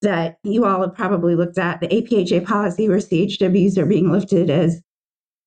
that 0.02 0.38
you 0.44 0.66
all 0.66 0.82
have 0.82 0.94
probably 0.94 1.36
looked 1.36 1.58
at, 1.58 1.80
the 1.80 1.88
APHA 1.88 2.46
policy 2.46 2.88
where 2.88 3.00
CHWs 3.00 3.78
are 3.78 3.86
being 3.86 4.12
lifted 4.12 4.50
as 4.50 4.82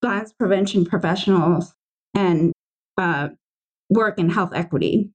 violence 0.02 0.32
prevention 0.32 0.84
professionals 0.84 1.72
and 2.14 2.52
uh, 2.98 3.28
work 3.90 4.18
in 4.18 4.30
health 4.30 4.52
equity. 4.54 5.10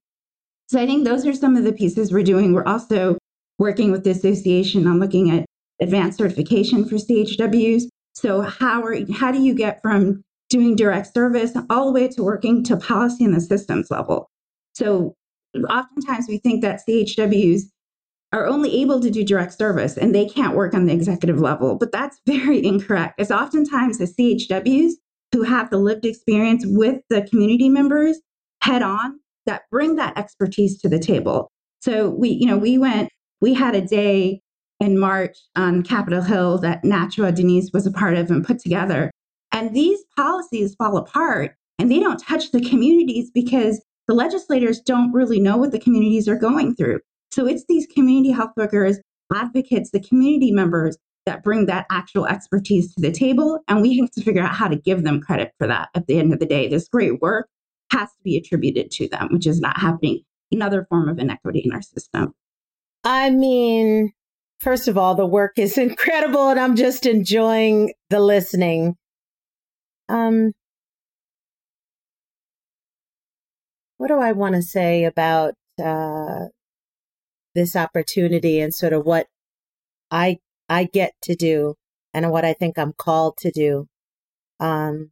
So 0.68 0.80
I 0.80 0.86
think 0.86 1.04
those 1.04 1.26
are 1.26 1.34
some 1.34 1.56
of 1.56 1.64
the 1.64 1.72
pieces 1.72 2.12
we're 2.12 2.22
doing. 2.22 2.52
We're 2.52 2.64
also 2.64 3.18
working 3.58 3.90
with 3.90 4.04
the 4.04 4.10
association 4.10 4.86
on 4.86 4.98
looking 4.98 5.30
at 5.30 5.44
advanced 5.80 6.18
certification 6.18 6.84
for 6.84 6.96
CHWs. 6.96 7.84
So 8.14 8.42
how 8.42 8.82
are 8.82 8.96
how 9.12 9.32
do 9.32 9.42
you 9.42 9.54
get 9.54 9.80
from 9.82 10.22
doing 10.50 10.76
direct 10.76 11.12
service 11.14 11.52
all 11.70 11.86
the 11.86 11.92
way 11.92 12.08
to 12.08 12.22
working 12.22 12.62
to 12.64 12.76
policy 12.76 13.24
in 13.24 13.32
the 13.32 13.40
systems 13.40 13.90
level? 13.90 14.28
So 14.74 15.14
oftentimes 15.68 16.26
we 16.28 16.38
think 16.38 16.62
that 16.62 16.80
CHWs 16.88 17.62
are 18.32 18.46
only 18.46 18.80
able 18.80 19.00
to 19.00 19.10
do 19.10 19.24
direct 19.24 19.52
service 19.52 19.96
and 19.96 20.14
they 20.14 20.26
can't 20.26 20.56
work 20.56 20.74
on 20.74 20.86
the 20.86 20.92
executive 20.92 21.40
level, 21.40 21.76
but 21.76 21.92
that's 21.92 22.18
very 22.26 22.64
incorrect. 22.64 23.14
It's 23.18 23.30
oftentimes 23.30 23.98
the 23.98 24.06
CHWs 24.06 24.92
who 25.32 25.42
have 25.42 25.70
the 25.70 25.78
lived 25.78 26.04
experience 26.04 26.64
with 26.66 27.00
the 27.08 27.22
community 27.22 27.68
members 27.68 28.20
head 28.60 28.82
on 28.82 29.18
that 29.46 29.62
bring 29.70 29.96
that 29.96 30.16
expertise 30.16 30.80
to 30.80 30.88
the 30.88 30.98
table. 30.98 31.50
So 31.80 32.10
we, 32.10 32.28
you 32.28 32.46
know, 32.46 32.58
we 32.58 32.78
went, 32.78 33.08
we 33.40 33.54
had 33.54 33.74
a 33.74 33.80
day 33.80 34.41
in 34.82 34.98
March 34.98 35.38
on 35.54 35.84
Capitol 35.84 36.22
Hill 36.22 36.58
that 36.58 36.82
NACHWA 36.82 37.34
Denise 37.34 37.70
was 37.72 37.86
a 37.86 37.92
part 37.92 38.16
of 38.16 38.30
and 38.30 38.44
put 38.44 38.58
together. 38.58 39.12
And 39.52 39.74
these 39.74 40.00
policies 40.16 40.74
fall 40.74 40.96
apart 40.96 41.54
and 41.78 41.90
they 41.90 42.00
don't 42.00 42.18
touch 42.18 42.50
the 42.50 42.60
communities 42.60 43.30
because 43.32 43.80
the 44.08 44.14
legislators 44.14 44.80
don't 44.80 45.12
really 45.12 45.38
know 45.38 45.56
what 45.56 45.70
the 45.70 45.78
communities 45.78 46.28
are 46.28 46.36
going 46.36 46.74
through. 46.74 46.98
So 47.30 47.46
it's 47.46 47.64
these 47.68 47.86
community 47.86 48.32
health 48.32 48.50
workers, 48.56 48.98
advocates, 49.32 49.92
the 49.92 50.00
community 50.00 50.50
members 50.50 50.98
that 51.26 51.44
bring 51.44 51.66
that 51.66 51.86
actual 51.88 52.26
expertise 52.26 52.92
to 52.94 53.00
the 53.00 53.12
table. 53.12 53.60
And 53.68 53.82
we 53.82 53.96
have 53.98 54.10
to 54.10 54.22
figure 54.22 54.42
out 54.42 54.56
how 54.56 54.66
to 54.66 54.74
give 54.74 55.04
them 55.04 55.20
credit 55.20 55.52
for 55.58 55.68
that 55.68 55.90
at 55.94 56.08
the 56.08 56.18
end 56.18 56.32
of 56.32 56.40
the 56.40 56.46
day. 56.46 56.66
This 56.66 56.88
great 56.88 57.20
work 57.20 57.48
has 57.92 58.08
to 58.08 58.22
be 58.24 58.36
attributed 58.36 58.90
to 58.90 59.08
them, 59.08 59.28
which 59.30 59.46
is 59.46 59.60
not 59.60 59.78
happening. 59.78 60.22
Another 60.50 60.86
form 60.88 61.08
of 61.08 61.20
inequity 61.20 61.62
in 61.64 61.72
our 61.72 61.82
system. 61.82 62.34
I 63.04 63.30
mean, 63.30 64.12
first 64.62 64.88
of 64.88 64.96
all, 64.96 65.14
the 65.14 65.26
work 65.26 65.58
is 65.58 65.76
incredible 65.88 66.48
and 66.48 66.58
I'm 66.58 66.76
just 66.76 67.04
enjoying 67.04 67.92
the 68.08 68.20
listening. 68.20 68.96
Um, 70.08 70.52
what 73.98 74.08
do 74.08 74.18
I 74.18 74.32
want 74.32 74.54
to 74.54 74.62
say 74.62 75.04
about 75.04 75.54
uh, 75.82 76.46
this 77.54 77.76
opportunity 77.76 78.60
and 78.60 78.74
sort 78.74 78.92
of 78.92 79.04
what 79.04 79.26
I 80.10 80.38
I 80.68 80.84
get 80.84 81.12
to 81.24 81.34
do 81.34 81.74
and 82.14 82.30
what 82.30 82.44
I 82.44 82.52
think 82.52 82.78
I'm 82.78 82.92
called 82.92 83.36
to 83.38 83.50
do. 83.50 83.86
Um, 84.60 85.10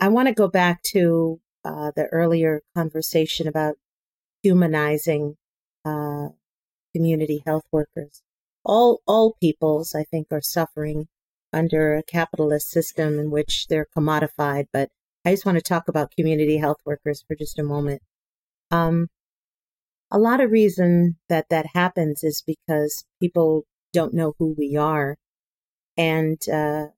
I 0.00 0.08
want 0.08 0.28
to 0.28 0.34
go 0.34 0.48
back 0.48 0.82
to 0.92 1.40
uh, 1.64 1.92
the 1.94 2.06
earlier 2.06 2.62
conversation 2.74 3.48
about 3.48 3.76
humanizing 4.42 5.36
uh, 5.84 6.28
community 6.94 7.42
health 7.46 7.64
workers. 7.72 8.22
All 8.64 9.00
all 9.06 9.34
peoples, 9.40 9.94
I 9.94 10.04
think, 10.04 10.28
are 10.30 10.40
suffering 10.42 11.08
under 11.52 11.94
a 11.94 12.02
capitalist 12.02 12.68
system 12.68 13.18
in 13.18 13.30
which 13.30 13.66
they're 13.68 13.86
commodified. 13.96 14.66
But 14.72 14.90
I 15.24 15.32
just 15.32 15.46
want 15.46 15.56
to 15.56 15.62
talk 15.62 15.88
about 15.88 16.12
community 16.16 16.58
health 16.58 16.78
workers 16.84 17.24
for 17.26 17.34
just 17.34 17.58
a 17.58 17.62
moment. 17.62 18.02
Um, 18.70 19.08
a 20.10 20.18
lot 20.18 20.40
of 20.40 20.50
reason 20.50 21.16
that 21.28 21.46
that 21.50 21.66
happens 21.74 22.22
is 22.22 22.42
because 22.46 23.04
people 23.20 23.64
don't 23.92 24.14
know 24.14 24.34
who 24.38 24.54
we 24.56 24.76
are, 24.76 25.16
and 25.96 26.40
uh, 26.48 26.88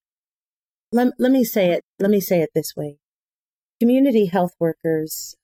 let 0.93 1.13
let 1.19 1.33
me 1.33 1.45
say 1.45 1.71
it. 1.71 1.85
Let 1.99 2.11
me 2.11 2.21
say 2.21 2.41
it 2.41 2.51
this 2.55 2.75
way: 2.77 2.99
community 3.81 4.27
health 4.27 4.53
workers 4.61 5.37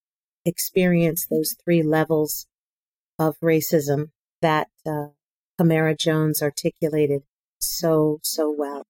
experience 0.44 1.26
those 1.26 1.56
three 1.64 1.82
levels 1.82 2.46
of 3.18 3.36
racism 3.42 4.10
that 4.46 4.68
uh, 4.86 5.08
Camara 5.58 5.96
Jones 5.96 6.40
articulated 6.40 7.22
so 7.58 8.20
so 8.22 8.54
well. 8.56 8.84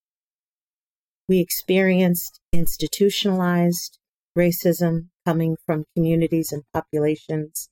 We 1.28 1.40
experienced 1.40 2.40
institutionalized 2.52 3.98
racism 4.36 5.08
coming 5.24 5.56
from 5.64 5.86
communities 5.94 6.52
and 6.52 6.62
populations, 6.74 7.70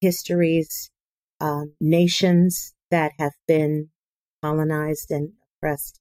histories, 0.00 0.90
um, 1.40 1.74
nations 1.80 2.74
that 2.90 3.12
have 3.20 3.34
been 3.46 3.90
colonized 4.42 5.12
and 5.12 5.34
oppressed. 5.56 6.00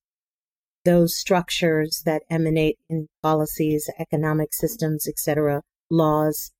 Those 0.85 1.15
structures 1.15 2.01
that 2.03 2.23
emanate 2.31 2.79
in 2.89 3.09
policies, 3.21 3.87
economic 3.99 4.55
systems, 4.55 5.07
etc., 5.07 5.61
laws, 5.91 6.51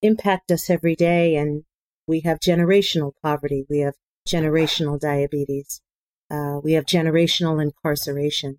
impact 0.00 0.50
us 0.50 0.70
every 0.70 0.96
day. 0.96 1.36
And 1.36 1.64
we 2.08 2.20
have 2.20 2.40
generational 2.40 3.12
poverty. 3.22 3.64
We 3.68 3.80
have 3.80 3.94
generational 4.26 4.98
diabetes. 4.98 5.80
Uh, 6.30 6.58
we 6.62 6.72
have 6.72 6.84
generational 6.84 7.62
incarceration 7.62 8.58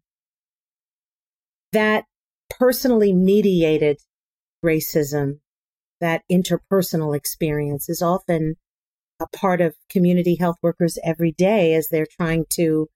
that 1.71 2.05
personally 2.49 3.13
mediated 3.13 3.99
racism, 4.65 5.39
that 6.01 6.23
interpersonal 6.31 7.15
experience 7.15 7.89
is 7.89 8.01
often 8.01 8.55
a 9.19 9.27
part 9.27 9.61
of 9.61 9.75
community 9.89 10.35
health 10.35 10.55
workers 10.61 10.97
every 11.03 11.31
day 11.31 11.73
as 11.73 11.89
they're 11.89 12.07
trying 12.19 12.45
to 12.49 12.87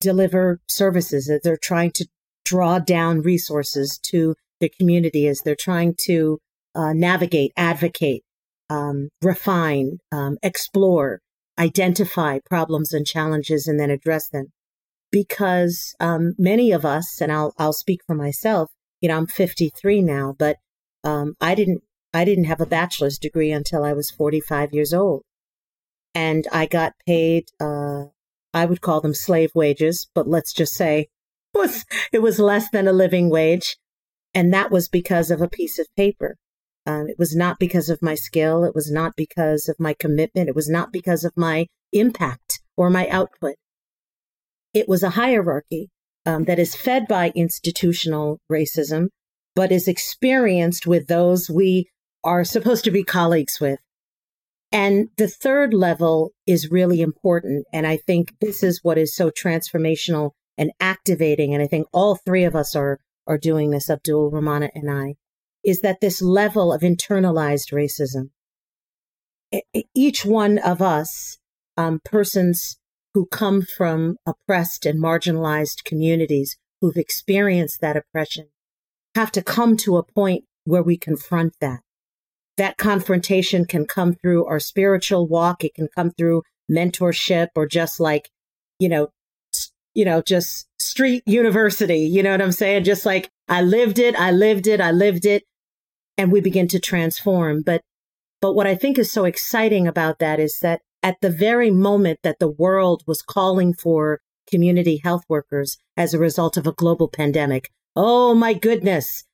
deliver 0.00 0.60
services, 0.68 1.30
as 1.30 1.40
they're 1.42 1.56
trying 1.56 1.90
to 1.92 2.06
draw 2.44 2.78
down 2.78 3.20
resources 3.20 3.98
to 3.98 4.34
the 4.60 4.68
community, 4.68 5.26
as 5.26 5.40
they're 5.44 5.54
trying 5.54 5.94
to 6.06 6.38
uh, 6.74 6.92
navigate, 6.92 7.52
advocate, 7.56 8.22
um, 8.70 9.08
refine, 9.22 9.98
um, 10.12 10.36
explore, 10.42 11.20
identify 11.58 12.38
problems 12.44 12.92
and 12.92 13.06
challenges, 13.06 13.66
and 13.66 13.78
then 13.78 13.90
address 13.90 14.28
them 14.28 14.46
because 15.14 15.94
um, 16.00 16.34
many 16.38 16.72
of 16.72 16.84
us, 16.84 17.20
and 17.20 17.30
I'll 17.30 17.54
I'll 17.56 17.72
speak 17.72 18.00
for 18.04 18.16
myself. 18.16 18.70
You 19.00 19.08
know, 19.08 19.16
I'm 19.16 19.28
53 19.28 20.02
now, 20.02 20.34
but 20.36 20.56
um, 21.04 21.34
I 21.40 21.54
didn't 21.54 21.82
I 22.12 22.24
didn't 22.24 22.44
have 22.44 22.60
a 22.60 22.66
bachelor's 22.66 23.16
degree 23.16 23.52
until 23.52 23.84
I 23.84 23.92
was 23.92 24.10
45 24.10 24.72
years 24.72 24.92
old, 24.92 25.22
and 26.16 26.48
I 26.50 26.66
got 26.66 26.94
paid. 27.06 27.44
Uh, 27.60 28.06
I 28.52 28.64
would 28.64 28.80
call 28.80 29.00
them 29.00 29.14
slave 29.14 29.50
wages, 29.54 30.08
but 30.16 30.26
let's 30.26 30.52
just 30.52 30.74
say 30.74 31.06
it 31.54 31.58
was 31.58 31.84
it 32.12 32.20
was 32.20 32.40
less 32.40 32.68
than 32.70 32.88
a 32.88 32.92
living 32.92 33.30
wage, 33.30 33.76
and 34.34 34.52
that 34.52 34.72
was 34.72 34.88
because 34.88 35.30
of 35.30 35.40
a 35.40 35.48
piece 35.48 35.78
of 35.78 35.86
paper. 35.96 36.34
Um, 36.86 37.08
it 37.08 37.18
was 37.18 37.34
not 37.34 37.58
because 37.58 37.88
of 37.88 38.02
my 38.02 38.14
skill. 38.14 38.64
It 38.64 38.74
was 38.74 38.90
not 38.90 39.12
because 39.16 39.68
of 39.68 39.76
my 39.80 39.94
commitment. 39.94 40.48
It 40.48 40.54
was 40.54 40.68
not 40.68 40.92
because 40.92 41.24
of 41.24 41.32
my 41.36 41.66
impact 41.92 42.60
or 42.76 42.90
my 42.90 43.08
output 43.08 43.54
it 44.74 44.88
was 44.88 45.02
a 45.02 45.10
hierarchy 45.10 45.88
um, 46.26 46.44
that 46.44 46.58
is 46.58 46.74
fed 46.74 47.06
by 47.08 47.32
institutional 47.34 48.40
racism, 48.50 49.06
but 49.54 49.72
is 49.72 49.88
experienced 49.88 50.86
with 50.86 51.06
those 51.06 51.48
we 51.48 51.88
are 52.24 52.44
supposed 52.44 52.84
to 52.84 52.90
be 52.90 53.04
colleagues 53.04 53.60
with. 53.60 53.78
And 54.72 55.08
the 55.16 55.28
third 55.28 55.72
level 55.72 56.32
is 56.46 56.70
really 56.70 57.00
important. 57.00 57.64
And 57.72 57.86
I 57.86 57.96
think 57.96 58.34
this 58.40 58.64
is 58.64 58.80
what 58.82 58.98
is 58.98 59.14
so 59.14 59.30
transformational 59.30 60.32
and 60.58 60.72
activating. 60.80 61.54
And 61.54 61.62
I 61.62 61.68
think 61.68 61.86
all 61.92 62.16
three 62.16 62.42
of 62.42 62.56
us 62.56 62.74
are, 62.74 62.98
are 63.28 63.38
doing 63.38 63.70
this, 63.70 63.88
Abdul, 63.88 64.32
Rumana, 64.32 64.70
and 64.74 64.90
I, 64.90 65.14
is 65.64 65.80
that 65.80 66.00
this 66.00 66.20
level 66.20 66.72
of 66.72 66.82
internalized 66.82 67.72
racism. 67.72 68.30
Each 69.94 70.24
one 70.24 70.58
of 70.58 70.82
us, 70.82 71.38
um, 71.76 72.00
persons 72.04 72.78
who 73.14 73.26
come 73.26 73.62
from 73.62 74.16
oppressed 74.26 74.84
and 74.84 75.00
marginalized 75.00 75.84
communities 75.84 76.56
who've 76.80 76.96
experienced 76.96 77.80
that 77.80 77.96
oppression 77.96 78.48
have 79.14 79.30
to 79.32 79.42
come 79.42 79.76
to 79.78 79.96
a 79.96 80.02
point 80.02 80.44
where 80.64 80.82
we 80.82 80.96
confront 80.96 81.54
that. 81.60 81.80
That 82.56 82.76
confrontation 82.76 83.64
can 83.64 83.86
come 83.86 84.14
through 84.14 84.46
our 84.46 84.60
spiritual 84.60 85.26
walk. 85.26 85.64
It 85.64 85.74
can 85.74 85.88
come 85.94 86.10
through 86.10 86.42
mentorship 86.70 87.48
or 87.54 87.66
just 87.66 88.00
like, 88.00 88.30
you 88.78 88.88
know, 88.88 89.08
you 89.94 90.04
know, 90.04 90.22
just 90.22 90.66
street 90.78 91.22
university. 91.26 92.00
You 92.00 92.22
know 92.22 92.32
what 92.32 92.42
I'm 92.42 92.52
saying? 92.52 92.84
Just 92.84 93.06
like 93.06 93.30
I 93.48 93.62
lived 93.62 93.98
it, 93.98 94.16
I 94.16 94.32
lived 94.32 94.66
it, 94.66 94.80
I 94.80 94.90
lived 94.90 95.26
it. 95.26 95.44
And 96.16 96.30
we 96.30 96.40
begin 96.40 96.68
to 96.68 96.80
transform. 96.80 97.62
But, 97.62 97.80
but 98.40 98.54
what 98.54 98.66
I 98.66 98.74
think 98.74 98.98
is 98.98 99.10
so 99.10 99.24
exciting 99.24 99.86
about 99.86 100.18
that 100.20 100.38
is 100.38 100.58
that 100.60 100.80
at 101.02 101.16
the 101.20 101.30
very 101.30 101.70
moment 101.70 102.20
that 102.22 102.38
the 102.38 102.50
world 102.50 103.02
was 103.06 103.22
calling 103.22 103.74
for 103.74 104.20
community 104.50 105.00
health 105.02 105.22
workers 105.28 105.78
as 105.96 106.14
a 106.14 106.18
result 106.18 106.56
of 106.56 106.66
a 106.66 106.72
global 106.72 107.08
pandemic. 107.08 107.70
Oh 107.96 108.34
my 108.34 108.54
goodness. 108.54 109.24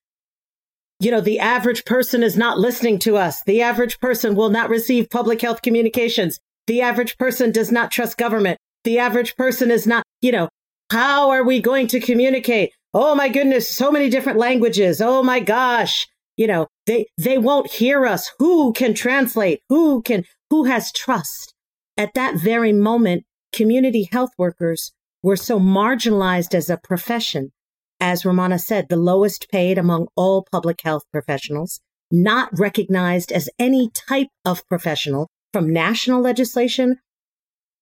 You 0.98 1.10
know, 1.10 1.20
the 1.20 1.38
average 1.38 1.84
person 1.84 2.22
is 2.22 2.36
not 2.36 2.58
listening 2.58 2.98
to 3.00 3.16
us. 3.16 3.42
The 3.44 3.62
average 3.62 3.98
person 4.00 4.34
will 4.34 4.50
not 4.50 4.68
receive 4.68 5.08
public 5.08 5.40
health 5.40 5.62
communications. 5.62 6.38
The 6.66 6.82
average 6.82 7.16
person 7.16 7.52
does 7.52 7.72
not 7.72 7.90
trust 7.90 8.18
government. 8.18 8.58
The 8.84 8.98
average 8.98 9.36
person 9.36 9.70
is 9.70 9.86
not, 9.86 10.04
you 10.20 10.32
know, 10.32 10.48
how 10.90 11.30
are 11.30 11.44
we 11.44 11.60
going 11.60 11.86
to 11.88 12.00
communicate? 12.00 12.72
Oh 12.92 13.14
my 13.14 13.28
goodness, 13.28 13.70
so 13.70 13.90
many 13.90 14.10
different 14.10 14.38
languages. 14.38 15.00
Oh 15.00 15.22
my 15.22 15.40
gosh. 15.40 16.06
You 16.40 16.46
know, 16.46 16.68
they, 16.86 17.04
they 17.18 17.36
won't 17.36 17.70
hear 17.70 18.06
us. 18.06 18.30
Who 18.38 18.72
can 18.72 18.94
translate? 18.94 19.60
Who 19.68 20.00
can, 20.00 20.24
who 20.48 20.64
has 20.64 20.90
trust? 20.90 21.52
At 21.98 22.14
that 22.14 22.36
very 22.36 22.72
moment, 22.72 23.24
community 23.52 24.08
health 24.10 24.30
workers 24.38 24.90
were 25.22 25.36
so 25.36 25.60
marginalized 25.60 26.54
as 26.54 26.70
a 26.70 26.78
profession. 26.78 27.52
As 28.00 28.22
Rumana 28.22 28.58
said, 28.58 28.86
the 28.88 28.96
lowest 28.96 29.50
paid 29.52 29.76
among 29.76 30.06
all 30.16 30.46
public 30.50 30.80
health 30.82 31.02
professionals, 31.12 31.78
not 32.10 32.48
recognized 32.58 33.30
as 33.32 33.50
any 33.58 33.90
type 33.90 34.28
of 34.42 34.66
professional 34.66 35.28
from 35.52 35.70
national 35.70 36.22
legislation 36.22 36.96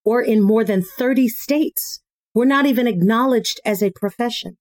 or 0.04 0.20
in 0.20 0.42
more 0.42 0.64
than 0.64 0.82
30 0.82 1.28
states. 1.28 2.00
We're 2.34 2.44
not 2.44 2.66
even 2.66 2.88
acknowledged 2.88 3.60
as 3.64 3.84
a 3.84 3.92
profession. 3.92 4.56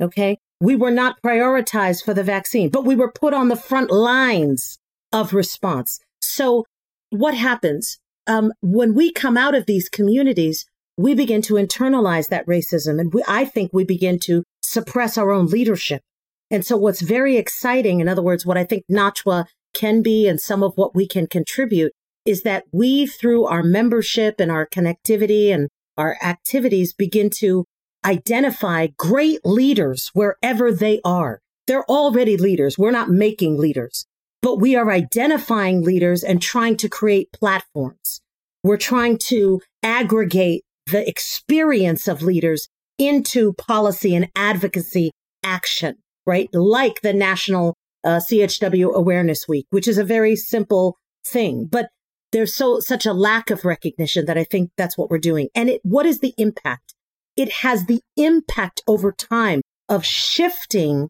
Okay. 0.00 0.38
We 0.60 0.76
were 0.76 0.90
not 0.90 1.16
prioritized 1.24 2.04
for 2.04 2.14
the 2.14 2.22
vaccine, 2.22 2.70
but 2.70 2.84
we 2.84 2.94
were 2.96 3.10
put 3.10 3.34
on 3.34 3.48
the 3.48 3.56
front 3.56 3.90
lines 3.90 4.78
of 5.12 5.34
response. 5.34 6.00
So 6.20 6.64
what 7.10 7.34
happens? 7.34 7.98
um, 8.26 8.52
when 8.60 8.94
we 8.94 9.12
come 9.12 9.36
out 9.36 9.54
of 9.54 9.66
these 9.66 9.88
communities, 9.88 10.64
we 10.96 11.14
begin 11.14 11.42
to 11.42 11.54
internalize 11.54 12.28
that 12.28 12.46
racism. 12.46 13.00
And 13.00 13.12
we, 13.12 13.22
I 13.26 13.44
think 13.44 13.70
we 13.72 13.84
begin 13.84 14.18
to 14.20 14.44
suppress 14.62 15.18
our 15.18 15.30
own 15.30 15.46
leadership. 15.46 16.02
And 16.50 16.64
so 16.64 16.76
what's 16.76 17.00
very 17.00 17.36
exciting, 17.36 18.00
in 18.00 18.08
other 18.08 18.22
words, 18.22 18.46
what 18.46 18.58
I 18.58 18.64
think 18.64 18.84
NACHWA 18.90 19.46
can 19.74 20.02
be 20.02 20.28
and 20.28 20.40
some 20.40 20.62
of 20.62 20.72
what 20.76 20.94
we 20.94 21.08
can 21.08 21.26
contribute 21.26 21.92
is 22.24 22.42
that 22.42 22.64
we, 22.72 23.06
through 23.06 23.44
our 23.46 23.62
membership 23.62 24.40
and 24.40 24.50
our 24.50 24.66
connectivity 24.66 25.52
and 25.52 25.68
our 25.96 26.16
activities, 26.22 26.92
begin 26.92 27.28
to 27.38 27.64
identify 28.04 28.88
great 28.96 29.40
leaders 29.44 30.10
wherever 30.14 30.72
they 30.72 31.00
are. 31.04 31.40
They're 31.66 31.84
already 31.84 32.36
leaders. 32.36 32.78
We're 32.78 32.90
not 32.90 33.10
making 33.10 33.58
leaders 33.58 34.06
but 34.44 34.60
we 34.60 34.76
are 34.76 34.90
identifying 34.90 35.82
leaders 35.82 36.22
and 36.22 36.42
trying 36.42 36.76
to 36.76 36.86
create 36.86 37.32
platforms. 37.32 38.20
We're 38.62 38.76
trying 38.76 39.16
to 39.28 39.62
aggregate 39.82 40.64
the 40.92 41.08
experience 41.08 42.06
of 42.06 42.20
leaders 42.20 42.68
into 42.98 43.54
policy 43.54 44.14
and 44.14 44.28
advocacy 44.36 45.12
action, 45.42 45.96
right? 46.26 46.50
Like 46.52 47.00
the 47.00 47.14
National 47.14 47.74
uh, 48.04 48.20
CHW 48.30 48.92
Awareness 48.92 49.48
Week, 49.48 49.64
which 49.70 49.88
is 49.88 49.96
a 49.96 50.04
very 50.04 50.36
simple 50.36 50.98
thing. 51.26 51.64
But 51.64 51.88
there's 52.32 52.54
so 52.54 52.80
such 52.80 53.06
a 53.06 53.14
lack 53.14 53.48
of 53.48 53.64
recognition 53.64 54.26
that 54.26 54.36
I 54.36 54.44
think 54.44 54.72
that's 54.76 54.98
what 54.98 55.08
we're 55.08 55.16
doing. 55.16 55.48
And 55.54 55.70
it, 55.70 55.80
what 55.84 56.04
is 56.04 56.18
the 56.18 56.34
impact? 56.36 56.93
It 57.36 57.50
has 57.52 57.86
the 57.86 58.00
impact 58.16 58.82
over 58.86 59.12
time 59.12 59.60
of 59.88 60.04
shifting 60.04 61.08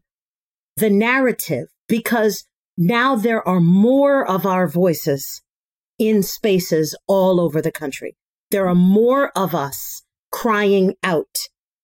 the 0.77 0.89
narrative 0.89 1.67
because 1.87 2.45
now 2.77 3.15
there 3.15 3.47
are 3.47 3.59
more 3.59 4.27
of 4.27 4.45
our 4.45 4.67
voices 4.67 5.41
in 5.97 6.23
spaces 6.23 6.95
all 7.07 7.39
over 7.39 7.61
the 7.61 7.71
country. 7.71 8.15
There 8.51 8.67
are 8.67 8.75
more 8.75 9.31
of 9.35 9.55
us 9.55 10.03
crying 10.31 10.95
out. 11.03 11.37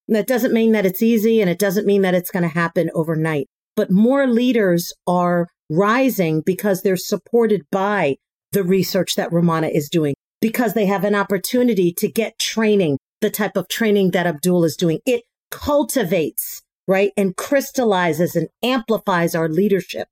And 0.07 0.15
that 0.15 0.27
doesn't 0.27 0.53
mean 0.53 0.73
that 0.73 0.85
it's 0.85 1.01
easy 1.01 1.39
and 1.39 1.49
it 1.49 1.59
doesn't 1.59 1.87
mean 1.87 2.01
that 2.01 2.13
it's 2.13 2.31
going 2.31 2.43
to 2.43 2.49
happen 2.49 2.89
overnight, 2.93 3.47
but 3.75 3.89
more 3.89 4.27
leaders 4.27 4.93
are 5.07 5.47
rising 5.69 6.41
because 6.45 6.81
they're 6.81 6.97
supported 6.97 7.61
by 7.71 8.17
the 8.51 8.63
research 8.63 9.15
that 9.15 9.31
Rumana 9.31 9.73
is 9.73 9.87
doing, 9.89 10.13
because 10.41 10.73
they 10.73 10.85
have 10.85 11.05
an 11.05 11.15
opportunity 11.15 11.93
to 11.93 12.11
get 12.11 12.37
training, 12.37 12.97
the 13.21 13.29
type 13.29 13.55
of 13.55 13.67
training 13.67 14.11
that 14.11 14.27
Abdul 14.27 14.65
is 14.65 14.75
doing. 14.75 14.99
It 15.05 15.23
cultivates, 15.49 16.61
right? 16.87 17.11
And 17.15 17.35
crystallizes 17.35 18.35
and 18.35 18.49
amplifies 18.63 19.35
our 19.35 19.47
leadership 19.47 20.07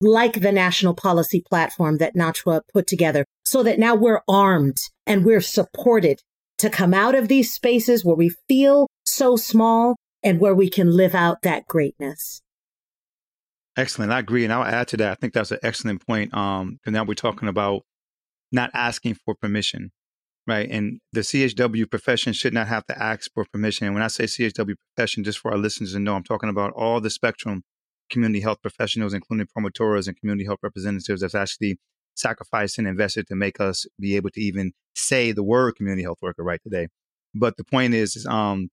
like 0.00 0.40
the 0.40 0.52
national 0.52 0.94
policy 0.94 1.42
platform 1.48 1.98
that 1.98 2.14
NACHWA 2.14 2.60
put 2.72 2.86
together 2.86 3.24
so 3.44 3.62
that 3.62 3.78
now 3.78 3.94
we're 3.94 4.22
armed 4.28 4.76
and 5.06 5.24
we're 5.24 5.40
supported 5.40 6.20
to 6.58 6.70
come 6.70 6.94
out 6.94 7.14
of 7.14 7.28
these 7.28 7.52
spaces 7.52 8.04
where 8.04 8.16
we 8.16 8.30
feel 8.48 8.88
so 9.04 9.36
small 9.36 9.96
and 10.22 10.40
where 10.40 10.54
we 10.54 10.68
can 10.68 10.96
live 10.96 11.14
out 11.14 11.42
that 11.42 11.66
greatness. 11.66 12.42
Excellent. 13.76 14.12
I 14.12 14.18
agree. 14.18 14.44
And 14.44 14.52
I'll 14.52 14.64
add 14.64 14.88
to 14.88 14.96
that. 14.98 15.12
I 15.12 15.14
think 15.14 15.32
that's 15.32 15.52
an 15.52 15.60
excellent 15.62 16.04
point. 16.04 16.34
Um, 16.34 16.72
because 16.72 16.92
now 16.92 17.04
we're 17.04 17.14
talking 17.14 17.48
about 17.48 17.82
not 18.50 18.70
asking 18.74 19.14
for 19.24 19.34
permission, 19.34 19.92
right? 20.48 20.68
And 20.68 21.00
the 21.12 21.20
CHW 21.20 21.88
profession 21.90 22.32
should 22.32 22.54
not 22.54 22.68
have 22.68 22.86
to 22.86 23.00
ask 23.00 23.30
for 23.32 23.44
permission. 23.44 23.86
And 23.86 23.94
when 23.94 24.02
I 24.02 24.08
say 24.08 24.24
CHW 24.24 24.74
profession, 24.94 25.22
just 25.22 25.38
for 25.38 25.52
our 25.52 25.58
listeners 25.58 25.92
to 25.92 25.98
know, 25.98 26.14
I'm 26.16 26.24
talking 26.24 26.48
about 26.48 26.72
all 26.72 27.00
the 27.00 27.10
spectrum 27.10 27.62
community 28.10 28.40
health 28.40 28.62
professionals, 28.62 29.12
including 29.12 29.46
promotores 29.46 30.08
and 30.08 30.18
community 30.18 30.46
health 30.46 30.60
representatives 30.62 31.20
that's 31.20 31.34
actually 31.34 31.76
sacrificed 32.16 32.78
and 32.78 32.88
invested 32.88 33.26
to 33.28 33.36
make 33.36 33.60
us 33.60 33.86
be 34.00 34.16
able 34.16 34.30
to 34.30 34.40
even 34.40 34.72
say 34.96 35.32
the 35.32 35.42
word 35.42 35.76
community 35.76 36.02
health 36.02 36.18
worker 36.22 36.42
right 36.42 36.60
today. 36.62 36.88
But 37.34 37.58
the 37.58 37.64
point 37.64 37.92
is, 37.92 38.16
is 38.16 38.26
um, 38.26 38.70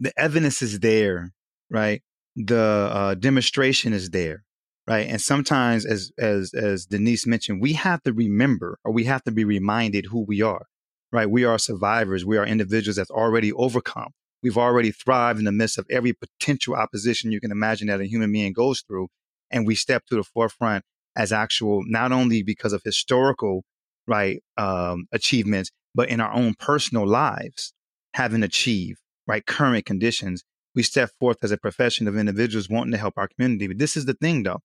the 0.00 0.12
evidence 0.18 0.62
is 0.62 0.80
there, 0.80 1.32
right? 1.70 2.02
The 2.34 2.88
uh, 2.90 3.14
demonstration 3.14 3.92
is 3.92 4.08
there, 4.08 4.44
right? 4.88 5.08
And 5.08 5.20
sometimes, 5.20 5.84
as 5.84 6.12
as 6.18 6.54
as 6.54 6.86
Denise 6.86 7.26
mentioned, 7.26 7.60
we 7.60 7.74
have 7.74 8.02
to 8.04 8.12
remember 8.12 8.78
or 8.84 8.92
we 8.92 9.04
have 9.04 9.22
to 9.24 9.32
be 9.32 9.44
reminded 9.44 10.06
who 10.06 10.24
we 10.24 10.42
are, 10.42 10.66
right? 11.12 11.30
We 11.30 11.44
are 11.44 11.58
survivors. 11.58 12.24
We 12.24 12.36
are 12.36 12.46
individuals 12.46 12.96
that's 12.96 13.10
already 13.10 13.52
overcome. 13.52 14.12
We've 14.42 14.58
already 14.58 14.92
thrived 14.92 15.38
in 15.38 15.44
the 15.44 15.52
midst 15.52 15.78
of 15.78 15.86
every 15.90 16.12
potential 16.12 16.74
opposition 16.74 17.32
you 17.32 17.40
can 17.40 17.50
imagine 17.50 17.88
that 17.88 18.00
a 18.00 18.06
human 18.06 18.32
being 18.32 18.52
goes 18.52 18.82
through, 18.86 19.08
and 19.50 19.66
we 19.66 19.74
step 19.74 20.04
to 20.06 20.16
the 20.16 20.24
forefront 20.24 20.84
as 21.16 21.32
actual, 21.32 21.82
not 21.86 22.12
only 22.12 22.42
because 22.42 22.72
of 22.72 22.82
historical, 22.84 23.64
right, 24.06 24.42
um, 24.56 25.06
achievements, 25.12 25.70
but 25.94 26.10
in 26.10 26.20
our 26.20 26.32
own 26.32 26.54
personal 26.58 27.06
lives, 27.06 27.72
having 28.14 28.42
achieved, 28.42 29.00
right, 29.26 29.44
current 29.46 29.86
conditions. 29.86 30.44
We 30.74 30.82
step 30.82 31.10
forth 31.18 31.38
as 31.42 31.50
a 31.50 31.56
profession 31.56 32.06
of 32.06 32.18
individuals 32.18 32.68
wanting 32.68 32.92
to 32.92 32.98
help 32.98 33.14
our 33.16 33.28
community. 33.28 33.66
But 33.66 33.78
this 33.78 33.96
is 33.96 34.04
the 34.04 34.12
thing, 34.12 34.42
though. 34.42 34.60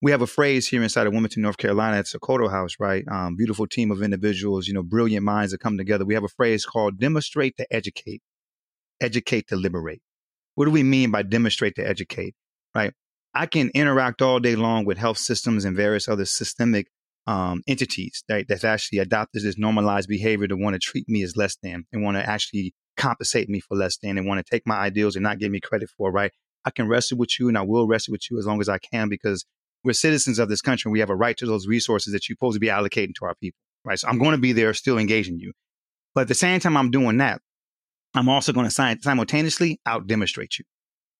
We 0.00 0.12
have 0.12 0.22
a 0.22 0.28
phrase 0.28 0.68
here 0.68 0.82
inside 0.82 1.08
of 1.08 1.12
Wilmington, 1.12 1.42
North 1.42 1.56
Carolina 1.56 1.96
at 1.96 2.06
Sokoto 2.06 2.48
House, 2.48 2.76
right? 2.78 3.04
Um, 3.10 3.34
beautiful 3.34 3.66
team 3.66 3.90
of 3.90 4.00
individuals, 4.00 4.68
you 4.68 4.74
know, 4.74 4.82
brilliant 4.82 5.24
minds 5.24 5.50
that 5.50 5.58
come 5.58 5.76
together. 5.76 6.04
We 6.04 6.14
have 6.14 6.24
a 6.24 6.28
phrase 6.28 6.64
called 6.64 6.98
demonstrate 6.98 7.56
to 7.56 7.66
educate, 7.70 8.22
educate 9.00 9.48
to 9.48 9.56
liberate. 9.56 10.00
What 10.54 10.66
do 10.66 10.70
we 10.70 10.84
mean 10.84 11.10
by 11.10 11.22
demonstrate 11.22 11.74
to 11.76 11.86
educate, 11.86 12.36
right? 12.74 12.92
I 13.34 13.46
can 13.46 13.70
interact 13.74 14.22
all 14.22 14.38
day 14.38 14.56
long 14.56 14.84
with 14.84 14.98
health 14.98 15.18
systems 15.18 15.64
and 15.64 15.76
various 15.76 16.08
other 16.08 16.24
systemic 16.24 16.88
um, 17.26 17.62
entities 17.66 18.24
that, 18.28 18.46
that's 18.48 18.64
actually 18.64 19.00
adopted 19.00 19.42
this 19.42 19.58
normalized 19.58 20.08
behavior 20.08 20.46
to 20.46 20.56
want 20.56 20.74
to 20.74 20.80
treat 20.80 21.08
me 21.08 21.22
as 21.22 21.36
less 21.36 21.56
than 21.62 21.84
and 21.92 22.02
want 22.02 22.16
to 22.16 22.28
actually 22.28 22.72
compensate 22.96 23.48
me 23.48 23.60
for 23.60 23.76
less 23.76 23.98
than 23.98 24.16
and 24.16 24.26
want 24.26 24.44
to 24.44 24.50
take 24.50 24.66
my 24.66 24.76
ideals 24.76 25.14
and 25.14 25.22
not 25.22 25.38
give 25.38 25.50
me 25.50 25.60
credit 25.60 25.90
for, 25.96 26.10
right? 26.10 26.32
I 26.64 26.70
can 26.70 26.88
wrestle 26.88 27.18
with 27.18 27.38
you 27.38 27.48
and 27.48 27.58
I 27.58 27.62
will 27.62 27.86
wrestle 27.86 28.12
with 28.12 28.30
you 28.30 28.38
as 28.38 28.46
long 28.46 28.60
as 28.60 28.68
I 28.68 28.78
can 28.78 29.08
because 29.08 29.44
we're 29.84 29.92
citizens 29.92 30.38
of 30.38 30.48
this 30.48 30.60
country 30.60 30.88
and 30.88 30.92
we 30.92 31.00
have 31.00 31.10
a 31.10 31.16
right 31.16 31.36
to 31.36 31.46
those 31.46 31.66
resources 31.66 32.12
that 32.12 32.28
you're 32.28 32.36
supposed 32.36 32.56
to 32.56 32.60
be 32.60 32.68
allocating 32.68 33.14
to 33.18 33.24
our 33.24 33.34
people, 33.36 33.58
right? 33.84 33.98
So 33.98 34.08
I'm 34.08 34.18
going 34.18 34.32
to 34.32 34.38
be 34.38 34.52
there 34.52 34.74
still 34.74 34.98
engaging 34.98 35.38
you. 35.38 35.52
But 36.14 36.22
at 36.22 36.28
the 36.28 36.34
same 36.34 36.60
time 36.60 36.76
I'm 36.76 36.90
doing 36.90 37.18
that, 37.18 37.40
I'm 38.14 38.28
also 38.28 38.52
going 38.52 38.68
to 38.68 38.98
simultaneously 39.00 39.80
out 39.86 40.06
demonstrate 40.06 40.58
you. 40.58 40.64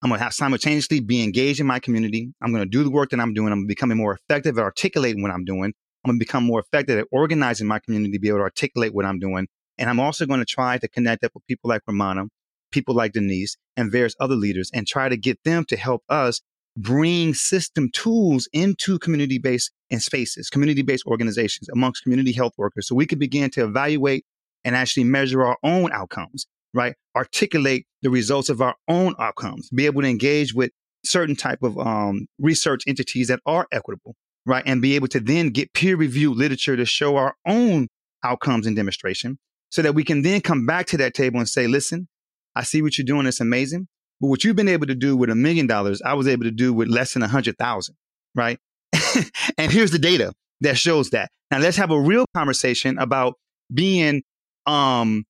I'm 0.03 0.11
going 0.11 0.19
to 0.19 0.25
have 0.25 0.33
simultaneously 0.33 1.01
be 1.01 1.23
engaged 1.23 1.61
in 1.61 1.67
my 1.67 1.81
community. 1.81 2.33
I'm 2.41 2.53
going 2.53 2.63
to 2.63 2.69
do 2.69 2.85
the 2.85 2.91
work 2.91 3.11
that 3.11 3.21
I'm 3.21 3.35
doing. 3.35 3.53
I'm 3.53 3.67
becoming 3.67 3.97
more 3.97 4.15
effective 4.15 4.57
at 4.59 4.63
articulating 4.63 5.23
what 5.23 5.33
I'm 5.33 5.45
doing. 5.45 5.73
I'm 6.05 6.11
going 6.11 6.19
to 6.19 6.25
become 6.25 6.45
more 6.45 6.61
effective 6.61 6.99
at 6.99 7.07
organizing 7.11 7.67
my 7.67 7.81
community 7.81 8.13
to 8.13 8.19
be 8.21 8.29
able 8.29 8.39
to 8.39 8.45
articulate 8.45 8.95
what 8.95 9.05
I'm 9.05 9.19
doing. 9.19 9.49
And 9.77 9.91
I'm 9.91 9.99
also 9.99 10.25
going 10.27 10.41
to 10.41 10.47
try 10.47 10.79
to 10.79 10.89
connect 10.89 11.25
up 11.25 11.33
with 11.35 11.47
people 11.47 11.69
like 11.69 11.83
Rumana, 11.89 12.29
people 12.71 12.95
like 12.95 13.13
Denise, 13.13 13.57
and 13.77 13.91
various 13.91 14.15
other 14.21 14.37
leaders 14.37 14.71
and 14.73 14.87
try 14.87 15.09
to 15.09 15.17
get 15.17 15.43
them 15.45 15.65
to 15.67 15.77
help 15.77 16.03
us 16.09 16.41
bring 16.79 17.35
system 17.35 17.91
tools 17.93 18.49
into 18.53 18.99
community 18.99 19.39
based 19.39 19.73
and 19.91 20.03
spaces, 20.03 20.49
community 20.49 20.83
based 20.83 21.05
organizations 21.07 21.69
amongst 21.69 22.03
community 22.03 22.33
health 22.33 22.53
workers. 22.57 22.89
So 22.89 22.95
we 22.95 23.07
can 23.07 23.19
begin 23.19 23.51
to 23.51 23.65
evaluate 23.65 24.25
and 24.65 24.75
actually 24.75 25.05
measure 25.05 25.45
our 25.45 25.57
own 25.63 25.93
outcomes 25.93 26.47
right? 26.75 26.95
Articulate 27.17 27.87
the 28.03 28.11
results 28.11 28.49
of 28.49 28.61
our 28.61 28.75
own 28.89 29.15
outcomes, 29.19 29.69
be 29.71 29.87
able 29.87 30.03
to 30.03 30.09
engage 30.09 30.55
with 30.55 30.71
certain 31.05 31.37
type 31.37 31.63
of 31.63 31.79
um, 31.79 32.27
research 32.39 32.83
entities 32.87 33.29
that 33.29 33.41
are 33.47 33.67
equitable, 33.73 34.15
right? 34.47 34.63
And 34.67 34.83
be 34.83 34.95
able 34.95 35.09
to 35.09 35.21
then 35.21 35.51
get 35.51 35.73
peer 35.73 35.97
reviewed 35.97 36.37
literature 36.37 36.77
to 36.77 36.85
show 36.85 37.17
our 37.17 37.35
own 37.47 37.89
outcomes 38.25 38.67
and 38.67 38.77
demonstration 38.77 39.39
so 39.71 39.83
that 39.83 39.95
we 39.95 40.05
can 40.05 40.23
then 40.23 40.41
come 40.41 40.67
back 40.67 40.87
to 40.87 40.97
that 40.99 41.15
table 41.15 41.39
and 41.39 41.49
say, 41.49 41.67
listen, 41.67 42.09
I 42.55 42.65
see 42.65 42.83
what 42.83 42.99
you're 42.99 43.05
doing. 43.05 43.27
It's 43.27 43.41
amazing. 43.41 43.89
But 44.21 44.29
what 44.29 44.45
you've 44.45 44.57
been 44.57 44.69
able 44.69 44.87
to 44.87 44.95
do 44.95 45.17
with 45.17 45.31
a 45.31 45.35
million 45.35 45.67
dollars, 45.67 46.03
I 46.03 46.15
was 46.15 46.27
able 46.27 46.45
to 46.45 46.51
do 46.51 46.73
with 46.73 46.89
less 46.89 47.15
than 47.15 47.23
a 47.23 47.29
hundred 47.29 47.57
thousand, 47.59 47.97
right? 48.35 48.59
and 49.59 49.71
here's 49.71 49.91
the 49.91 49.99
data 49.99 50.33
that 50.61 50.77
shows 50.77 51.11
that. 51.11 51.31
Now 51.51 51.59
let's 51.59 51.77
have 51.77 51.91
a 51.91 52.01
real 52.01 52.27
conversation 52.35 52.99
about 52.99 53.35
being 53.73 54.23
um, 54.67 55.25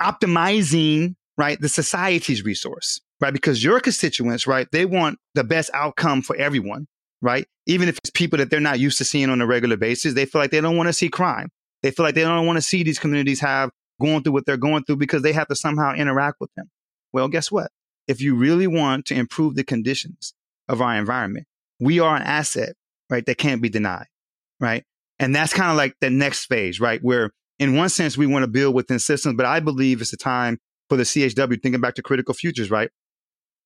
optimizing, 0.00 1.14
right, 1.36 1.60
the 1.60 1.68
society's 1.68 2.44
resource, 2.44 3.00
right? 3.20 3.32
Because 3.32 3.62
your 3.62 3.80
constituents, 3.80 4.46
right, 4.46 4.66
they 4.72 4.86
want 4.86 5.18
the 5.34 5.44
best 5.44 5.70
outcome 5.74 6.22
for 6.22 6.34
everyone, 6.36 6.86
right? 7.20 7.46
Even 7.66 7.88
if 7.88 7.98
it's 7.98 8.10
people 8.10 8.38
that 8.38 8.50
they're 8.50 8.58
not 8.58 8.80
used 8.80 8.98
to 8.98 9.04
seeing 9.04 9.30
on 9.30 9.40
a 9.40 9.46
regular 9.46 9.76
basis, 9.76 10.14
they 10.14 10.24
feel 10.24 10.40
like 10.40 10.50
they 10.50 10.60
don't 10.60 10.76
want 10.76 10.88
to 10.88 10.92
see 10.92 11.08
crime. 11.08 11.50
They 11.82 11.90
feel 11.90 12.04
like 12.04 12.14
they 12.14 12.22
don't 12.22 12.46
want 12.46 12.56
to 12.56 12.62
see 12.62 12.82
these 12.82 12.98
communities 12.98 13.40
have 13.40 13.70
going 14.00 14.22
through 14.22 14.32
what 14.32 14.46
they're 14.46 14.56
going 14.56 14.84
through 14.84 14.96
because 14.96 15.22
they 15.22 15.32
have 15.32 15.48
to 15.48 15.54
somehow 15.54 15.94
interact 15.94 16.38
with 16.40 16.50
them. 16.56 16.70
Well, 17.12 17.28
guess 17.28 17.50
what? 17.50 17.70
If 18.08 18.20
you 18.20 18.34
really 18.34 18.66
want 18.66 19.06
to 19.06 19.14
improve 19.14 19.54
the 19.54 19.64
conditions 19.64 20.34
of 20.68 20.80
our 20.80 20.96
environment, 20.96 21.46
we 21.78 22.00
are 22.00 22.16
an 22.16 22.22
asset, 22.22 22.74
right, 23.08 23.24
that 23.26 23.38
can't 23.38 23.62
be 23.62 23.68
denied, 23.68 24.06
right? 24.58 24.84
And 25.18 25.34
that's 25.34 25.52
kind 25.52 25.70
of 25.70 25.76
like 25.76 25.94
the 26.00 26.10
next 26.10 26.46
phase, 26.46 26.80
right? 26.80 27.00
Where 27.02 27.30
in 27.58 27.76
one 27.76 27.90
sense, 27.90 28.16
we 28.16 28.26
want 28.26 28.42
to 28.42 28.48
build 28.48 28.74
within 28.74 28.98
systems, 28.98 29.36
but 29.36 29.46
I 29.46 29.60
believe 29.60 30.00
it's 30.00 30.14
a 30.14 30.16
time 30.16 30.58
for 30.88 30.96
the 30.96 31.02
CHW, 31.04 31.62
thinking 31.62 31.80
back 31.80 31.94
to 31.94 32.02
critical 32.02 32.34
futures, 32.34 32.70
right? 32.70 32.90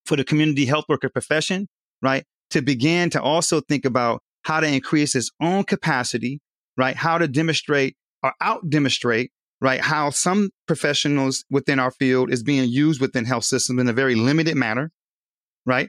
For 0.05 0.16
the 0.16 0.25
community 0.25 0.66
health 0.66 0.85
worker 0.88 1.09
profession, 1.09 1.68
right? 2.03 2.25
To 2.51 2.61
begin 2.61 3.09
to 3.11 3.23
also 3.23 3.61
think 3.61 3.85
about 3.85 4.20
how 4.42 4.61
to 4.61 4.66
increase 4.66 5.14
its 5.14 5.31
own 5.40 5.64
capacity, 5.64 6.40
right? 6.77 6.97
How 6.97 7.18
to 7.18 7.29
demonstrate 7.29 7.97
or 8.23 8.35
out 8.40 8.68
demonstrate, 8.68 9.31
right? 9.64 9.81
How 9.81 10.11
some 10.11 10.50
professionals 10.66 11.42
within 11.50 11.79
our 11.79 11.90
field 11.90 12.31
is 12.31 12.42
being 12.42 12.68
used 12.68 13.00
within 13.00 13.24
health 13.24 13.44
systems 13.44 13.81
in 13.81 13.88
a 13.88 13.94
very 13.94 14.14
limited 14.14 14.57
manner, 14.57 14.90
right? 15.64 15.88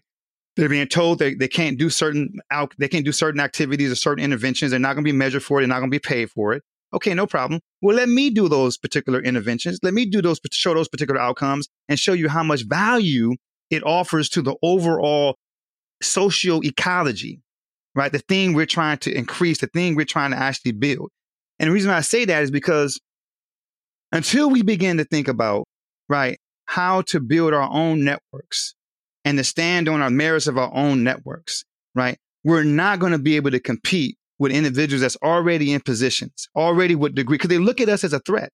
They're 0.56 0.70
being 0.70 0.88
told 0.88 1.20
they, 1.20 1.34
they 1.34 1.50
can't 1.50 1.78
do 1.78 1.90
certain 1.90 2.40
out, 2.50 2.74
they 2.80 2.88
can't 2.88 3.04
do 3.04 3.12
certain 3.12 3.42
activities 3.42 3.92
or 3.92 3.96
certain 3.96 4.24
interventions. 4.24 4.72
They're 4.72 4.80
not 4.80 4.94
going 4.94 5.04
to 5.04 5.12
be 5.12 5.18
measured 5.18 5.44
for 5.44 5.60
it. 5.60 5.64
They're 5.64 5.68
not 5.68 5.80
going 5.80 5.92
to 5.92 5.96
be 5.96 6.00
paid 6.00 6.30
for 6.30 6.54
it. 6.54 6.64
Okay, 6.94 7.14
no 7.14 7.28
problem. 7.28 7.60
Well, 7.82 7.98
let 7.98 8.08
me 8.08 8.30
do 8.30 8.48
those 8.48 8.78
particular 8.78 9.20
interventions. 9.20 9.78
Let 9.84 9.94
me 9.94 10.06
do 10.06 10.22
those, 10.22 10.40
show 10.54 10.74
those 10.74 10.88
particular 10.88 11.20
outcomes 11.20 11.68
and 11.90 12.00
show 12.00 12.14
you 12.14 12.30
how 12.30 12.44
much 12.44 12.64
value 12.66 13.34
it 13.70 13.84
offers 13.86 14.30
to 14.30 14.42
the 14.42 14.56
overall 14.64 15.36
socio 16.02 16.62
ecology, 16.64 17.42
right? 17.94 18.14
The 18.14 18.20
thing 18.20 18.54
we're 18.54 18.68
trying 18.68 19.00
to 19.00 19.14
increase, 19.14 19.60
the 19.60 19.68
thing 19.68 19.96
we're 19.96 20.06
trying 20.06 20.32
to 20.32 20.38
actually 20.38 20.72
build. 20.72 21.10
And 21.60 21.68
the 21.68 21.74
reason 21.74 21.92
I 21.92 22.00
say 22.00 22.24
that 22.24 22.42
is 22.42 22.52
because 22.52 23.02
until 24.16 24.50
we 24.50 24.62
begin 24.62 24.98
to 24.98 25.04
think 25.04 25.28
about, 25.28 25.68
right, 26.10 26.40
how 26.66 27.02
to 27.02 27.20
build 27.20 27.54
our 27.54 27.70
own 27.70 28.04
networks 28.04 28.74
and 29.24 29.38
to 29.38 29.44
stand 29.44 29.90
on 29.90 30.02
our 30.02 30.10
merits 30.10 30.48
of 30.48 30.58
our 30.58 30.74
own 30.74 31.04
networks, 31.04 31.66
right, 31.94 32.18
we're 32.44 32.64
not 32.64 33.00
going 33.00 33.12
to 33.12 33.20
be 33.20 33.36
able 33.36 33.52
to 33.52 33.60
compete 33.60 34.18
with 34.40 34.52
individuals 34.52 35.02
that's 35.02 35.18
already 35.18 35.74
in 35.74 35.82
positions, 35.82 36.48
already 36.56 36.96
with 36.96 37.16
degree, 37.16 37.36
because 37.36 37.50
they 37.50 37.58
look 37.58 37.82
at 37.82 37.90
us 37.90 38.04
as 38.04 38.14
a 38.14 38.20
threat. 38.20 38.52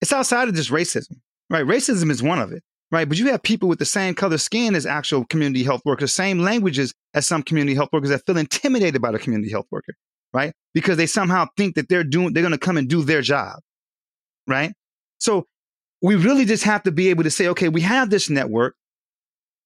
It's 0.00 0.12
outside 0.12 0.48
of 0.48 0.54
just 0.54 0.70
racism, 0.70 1.20
right? 1.50 1.64
Racism 1.64 2.10
is 2.10 2.22
one 2.22 2.38
of 2.38 2.52
it, 2.52 2.62
right? 2.90 3.08
But 3.08 3.18
you 3.18 3.30
have 3.30 3.42
people 3.42 3.68
with 3.68 3.78
the 3.78 3.84
same 3.84 4.14
color 4.14 4.38
skin 4.38 4.74
as 4.74 4.86
actual 4.86 5.24
community 5.24 5.64
health 5.64 5.82
workers, 5.84 6.12
same 6.12 6.38
languages 6.38 6.92
as 7.14 7.26
some 7.26 7.42
community 7.42 7.74
health 7.74 7.90
workers 7.92 8.10
that 8.10 8.24
feel 8.26 8.36
intimidated 8.36 9.00
by 9.00 9.10
the 9.10 9.18
community 9.18 9.50
health 9.50 9.66
worker, 9.70 9.94
right? 10.32 10.52
Because 10.74 10.96
they 10.96 11.06
somehow 11.06 11.46
think 11.56 11.74
that 11.76 11.88
they're 11.88 12.04
doing, 12.04 12.32
they're 12.32 12.42
going 12.42 12.52
to 12.52 12.58
come 12.58 12.76
and 12.76 12.88
do 12.88 13.02
their 13.02 13.22
job, 13.22 13.60
right? 14.48 14.72
So 15.18 15.46
we 16.02 16.16
really 16.16 16.44
just 16.44 16.64
have 16.64 16.82
to 16.84 16.92
be 16.92 17.08
able 17.08 17.24
to 17.24 17.30
say, 17.30 17.48
okay, 17.48 17.68
we 17.68 17.82
have 17.82 18.10
this 18.10 18.30
network 18.30 18.74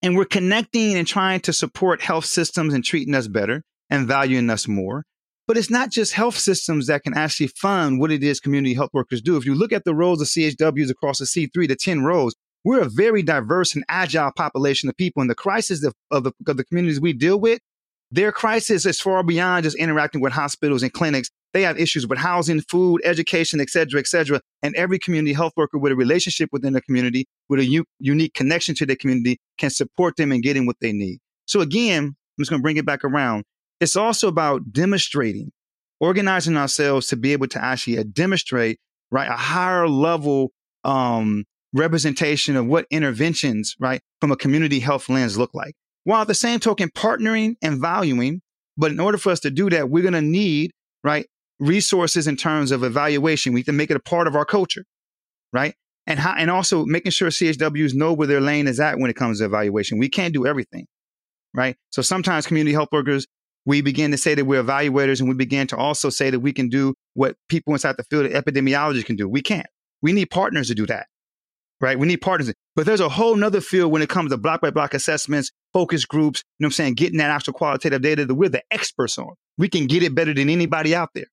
and 0.02 0.16
we're 0.16 0.24
connecting 0.24 0.96
and 0.96 1.06
trying 1.06 1.40
to 1.40 1.52
support 1.52 2.02
health 2.02 2.24
systems 2.24 2.74
and 2.74 2.84
treating 2.84 3.14
us 3.14 3.28
better 3.28 3.62
and 3.88 4.06
valuing 4.06 4.50
us 4.50 4.66
more. 4.66 5.04
But 5.46 5.56
it's 5.56 5.70
not 5.70 5.90
just 5.90 6.12
health 6.12 6.38
systems 6.38 6.86
that 6.86 7.02
can 7.02 7.14
actually 7.14 7.48
fund 7.48 8.00
what 8.00 8.10
it 8.10 8.22
is 8.22 8.40
community 8.40 8.74
health 8.74 8.90
workers 8.92 9.20
do. 9.20 9.36
If 9.36 9.44
you 9.44 9.54
look 9.54 9.72
at 9.72 9.84
the 9.84 9.94
roles 9.94 10.20
of 10.20 10.28
CHWs 10.28 10.90
across 10.90 11.18
the 11.18 11.24
C3, 11.24 11.68
the 11.68 11.76
10 11.76 12.02
roles, 12.02 12.34
we're 12.64 12.80
a 12.80 12.88
very 12.88 13.22
diverse 13.22 13.74
and 13.74 13.84
agile 13.88 14.30
population 14.36 14.88
of 14.88 14.96
people. 14.96 15.20
And 15.20 15.30
the 15.30 15.34
crisis 15.34 15.84
of, 15.84 15.94
of, 16.10 16.24
the, 16.24 16.32
of 16.46 16.56
the 16.56 16.64
communities 16.64 17.00
we 17.00 17.12
deal 17.12 17.38
with, 17.38 17.60
their 18.10 18.30
crisis 18.30 18.86
is 18.86 19.00
far 19.00 19.22
beyond 19.22 19.64
just 19.64 19.76
interacting 19.76 20.20
with 20.20 20.32
hospitals 20.32 20.82
and 20.82 20.92
clinics. 20.92 21.30
They 21.52 21.62
have 21.62 21.78
issues 21.78 22.06
with 22.06 22.18
housing, 22.18 22.60
food, 22.62 23.02
education, 23.04 23.60
et 23.60 23.70
cetera, 23.70 24.00
et 24.00 24.06
cetera. 24.06 24.40
And 24.62 24.74
every 24.74 24.98
community 24.98 25.32
health 25.34 25.52
worker 25.56 25.78
with 25.78 25.92
a 25.92 25.96
relationship 25.96 26.48
within 26.52 26.72
the 26.72 26.80
community, 26.80 27.26
with 27.48 27.60
a 27.60 27.64
u- 27.64 27.84
unique 27.98 28.34
connection 28.34 28.74
to 28.76 28.86
the 28.86 28.96
community, 28.96 29.38
can 29.58 29.70
support 29.70 30.16
them 30.16 30.32
in 30.32 30.40
getting 30.40 30.66
what 30.66 30.76
they 30.80 30.92
need. 30.92 31.18
So 31.46 31.60
again, 31.60 32.04
I'm 32.04 32.14
just 32.38 32.50
going 32.50 32.60
to 32.60 32.62
bring 32.62 32.78
it 32.78 32.86
back 32.86 33.04
around. 33.04 33.44
It's 33.80 33.96
also 33.96 34.28
about 34.28 34.72
demonstrating, 34.72 35.50
organizing 36.00 36.56
ourselves 36.56 37.08
to 37.08 37.16
be 37.16 37.32
able 37.32 37.48
to 37.48 37.62
actually 37.62 37.98
uh, 37.98 38.04
demonstrate, 38.12 38.78
right, 39.10 39.28
a 39.28 39.36
higher 39.36 39.88
level 39.88 40.52
um, 40.84 41.44
representation 41.74 42.56
of 42.56 42.66
what 42.66 42.86
interventions, 42.90 43.76
right, 43.78 44.00
from 44.20 44.32
a 44.32 44.36
community 44.36 44.80
health 44.80 45.08
lens 45.08 45.36
look 45.36 45.50
like. 45.52 45.74
While 46.04 46.22
at 46.22 46.28
the 46.28 46.34
same 46.34 46.60
token, 46.60 46.88
partnering 46.88 47.56
and 47.60 47.80
valuing. 47.80 48.40
But 48.78 48.90
in 48.90 49.00
order 49.00 49.18
for 49.18 49.30
us 49.30 49.40
to 49.40 49.50
do 49.50 49.68
that, 49.68 49.90
we're 49.90 50.02
going 50.02 50.14
to 50.14 50.22
need, 50.22 50.70
right, 51.04 51.26
resources 51.62 52.26
in 52.26 52.36
terms 52.36 52.70
of 52.70 52.84
evaluation. 52.84 53.52
We 53.52 53.60
have 53.60 53.66
to 53.66 53.72
make 53.72 53.90
it 53.90 53.96
a 53.96 54.00
part 54.00 54.26
of 54.26 54.36
our 54.36 54.44
culture, 54.44 54.84
right? 55.52 55.74
And 56.06 56.18
how, 56.18 56.34
and 56.36 56.50
also 56.50 56.84
making 56.84 57.12
sure 57.12 57.28
CHWs 57.28 57.94
know 57.94 58.12
where 58.12 58.26
their 58.26 58.40
lane 58.40 58.66
is 58.66 58.80
at 58.80 58.98
when 58.98 59.10
it 59.10 59.16
comes 59.16 59.38
to 59.38 59.44
evaluation. 59.44 59.98
We 59.98 60.08
can't 60.08 60.34
do 60.34 60.46
everything, 60.46 60.86
right? 61.54 61.76
So 61.90 62.02
sometimes 62.02 62.46
community 62.46 62.74
health 62.74 62.88
workers 62.90 63.26
we 63.64 63.80
begin 63.80 64.10
to 64.10 64.18
say 64.18 64.34
that 64.34 64.44
we're 64.44 64.62
evaluators 64.62 65.20
and 65.20 65.28
we 65.28 65.34
begin 65.34 65.66
to 65.68 65.76
also 65.76 66.10
say 66.10 66.30
that 66.30 66.40
we 66.40 66.52
can 66.52 66.68
do 66.68 66.94
what 67.14 67.36
people 67.48 67.72
inside 67.72 67.96
the 67.96 68.04
field 68.04 68.26
of 68.26 68.32
epidemiology 68.32 69.04
can 69.04 69.16
do. 69.16 69.28
We 69.28 69.42
can't. 69.42 69.66
We 70.00 70.12
need 70.12 70.26
partners 70.26 70.68
to 70.68 70.74
do 70.74 70.86
that, 70.86 71.06
right? 71.80 71.98
We 71.98 72.08
need 72.08 72.18
partners. 72.18 72.52
But 72.74 72.86
there's 72.86 73.00
a 73.00 73.08
whole 73.08 73.36
nother 73.36 73.60
field 73.60 73.92
when 73.92 74.02
it 74.02 74.08
comes 74.08 74.30
to 74.32 74.36
block 74.36 74.62
by 74.62 74.70
block 74.70 74.94
assessments, 74.94 75.52
focus 75.72 76.04
groups, 76.04 76.42
you 76.58 76.64
know 76.64 76.66
what 76.66 76.68
I'm 76.68 76.72
saying? 76.72 76.94
Getting 76.94 77.18
that 77.18 77.30
actual 77.30 77.52
qualitative 77.52 78.02
data 78.02 78.24
that 78.24 78.34
we're 78.34 78.48
the 78.48 78.62
experts 78.70 79.16
on. 79.18 79.34
We 79.58 79.68
can 79.68 79.86
get 79.86 80.02
it 80.02 80.14
better 80.14 80.34
than 80.34 80.50
anybody 80.50 80.94
out 80.94 81.10
there, 81.14 81.26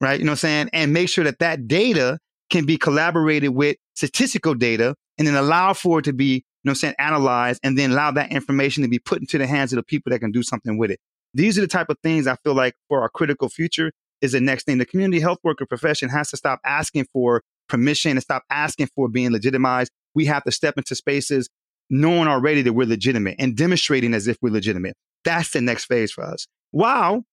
right? 0.00 0.18
You 0.18 0.24
know 0.24 0.32
what 0.32 0.44
I'm 0.44 0.68
saying? 0.68 0.70
And 0.72 0.92
make 0.92 1.08
sure 1.08 1.24
that 1.24 1.38
that 1.40 1.68
data 1.68 2.18
can 2.50 2.66
be 2.66 2.76
collaborated 2.76 3.50
with 3.50 3.76
statistical 3.94 4.54
data 4.54 4.94
and 5.18 5.26
then 5.26 5.34
allow 5.34 5.72
for 5.72 6.00
it 6.00 6.04
to 6.06 6.12
be, 6.12 6.24
you 6.24 6.40
know 6.64 6.70
what 6.70 6.72
I'm 6.72 6.76
saying, 6.76 6.94
analyzed 6.98 7.60
and 7.62 7.78
then 7.78 7.92
allow 7.92 8.10
that 8.12 8.32
information 8.32 8.82
to 8.82 8.88
be 8.88 8.98
put 8.98 9.20
into 9.20 9.38
the 9.38 9.46
hands 9.46 9.72
of 9.72 9.76
the 9.76 9.82
people 9.82 10.10
that 10.10 10.20
can 10.20 10.32
do 10.32 10.42
something 10.42 10.78
with 10.78 10.90
it. 10.90 10.98
These 11.34 11.58
are 11.58 11.60
the 11.60 11.68
type 11.68 11.88
of 11.90 11.96
things 12.02 12.26
I 12.26 12.36
feel 12.36 12.54
like 12.54 12.74
for 12.88 13.02
our 13.02 13.08
critical 13.08 13.48
future 13.48 13.92
is 14.20 14.32
the 14.32 14.40
next 14.40 14.64
thing. 14.64 14.78
The 14.78 14.86
community 14.86 15.20
health 15.20 15.38
worker 15.44 15.64
profession 15.64 16.08
has 16.08 16.30
to 16.30 16.36
stop 16.36 16.60
asking 16.64 17.06
for 17.12 17.42
permission 17.68 18.12
and 18.12 18.22
stop 18.22 18.42
asking 18.50 18.88
for 18.94 19.08
being 19.08 19.30
legitimized. 19.30 19.92
We 20.14 20.26
have 20.26 20.42
to 20.44 20.50
step 20.50 20.76
into 20.76 20.94
spaces 20.94 21.48
knowing 21.88 22.28
already 22.28 22.62
that 22.62 22.72
we're 22.72 22.86
legitimate 22.86 23.36
and 23.38 23.56
demonstrating 23.56 24.14
as 24.14 24.26
if 24.26 24.38
we're 24.40 24.52
legitimate. 24.52 24.94
That's 25.24 25.50
the 25.50 25.60
next 25.60 25.84
phase 25.86 26.12
for 26.12 26.24
us. 26.24 26.46
While 26.70 27.24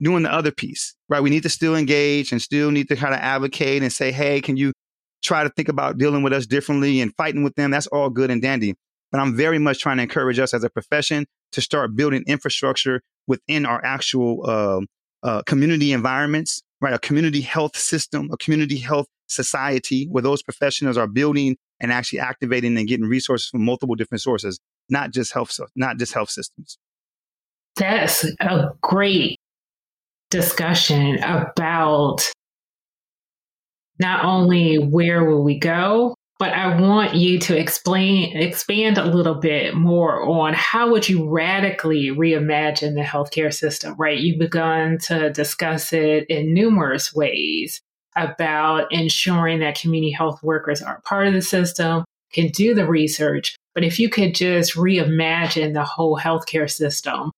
doing 0.00 0.22
the 0.22 0.32
other 0.32 0.50
piece, 0.50 0.94
right? 1.08 1.22
We 1.22 1.30
need 1.30 1.42
to 1.42 1.48
still 1.48 1.76
engage 1.76 2.32
and 2.32 2.40
still 2.40 2.70
need 2.70 2.88
to 2.88 2.96
kind 2.96 3.14
of 3.14 3.20
advocate 3.20 3.82
and 3.82 3.92
say, 3.92 4.12
hey, 4.12 4.40
can 4.40 4.56
you 4.56 4.72
try 5.22 5.42
to 5.42 5.50
think 5.50 5.68
about 5.68 5.98
dealing 5.98 6.22
with 6.22 6.32
us 6.32 6.46
differently 6.46 7.00
and 7.00 7.14
fighting 7.16 7.42
with 7.42 7.54
them? 7.56 7.70
That's 7.70 7.88
all 7.88 8.10
good 8.10 8.30
and 8.30 8.40
dandy. 8.40 8.74
But 9.10 9.20
I'm 9.20 9.36
very 9.36 9.58
much 9.58 9.80
trying 9.80 9.96
to 9.96 10.02
encourage 10.02 10.38
us 10.38 10.54
as 10.54 10.64
a 10.64 10.70
profession 10.70 11.26
to 11.52 11.60
start 11.60 11.96
building 11.96 12.24
infrastructure 12.26 13.00
within 13.26 13.66
our 13.66 13.84
actual 13.84 14.44
uh, 14.44 14.80
uh, 15.26 15.42
community 15.42 15.92
environments, 15.92 16.62
right? 16.80 16.94
A 16.94 16.98
community 16.98 17.40
health 17.40 17.76
system, 17.76 18.30
a 18.32 18.36
community 18.36 18.76
health 18.76 19.06
society 19.26 20.06
where 20.10 20.22
those 20.22 20.42
professionals 20.42 20.96
are 20.96 21.06
building 21.06 21.56
and 21.80 21.92
actually 21.92 22.20
activating 22.20 22.76
and 22.76 22.86
getting 22.86 23.06
resources 23.06 23.48
from 23.48 23.64
multiple 23.64 23.94
different 23.94 24.20
sources, 24.20 24.58
not 24.88 25.10
just 25.10 25.32
health, 25.32 25.58
not 25.74 25.98
just 25.98 26.12
health 26.12 26.30
systems. 26.30 26.78
That's 27.76 28.24
a 28.40 28.70
great 28.80 29.38
discussion 30.30 31.18
about 31.22 32.30
not 34.00 34.24
only 34.24 34.76
where 34.76 35.24
will 35.24 35.42
we 35.42 35.58
go, 35.58 36.14
but 36.38 36.52
I 36.52 36.80
want 36.80 37.14
you 37.14 37.40
to 37.40 37.58
explain 37.58 38.36
expand 38.36 38.96
a 38.96 39.04
little 39.04 39.34
bit 39.34 39.74
more 39.74 40.22
on 40.22 40.54
how 40.54 40.90
would 40.90 41.08
you 41.08 41.28
radically 41.28 42.10
reimagine 42.10 42.94
the 42.94 43.02
healthcare 43.02 43.52
system, 43.52 43.96
right? 43.98 44.18
You've 44.18 44.38
begun 44.38 44.98
to 45.06 45.30
discuss 45.30 45.92
it 45.92 46.26
in 46.28 46.54
numerous 46.54 47.12
ways 47.12 47.80
about 48.16 48.92
ensuring 48.92 49.60
that 49.60 49.80
community 49.80 50.12
health 50.12 50.40
workers 50.42 50.80
are 50.80 51.00
part 51.02 51.26
of 51.26 51.34
the 51.34 51.42
system, 51.42 52.04
can 52.32 52.48
do 52.48 52.72
the 52.72 52.86
research. 52.86 53.56
But 53.74 53.84
if 53.84 53.98
you 53.98 54.08
could 54.08 54.34
just 54.34 54.74
reimagine 54.74 55.72
the 55.72 55.84
whole 55.84 56.18
healthcare 56.18 56.70
system, 56.70 57.32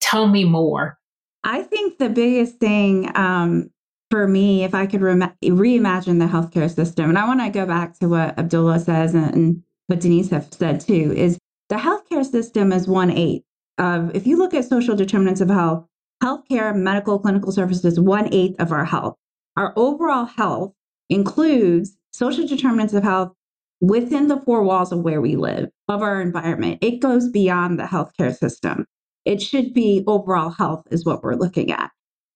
tell 0.00 0.26
me 0.26 0.44
more. 0.44 0.98
I 1.44 1.62
think 1.62 1.98
the 1.98 2.08
biggest 2.08 2.58
thing 2.58 3.10
um, 3.16 3.70
for 4.10 4.28
me, 4.28 4.64
if 4.64 4.74
I 4.74 4.86
could 4.86 5.00
re- 5.00 5.14
reimagine 5.42 6.18
the 6.18 6.26
healthcare 6.26 6.72
system, 6.72 7.08
and 7.08 7.18
I 7.18 7.26
want 7.26 7.40
to 7.40 7.50
go 7.50 7.66
back 7.66 7.98
to 7.98 8.08
what 8.08 8.38
Abdullah 8.38 8.80
says 8.80 9.14
and, 9.14 9.34
and 9.34 9.62
what 9.86 10.00
Denise 10.00 10.30
have 10.30 10.52
said 10.52 10.80
too, 10.80 11.12
is 11.16 11.38
the 11.68 11.76
healthcare 11.76 12.24
system 12.24 12.72
is 12.72 12.86
one 12.86 13.10
eighth 13.10 13.44
of, 13.78 14.14
if 14.14 14.26
you 14.26 14.36
look 14.36 14.54
at 14.54 14.66
social 14.66 14.94
determinants 14.94 15.40
of 15.40 15.48
health, 15.48 15.86
healthcare, 16.22 16.76
medical, 16.76 17.18
clinical 17.18 17.50
services, 17.50 17.98
one 17.98 18.32
eighth 18.32 18.60
of 18.60 18.70
our 18.70 18.84
health. 18.84 19.16
Our 19.56 19.72
overall 19.76 20.24
health 20.24 20.72
includes 21.10 21.96
social 22.12 22.46
determinants 22.46 22.94
of 22.94 23.02
health 23.02 23.32
within 23.80 24.28
the 24.28 24.40
four 24.40 24.62
walls 24.62 24.92
of 24.92 25.00
where 25.00 25.20
we 25.20 25.36
live, 25.36 25.68
of 25.88 26.02
our 26.02 26.20
environment. 26.20 26.78
It 26.82 27.00
goes 27.00 27.28
beyond 27.28 27.78
the 27.78 27.84
healthcare 27.84 28.36
system. 28.36 28.86
It 29.24 29.40
should 29.40 29.72
be 29.72 30.04
overall 30.06 30.50
health, 30.50 30.84
is 30.90 31.04
what 31.04 31.22
we're 31.22 31.34
looking 31.34 31.70
at. 31.70 31.90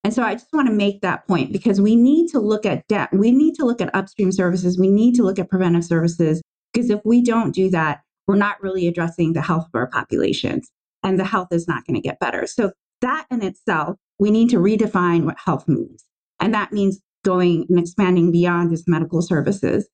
And 0.05 0.15
so 0.15 0.23
I 0.23 0.35
just 0.35 0.53
want 0.53 0.69
to 0.69 0.75
make 0.75 1.01
that 1.01 1.27
point 1.27 1.53
because 1.53 1.81
we 1.81 1.97
need 1.97 2.29
to 2.31 2.39
look 2.39 2.65
at 2.65 2.87
debt. 2.87 3.09
We 3.13 3.33
need 3.33 3.55
to 3.57 3.65
look 3.65 3.81
at 3.81 3.93
upstream 3.93 4.31
services. 4.31 4.79
We 4.79 4.89
need 4.89 5.17
to 5.17 5.25
look 5.25 5.39
at 5.39 5.51
preventive 5.51 5.85
services 5.85 6.41
because 6.73 6.91
if 6.91 7.01
we 7.05 7.23
don't 7.23 7.53
do 7.53 7.71
that, 7.71 8.03
we're 8.29 8.37
not 8.37 8.63
really 8.63 8.87
addressing 8.87 9.33
the 9.33 9.43
health 9.43 9.65
of 9.67 9.75
our 9.75 9.89
populations 9.89 10.71
and 11.03 11.19
the 11.19 11.25
health 11.25 11.49
is 11.51 11.67
not 11.67 11.85
going 11.87 11.95
to 11.97 12.01
get 12.01 12.21
better. 12.21 12.47
So 12.47 12.73
that 13.01 13.27
in 13.31 13.43
itself, 13.43 13.97
we 14.19 14.31
need 14.31 14.51
to 14.51 14.59
redefine 14.59 15.25
what 15.25 15.39
health 15.45 15.67
means. 15.69 16.05
And 16.41 16.55
that 16.55 16.73
means 16.73 17.01
going 17.25 17.67
and 17.69 17.79
expanding 17.79 18.31
beyond 18.31 18.71
just 18.71 18.89
medical 18.89 19.23
services. 19.23 19.89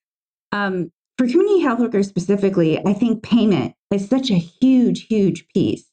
Um, 0.53 0.91
for 1.19 1.27
community 1.27 1.61
health 1.61 1.81
workers 1.81 2.09
specifically, 2.09 2.79
I 2.87 2.93
think 2.93 3.23
payment 3.23 3.75
is 3.91 4.09
such 4.09 4.31
a 4.31 4.35
huge, 4.35 5.07
huge 5.07 5.47
piece. 5.55 5.85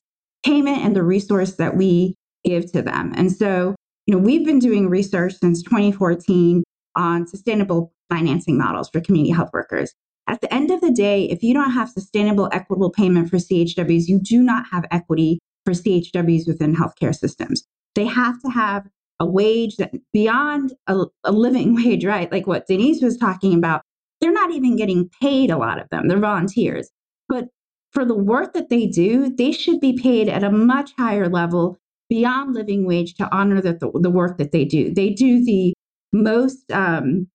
Payment 0.45 0.79
and 0.79 0.95
the 0.95 1.03
resource 1.03 1.55
that 1.55 1.75
we 1.75 2.15
give 2.45 2.71
to 2.71 2.81
them. 2.81 3.13
And 3.15 3.31
so 3.31 3.75
you 4.09 4.15
know, 4.15 4.21
we've 4.21 4.43
been 4.43 4.57
doing 4.57 4.89
research 4.89 5.35
since 5.39 5.61
2014 5.61 6.63
on 6.95 7.27
sustainable 7.27 7.93
financing 8.09 8.57
models 8.57 8.89
for 8.89 9.01
community 9.01 9.31
health 9.31 9.51
workers. 9.53 9.93
At 10.27 10.41
the 10.41 10.51
end 10.51 10.71
of 10.71 10.81
the 10.81 10.89
day, 10.89 11.25
if 11.25 11.43
you 11.43 11.53
don't 11.53 11.69
have 11.69 11.89
sustainable, 11.89 12.49
equitable 12.51 12.89
payment 12.89 13.29
for 13.29 13.37
CHWs, 13.37 14.07
you 14.07 14.19
do 14.19 14.41
not 14.41 14.65
have 14.71 14.85
equity 14.89 15.37
for 15.63 15.73
CHWs 15.73 16.47
within 16.47 16.75
healthcare 16.75 17.15
systems. 17.15 17.63
They 17.93 18.05
have 18.05 18.41
to 18.41 18.49
have 18.49 18.87
a 19.19 19.27
wage 19.27 19.77
that 19.77 19.91
beyond 20.11 20.73
a, 20.87 21.05
a 21.23 21.31
living 21.31 21.75
wage, 21.83 22.03
right? 22.03 22.31
Like 22.31 22.47
what 22.47 22.65
Denise 22.65 23.03
was 23.03 23.15
talking 23.15 23.53
about. 23.53 23.83
They're 24.21 24.31
not 24.33 24.49
even 24.49 24.75
getting 24.75 25.07
paid, 25.21 25.51
a 25.51 25.57
lot 25.57 25.79
of 25.79 25.87
them. 25.89 26.07
They're 26.07 26.17
volunteers. 26.17 26.89
But 27.27 27.49
for 27.91 28.05
the 28.05 28.15
work 28.15 28.53
that 28.53 28.69
they 28.69 28.85
do, 28.85 29.29
they 29.35 29.51
should 29.51 29.79
be 29.79 29.97
paid 29.97 30.29
at 30.29 30.43
a 30.43 30.51
much 30.51 30.91
higher 30.97 31.27
level 31.27 31.77
beyond 32.09 32.53
living 32.53 32.85
wage 32.85 33.15
to 33.15 33.35
honor 33.35 33.61
the, 33.61 33.77
the, 33.93 34.09
work 34.09 34.37
that 34.37 34.51
they 34.51 34.65
do. 34.65 34.93
They 34.93 35.11
do 35.11 35.43
the 35.43 35.73
most, 36.11 36.71
um, 36.71 37.27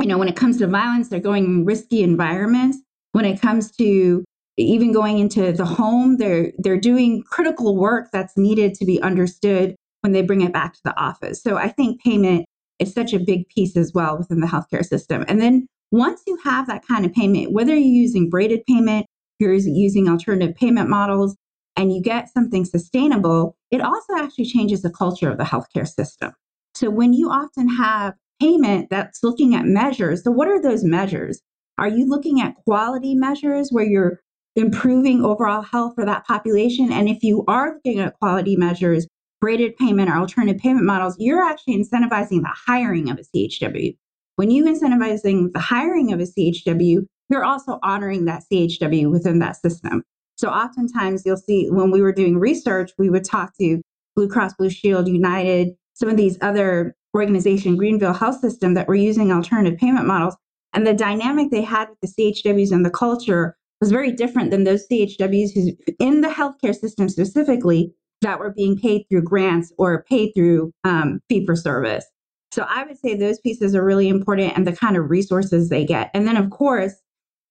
you 0.00 0.06
know, 0.06 0.18
when 0.18 0.28
it 0.28 0.36
comes 0.36 0.58
to 0.58 0.66
violence, 0.66 1.08
they're 1.08 1.20
going 1.20 1.44
in 1.44 1.64
risky 1.64 2.02
environments. 2.02 2.78
When 3.12 3.24
it 3.24 3.40
comes 3.40 3.70
to 3.76 4.24
even 4.56 4.92
going 4.92 5.18
into 5.18 5.52
the 5.52 5.64
home, 5.64 6.18
they're 6.18 6.52
they're 6.58 6.80
doing 6.80 7.22
critical 7.22 7.76
work 7.76 8.08
that's 8.12 8.36
needed 8.36 8.74
to 8.74 8.84
be 8.84 9.00
understood 9.02 9.74
when 10.02 10.12
they 10.12 10.22
bring 10.22 10.42
it 10.42 10.52
back 10.52 10.74
to 10.74 10.80
the 10.84 11.00
office. 11.00 11.42
So 11.42 11.56
I 11.56 11.68
think 11.68 12.02
payment 12.02 12.44
is 12.78 12.92
such 12.92 13.12
a 13.12 13.18
big 13.18 13.48
piece 13.48 13.76
as 13.76 13.92
well 13.94 14.18
within 14.18 14.40
the 14.40 14.46
healthcare 14.46 14.84
system. 14.84 15.24
And 15.26 15.40
then 15.40 15.66
once 15.90 16.22
you 16.26 16.38
have 16.44 16.66
that 16.66 16.86
kind 16.86 17.04
of 17.06 17.12
payment, 17.12 17.52
whether 17.52 17.72
you're 17.72 17.80
using 17.80 18.28
braided 18.28 18.64
payment, 18.66 19.06
you're 19.38 19.54
using 19.54 20.08
alternative 20.08 20.54
payment 20.56 20.88
models, 20.88 21.36
and 21.76 21.92
you 21.94 22.02
get 22.02 22.28
something 22.28 22.64
sustainable, 22.64 23.56
it 23.70 23.80
also 23.80 24.14
actually 24.16 24.46
changes 24.46 24.82
the 24.82 24.90
culture 24.90 25.30
of 25.30 25.38
the 25.38 25.44
healthcare 25.44 25.86
system. 25.86 26.32
So 26.74 26.90
when 26.90 27.12
you 27.12 27.30
often 27.30 27.68
have 27.68 28.14
payment 28.40 28.90
that's 28.90 29.22
looking 29.22 29.54
at 29.54 29.64
measures, 29.64 30.24
so 30.24 30.32
what 30.32 30.48
are 30.48 30.60
those 30.60 30.82
measures? 30.82 31.40
Are 31.78 31.88
you 31.88 32.06
looking 32.08 32.40
at 32.40 32.56
quality 32.66 33.14
measures 33.14 33.68
where 33.70 33.84
you're 33.84 34.20
improving 34.56 35.24
overall 35.24 35.62
health 35.62 35.94
for 35.94 36.04
that 36.04 36.26
population? 36.26 36.90
And 36.92 37.08
if 37.08 37.22
you 37.22 37.44
are 37.46 37.74
looking 37.74 38.00
at 38.00 38.18
quality 38.18 38.56
measures, 38.56 39.06
braided 39.40 39.76
payment 39.76 40.10
or 40.10 40.16
alternative 40.16 40.60
payment 40.60 40.84
models, 40.84 41.14
you're 41.20 41.44
actually 41.44 41.76
incentivizing 41.76 42.42
the 42.42 42.54
hiring 42.66 43.08
of 43.08 43.18
a 43.18 43.22
CHW. 43.22 43.96
When 44.34 44.50
you 44.50 44.64
incentivizing 44.64 45.52
the 45.52 45.60
hiring 45.60 46.12
of 46.12 46.18
a 46.18 46.24
CHW, 46.24 47.06
you're 47.28 47.44
also 47.44 47.78
honoring 47.82 48.24
that 48.24 48.44
CHW 48.50 49.10
within 49.10 49.38
that 49.40 49.56
system. 49.56 50.02
So 50.36 50.48
oftentimes 50.48 51.22
you'll 51.26 51.36
see 51.36 51.68
when 51.70 51.90
we 51.90 52.00
were 52.00 52.12
doing 52.12 52.38
research, 52.38 52.92
we 52.98 53.10
would 53.10 53.24
talk 53.24 53.56
to 53.58 53.82
Blue 54.14 54.28
Cross 54.28 54.54
Blue 54.54 54.70
Shield, 54.70 55.08
United, 55.08 55.74
some 55.94 56.08
of 56.08 56.16
these 56.16 56.38
other 56.40 56.94
organization, 57.14 57.76
Greenville 57.76 58.12
Health 58.12 58.40
System, 58.40 58.74
that 58.74 58.86
were 58.86 58.94
using 58.94 59.32
alternative 59.32 59.78
payment 59.78 60.06
models. 60.06 60.36
And 60.72 60.86
the 60.86 60.94
dynamic 60.94 61.50
they 61.50 61.62
had 61.62 61.88
with 61.88 62.14
the 62.16 62.32
CHWs 62.32 62.72
and 62.72 62.84
the 62.84 62.90
culture 62.90 63.56
was 63.80 63.90
very 63.90 64.12
different 64.12 64.50
than 64.50 64.64
those 64.64 64.86
CHWs 64.88 65.54
who, 65.54 65.72
in 65.98 66.20
the 66.20 66.28
healthcare 66.28 66.74
system 66.74 67.08
specifically, 67.08 67.92
that 68.20 68.38
were 68.38 68.50
being 68.50 68.76
paid 68.76 69.04
through 69.08 69.22
grants 69.22 69.72
or 69.78 70.04
paid 70.04 70.32
through 70.34 70.72
um, 70.84 71.20
fee 71.28 71.46
for 71.46 71.54
service. 71.54 72.04
So 72.52 72.64
I 72.68 72.84
would 72.84 72.98
say 72.98 73.14
those 73.14 73.38
pieces 73.40 73.74
are 73.74 73.84
really 73.84 74.08
important 74.08 74.56
and 74.56 74.66
the 74.66 74.72
kind 74.72 74.96
of 74.96 75.10
resources 75.10 75.68
they 75.68 75.84
get. 75.84 76.10
And 76.14 76.26
then, 76.26 76.36
of 76.36 76.50
course, 76.50 76.94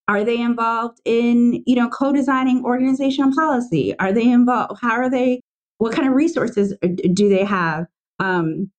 are 0.08 0.24
they 0.24 0.40
involved 0.40 1.00
in 1.06 1.64
you 1.66 1.76
know 1.76 1.90
co-designing 1.90 2.64
organizational 2.64 3.34
policy? 3.34 3.98
Are 4.00 4.14
they 4.14 4.30
involved? 4.30 4.80
How 4.82 4.92
are 4.92 5.10
they? 5.10 5.42
What 5.80 5.94
kind 5.94 6.08
of 6.08 6.16
resources 6.16 6.74
do 7.14 7.30
they 7.30 7.44
have? 7.44 7.86
Um, 8.20 8.72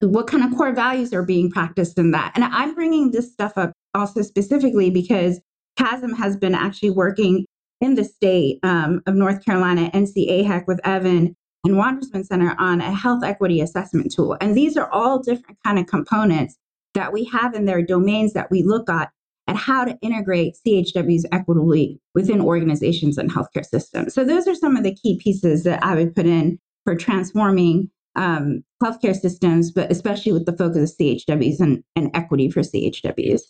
what 0.00 0.26
kind 0.26 0.44
of 0.44 0.56
core 0.56 0.72
values 0.72 1.12
are 1.12 1.24
being 1.24 1.50
practiced 1.50 1.98
in 1.98 2.10
that? 2.12 2.32
And 2.34 2.44
I'm 2.44 2.74
bringing 2.74 3.10
this 3.10 3.32
stuff 3.32 3.52
up 3.56 3.72
also 3.94 4.22
specifically 4.22 4.90
because 4.90 5.40
CHASM 5.78 6.16
has 6.16 6.36
been 6.36 6.54
actually 6.54 6.90
working 6.90 7.44
in 7.80 7.94
the 7.94 8.04
state 8.04 8.58
um, 8.62 9.02
of 9.06 9.14
North 9.14 9.44
Carolina, 9.44 9.90
NCAHEC 9.92 10.66
with 10.66 10.80
Evan 10.84 11.34
and 11.64 11.74
Wandersman 11.74 12.24
Center 12.24 12.54
on 12.58 12.80
a 12.80 12.92
health 12.92 13.24
equity 13.24 13.60
assessment 13.60 14.12
tool. 14.14 14.36
And 14.40 14.56
these 14.56 14.76
are 14.76 14.90
all 14.90 15.18
different 15.18 15.58
kind 15.64 15.78
of 15.78 15.86
components 15.86 16.56
that 16.94 17.12
we 17.12 17.24
have 17.24 17.54
in 17.54 17.66
their 17.66 17.82
domains 17.82 18.32
that 18.32 18.50
we 18.50 18.62
look 18.62 18.88
at 18.88 19.10
at 19.46 19.56
how 19.56 19.84
to 19.84 19.96
integrate 20.02 20.56
CHWs 20.66 21.24
equitably 21.32 22.00
within 22.14 22.40
organizations 22.40 23.16
and 23.16 23.30
healthcare 23.30 23.64
systems. 23.64 24.14
So 24.14 24.24
those 24.24 24.48
are 24.48 24.54
some 24.54 24.76
of 24.76 24.82
the 24.82 24.94
key 24.94 25.18
pieces 25.22 25.64
that 25.64 25.82
I 25.84 25.94
would 25.94 26.14
put 26.14 26.26
in 26.26 26.58
for 26.84 26.96
transforming 26.96 27.90
um, 28.16 28.64
healthcare 28.82 29.14
systems, 29.14 29.70
but 29.70 29.90
especially 29.90 30.32
with 30.32 30.46
the 30.46 30.56
focus 30.56 30.92
of 30.92 30.98
CHWs 30.98 31.60
and, 31.60 31.84
and 31.94 32.10
equity 32.14 32.50
for 32.50 32.60
CHWs. 32.60 33.42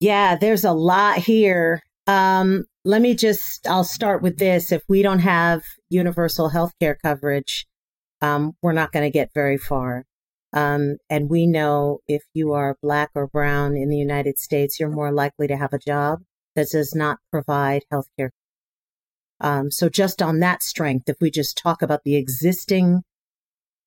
Yeah, 0.00 0.36
there's 0.36 0.64
a 0.64 0.72
lot 0.72 1.18
here. 1.18 1.82
Um, 2.06 2.64
let 2.84 3.02
me 3.02 3.14
just, 3.14 3.66
I'll 3.66 3.84
start 3.84 4.22
with 4.22 4.38
this. 4.38 4.72
If 4.72 4.82
we 4.88 5.02
don't 5.02 5.20
have 5.20 5.62
universal 5.90 6.50
healthcare 6.50 6.96
coverage, 7.02 7.66
um, 8.22 8.52
we're 8.62 8.72
not 8.72 8.92
going 8.92 9.04
to 9.04 9.10
get 9.10 9.30
very 9.34 9.58
far. 9.58 10.04
Um, 10.52 10.96
and 11.10 11.28
we 11.28 11.46
know 11.46 12.00
if 12.06 12.22
you 12.32 12.52
are 12.52 12.78
black 12.82 13.10
or 13.14 13.26
brown 13.26 13.76
in 13.76 13.88
the 13.88 13.96
United 13.96 14.38
States, 14.38 14.78
you're 14.78 14.88
more 14.88 15.12
likely 15.12 15.46
to 15.48 15.56
have 15.56 15.72
a 15.72 15.78
job 15.78 16.20
that 16.54 16.70
does 16.70 16.94
not 16.94 17.18
provide 17.30 17.82
healthcare. 17.92 18.30
Um, 19.40 19.70
so 19.70 19.88
just 19.88 20.22
on 20.22 20.40
that 20.40 20.62
strength, 20.62 21.08
if 21.08 21.16
we 21.20 21.30
just 21.30 21.58
talk 21.58 21.82
about 21.82 22.04
the 22.04 22.16
existing 22.16 23.02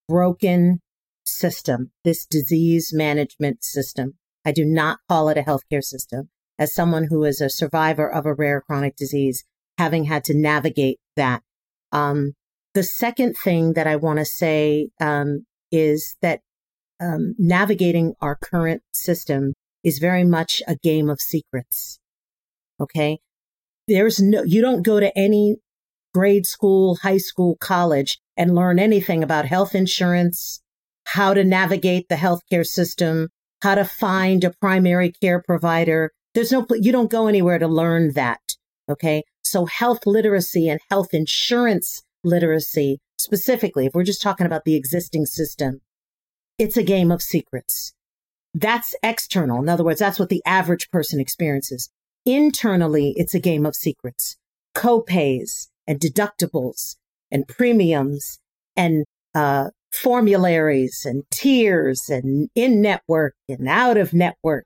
broken 0.07 0.81
system, 1.25 1.91
this 2.03 2.25
disease 2.25 2.91
management 2.93 3.63
system, 3.63 4.15
I 4.45 4.51
do 4.51 4.65
not 4.65 4.99
call 5.07 5.29
it 5.29 5.37
a 5.37 5.43
healthcare 5.43 5.83
system 5.83 6.29
as 6.57 6.73
someone 6.73 7.07
who 7.09 7.23
is 7.23 7.41
a 7.41 7.49
survivor 7.49 8.11
of 8.11 8.25
a 8.25 8.33
rare 8.33 8.61
chronic 8.61 8.95
disease, 8.95 9.43
having 9.77 10.03
had 10.03 10.23
to 10.25 10.37
navigate 10.37 10.99
that. 11.15 11.41
Um, 11.91 12.33
the 12.73 12.83
second 12.83 13.35
thing 13.35 13.73
that 13.73 13.87
I 13.87 13.95
want 13.95 14.19
to 14.19 14.25
say 14.25 14.89
um, 14.99 15.45
is 15.71 16.17
that 16.21 16.41
um, 16.99 17.35
navigating 17.37 18.13
our 18.21 18.35
current 18.35 18.81
system 18.93 19.53
is 19.83 19.99
very 19.99 20.23
much 20.23 20.61
a 20.67 20.75
game 20.75 21.09
of 21.09 21.19
secrets. 21.21 21.99
Okay. 22.79 23.19
There's 23.87 24.19
no, 24.19 24.43
you 24.43 24.61
don't 24.61 24.85
go 24.85 24.99
to 24.99 25.17
any 25.17 25.57
grade 26.13 26.45
school, 26.45 26.95
high 26.95 27.17
school, 27.17 27.55
college 27.59 28.19
and 28.37 28.55
learn 28.55 28.79
anything 28.79 29.23
about 29.23 29.45
health 29.45 29.75
insurance, 29.75 30.61
how 31.05 31.33
to 31.33 31.43
navigate 31.43 32.07
the 32.09 32.15
healthcare 32.15 32.65
system, 32.65 33.29
how 33.61 33.75
to 33.75 33.85
find 33.85 34.43
a 34.43 34.53
primary 34.61 35.11
care 35.11 35.41
provider, 35.41 36.11
there's 36.33 36.51
no, 36.51 36.65
you 36.71 36.91
don't 36.91 37.11
go 37.11 37.27
anywhere 37.27 37.59
to 37.59 37.67
learn 37.67 38.13
that. 38.13 38.39
Okay. 38.89 39.23
So 39.43 39.65
health 39.65 40.05
literacy 40.05 40.69
and 40.69 40.79
health 40.89 41.09
insurance 41.13 42.03
literacy 42.23 42.99
specifically, 43.17 43.87
if 43.87 43.93
we're 43.93 44.03
just 44.03 44.21
talking 44.21 44.45
about 44.45 44.63
the 44.65 44.75
existing 44.75 45.25
system, 45.25 45.81
it's 46.59 46.77
a 46.77 46.83
game 46.83 47.11
of 47.11 47.21
secrets. 47.21 47.93
That's 48.53 48.93
external. 49.01 49.61
In 49.61 49.69
other 49.69 49.83
words, 49.83 49.99
that's 49.99 50.19
what 50.19 50.29
the 50.29 50.43
average 50.45 50.89
person 50.91 51.19
experiences. 51.19 51.89
Internally, 52.25 53.13
it's 53.15 53.33
a 53.33 53.39
game 53.39 53.65
of 53.65 53.75
secrets, 53.75 54.37
co-pays 54.75 55.69
and 55.87 55.99
deductibles 55.99 56.95
and 57.31 57.47
premiums 57.47 58.39
and 58.75 59.05
uh, 59.33 59.69
formularies 59.91 61.03
and 61.05 61.23
tiers 61.31 62.09
and 62.09 62.49
in 62.55 62.81
network 62.81 63.33
and 63.47 63.67
out 63.67 63.97
of 63.97 64.13
network 64.13 64.65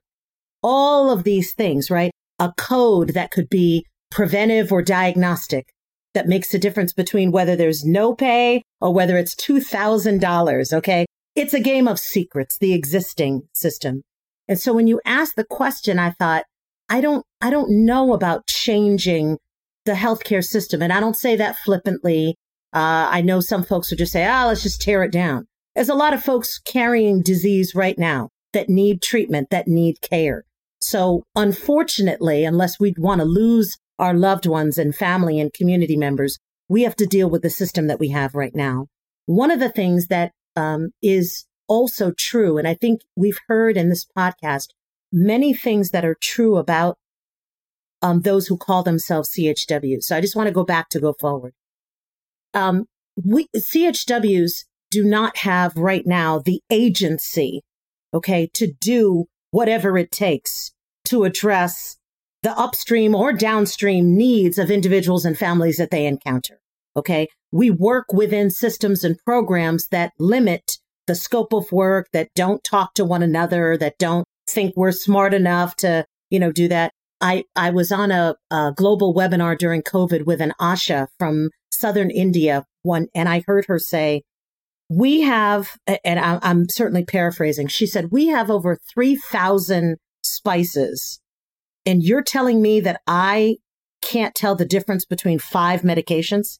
all 0.64 1.10
of 1.10 1.24
these 1.24 1.52
things, 1.52 1.90
right? 1.90 2.10
A 2.40 2.52
code 2.56 3.10
that 3.10 3.30
could 3.30 3.48
be 3.50 3.86
preventive 4.10 4.72
or 4.72 4.82
diagnostic 4.82 5.68
that 6.14 6.26
makes 6.26 6.54
a 6.54 6.58
difference 6.58 6.92
between 6.92 7.30
whether 7.30 7.54
there's 7.54 7.84
no 7.84 8.14
pay 8.14 8.62
or 8.80 8.92
whether 8.92 9.18
it's 9.18 9.34
$2,000. 9.34 10.72
Okay. 10.72 11.04
It's 11.34 11.54
a 11.54 11.60
game 11.60 11.88
of 11.88 11.98
secrets, 11.98 12.58
the 12.58 12.74
existing 12.74 13.42
system. 13.52 14.02
And 14.46 14.58
so 14.58 14.72
when 14.72 14.86
you 14.86 15.00
asked 15.04 15.36
the 15.36 15.44
question, 15.44 15.98
I 15.98 16.10
thought, 16.10 16.44
I 16.88 17.00
don't, 17.00 17.24
I 17.40 17.50
don't 17.50 17.84
know 17.84 18.12
about 18.12 18.46
changing 18.46 19.38
the 19.84 19.92
healthcare 19.92 20.44
system. 20.44 20.82
And 20.82 20.92
I 20.92 21.00
don't 21.00 21.16
say 21.16 21.36
that 21.36 21.56
flippantly. 21.58 22.36
Uh, 22.72 23.08
I 23.10 23.22
know 23.22 23.40
some 23.40 23.64
folks 23.64 23.90
would 23.90 23.98
just 23.98 24.12
say, 24.12 24.26
oh, 24.26 24.46
let's 24.48 24.62
just 24.62 24.80
tear 24.80 25.02
it 25.02 25.12
down. 25.12 25.46
There's 25.74 25.88
a 25.88 25.94
lot 25.94 26.14
of 26.14 26.22
folks 26.22 26.58
carrying 26.58 27.22
disease 27.22 27.74
right 27.74 27.98
now 27.98 28.28
that 28.52 28.68
need 28.68 29.02
treatment, 29.02 29.48
that 29.50 29.66
need 29.66 30.00
care. 30.00 30.44
So 30.80 31.24
unfortunately, 31.34 32.44
unless 32.44 32.78
we 32.78 32.94
want 32.98 33.20
to 33.20 33.24
lose 33.24 33.76
our 33.98 34.14
loved 34.14 34.46
ones 34.46 34.78
and 34.78 34.94
family 34.94 35.40
and 35.40 35.52
community 35.52 35.96
members, 35.96 36.38
we 36.68 36.82
have 36.82 36.96
to 36.96 37.06
deal 37.06 37.28
with 37.28 37.42
the 37.42 37.50
system 37.50 37.86
that 37.88 37.98
we 37.98 38.10
have 38.10 38.34
right 38.34 38.54
now. 38.54 38.86
One 39.26 39.50
of 39.50 39.60
the 39.60 39.70
things 39.70 40.06
that 40.08 40.32
um, 40.56 40.90
is 41.02 41.46
also 41.68 42.12
true, 42.12 42.58
and 42.58 42.68
I 42.68 42.74
think 42.74 43.02
we've 43.16 43.40
heard 43.48 43.76
in 43.76 43.88
this 43.88 44.04
podcast 44.04 44.68
many 45.12 45.54
things 45.54 45.90
that 45.90 46.04
are 46.04 46.16
true 46.20 46.56
about 46.56 46.98
um, 48.02 48.20
those 48.20 48.46
who 48.46 48.56
call 48.56 48.82
themselves 48.82 49.30
CHWs. 49.30 50.04
So 50.04 50.16
I 50.16 50.20
just 50.20 50.36
want 50.36 50.48
to 50.48 50.52
go 50.52 50.64
back 50.64 50.90
to 50.90 51.00
go 51.00 51.14
forward. 51.18 51.54
Um, 52.52 52.86
we 53.16 53.48
CHWs 53.56 54.64
do 54.90 55.04
not 55.04 55.38
have 55.38 55.76
right 55.76 56.06
now 56.06 56.38
the 56.38 56.60
agency, 56.70 57.62
okay, 58.12 58.48
to 58.54 58.72
do 58.80 59.26
whatever 59.50 59.96
it 59.96 60.10
takes 60.10 60.72
to 61.06 61.24
address 61.24 61.96
the 62.42 62.56
upstream 62.58 63.14
or 63.14 63.32
downstream 63.32 64.16
needs 64.16 64.58
of 64.58 64.70
individuals 64.70 65.24
and 65.24 65.38
families 65.38 65.78
that 65.78 65.90
they 65.90 66.06
encounter. 66.06 66.60
Okay. 66.96 67.28
We 67.54 67.70
work 67.70 68.12
within 68.12 68.50
systems 68.50 69.04
and 69.04 69.16
programs 69.24 69.86
that 69.92 70.12
limit 70.18 70.78
the 71.06 71.14
scope 71.14 71.52
of 71.52 71.70
work, 71.70 72.08
that 72.12 72.30
don't 72.34 72.64
talk 72.64 72.94
to 72.94 73.04
one 73.04 73.22
another, 73.22 73.76
that 73.76 73.96
don't 73.96 74.26
think 74.50 74.74
we're 74.76 74.90
smart 74.90 75.32
enough 75.32 75.76
to, 75.76 76.04
you 76.30 76.40
know, 76.40 76.50
do 76.50 76.66
that. 76.66 76.90
I, 77.20 77.44
I 77.54 77.70
was 77.70 77.92
on 77.92 78.10
a, 78.10 78.34
a 78.50 78.72
global 78.74 79.14
webinar 79.14 79.56
during 79.56 79.82
COVID 79.82 80.26
with 80.26 80.40
an 80.40 80.52
Asha 80.60 81.06
from 81.16 81.50
Southern 81.70 82.10
India 82.10 82.64
one, 82.82 83.06
and 83.14 83.28
I 83.28 83.44
heard 83.46 83.66
her 83.66 83.78
say, 83.78 84.22
we 84.90 85.20
have, 85.20 85.76
and 86.04 86.18
I'm 86.18 86.68
certainly 86.68 87.04
paraphrasing. 87.04 87.68
She 87.68 87.86
said, 87.86 88.08
we 88.10 88.26
have 88.26 88.50
over 88.50 88.80
3,000 88.92 89.96
spices. 90.24 91.20
And 91.86 92.02
you're 92.02 92.24
telling 92.24 92.60
me 92.60 92.80
that 92.80 93.00
I 93.06 93.58
can't 94.02 94.34
tell 94.34 94.56
the 94.56 94.66
difference 94.66 95.04
between 95.04 95.38
five 95.38 95.82
medications? 95.82 96.58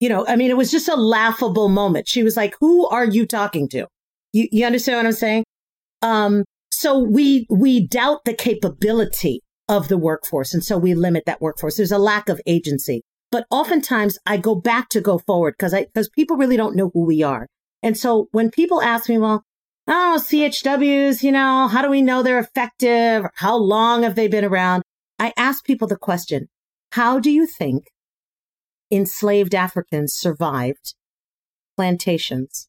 You 0.00 0.08
know, 0.08 0.26
I 0.26 0.36
mean, 0.36 0.50
it 0.50 0.56
was 0.56 0.70
just 0.70 0.88
a 0.88 0.96
laughable 0.96 1.68
moment. 1.68 2.08
She 2.08 2.22
was 2.22 2.36
like, 2.36 2.54
who 2.60 2.88
are 2.88 3.04
you 3.04 3.26
talking 3.26 3.68
to? 3.68 3.86
You, 4.32 4.48
you 4.50 4.66
understand 4.66 4.98
what 4.98 5.06
I'm 5.06 5.12
saying? 5.12 5.44
Um, 6.02 6.44
so 6.70 6.98
we, 6.98 7.46
we 7.50 7.86
doubt 7.86 8.24
the 8.24 8.34
capability 8.34 9.42
of 9.68 9.88
the 9.88 9.98
workforce. 9.98 10.54
And 10.54 10.64
so 10.64 10.78
we 10.78 10.94
limit 10.94 11.24
that 11.26 11.40
workforce. 11.40 11.76
There's 11.76 11.92
a 11.92 11.98
lack 11.98 12.28
of 12.28 12.40
agency. 12.46 13.02
But 13.30 13.46
oftentimes 13.50 14.18
I 14.26 14.38
go 14.38 14.54
back 14.54 14.88
to 14.90 15.00
go 15.00 15.18
forward 15.18 15.54
because 15.56 15.74
I, 15.74 15.84
because 15.84 16.08
people 16.08 16.36
really 16.36 16.56
don't 16.56 16.74
know 16.74 16.90
who 16.92 17.04
we 17.04 17.22
are. 17.22 17.46
And 17.82 17.96
so 17.96 18.28
when 18.32 18.50
people 18.50 18.82
ask 18.82 19.08
me, 19.08 19.18
well, 19.18 19.44
oh, 19.86 20.18
CHWs, 20.20 21.22
you 21.22 21.32
know, 21.32 21.68
how 21.68 21.82
do 21.82 21.90
we 21.90 22.02
know 22.02 22.22
they're 22.22 22.38
effective? 22.38 23.26
How 23.34 23.56
long 23.56 24.02
have 24.02 24.14
they 24.14 24.28
been 24.28 24.44
around? 24.44 24.82
I 25.18 25.32
ask 25.36 25.64
people 25.64 25.86
the 25.86 25.96
question, 25.96 26.48
how 26.92 27.20
do 27.20 27.30
you 27.30 27.46
think 27.46 27.84
enslaved 28.90 29.54
Africans 29.54 30.12
survived 30.12 30.94
plantations 31.76 32.68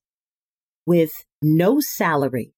with 0.85 1.25
no 1.41 1.79
salary, 1.79 2.53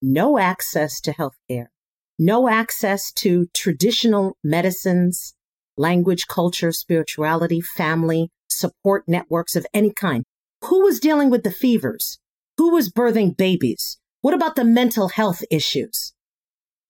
no 0.00 0.38
access 0.38 1.00
to 1.00 1.12
health 1.12 1.36
care, 1.48 1.70
no 2.18 2.48
access 2.48 3.12
to 3.12 3.46
traditional 3.54 4.36
medicines, 4.42 5.34
language, 5.76 6.26
culture, 6.26 6.72
spirituality, 6.72 7.60
family, 7.60 8.30
support 8.48 9.04
networks 9.06 9.56
of 9.56 9.66
any 9.74 9.92
kind. 9.92 10.24
Who 10.64 10.82
was 10.82 11.00
dealing 11.00 11.30
with 11.30 11.42
the 11.42 11.50
fevers? 11.50 12.18
Who 12.58 12.72
was 12.72 12.92
birthing 12.92 13.36
babies? 13.36 13.98
What 14.20 14.34
about 14.34 14.56
the 14.56 14.64
mental 14.64 15.08
health 15.08 15.42
issues? 15.50 16.12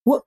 What, 0.04 0.22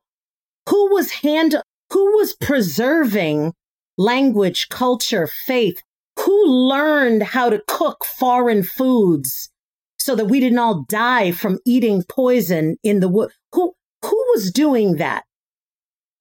who 0.69 0.93
was 0.93 1.11
hand, 1.11 1.55
who 1.91 2.17
was 2.17 2.35
preserving 2.35 3.53
language, 3.97 4.69
culture, 4.69 5.27
faith? 5.27 5.81
Who 6.19 6.45
learned 6.45 7.23
how 7.23 7.49
to 7.49 7.61
cook 7.67 8.05
foreign 8.05 8.63
foods 8.63 9.49
so 9.97 10.15
that 10.15 10.25
we 10.25 10.39
didn't 10.39 10.59
all 10.59 10.85
die 10.87 11.31
from 11.31 11.59
eating 11.65 12.03
poison 12.09 12.77
in 12.83 12.99
the 12.99 13.09
wood? 13.09 13.31
Who, 13.53 13.73
who 14.03 14.25
was 14.33 14.51
doing 14.51 14.95
that? 14.95 15.23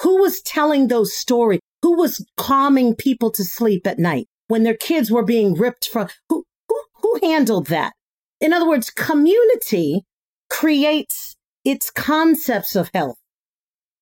Who 0.02 0.20
was 0.20 0.42
telling 0.42 0.88
those 0.88 1.16
stories? 1.16 1.60
Who 1.82 1.96
was 1.96 2.24
calming 2.36 2.96
people 2.96 3.30
to 3.32 3.44
sleep 3.44 3.86
at 3.86 3.98
night 3.98 4.26
when 4.48 4.64
their 4.64 4.76
kids 4.76 5.10
were 5.10 5.24
being 5.24 5.54
ripped 5.54 5.88
from? 5.88 6.08
Who, 6.28 6.44
who, 6.68 6.80
who 7.02 7.20
handled 7.22 7.68
that? 7.68 7.92
In 8.40 8.52
other 8.52 8.68
words, 8.68 8.90
community 8.90 10.02
creates 10.50 11.36
its 11.64 11.90
concepts 11.90 12.76
of 12.76 12.90
health. 12.92 13.16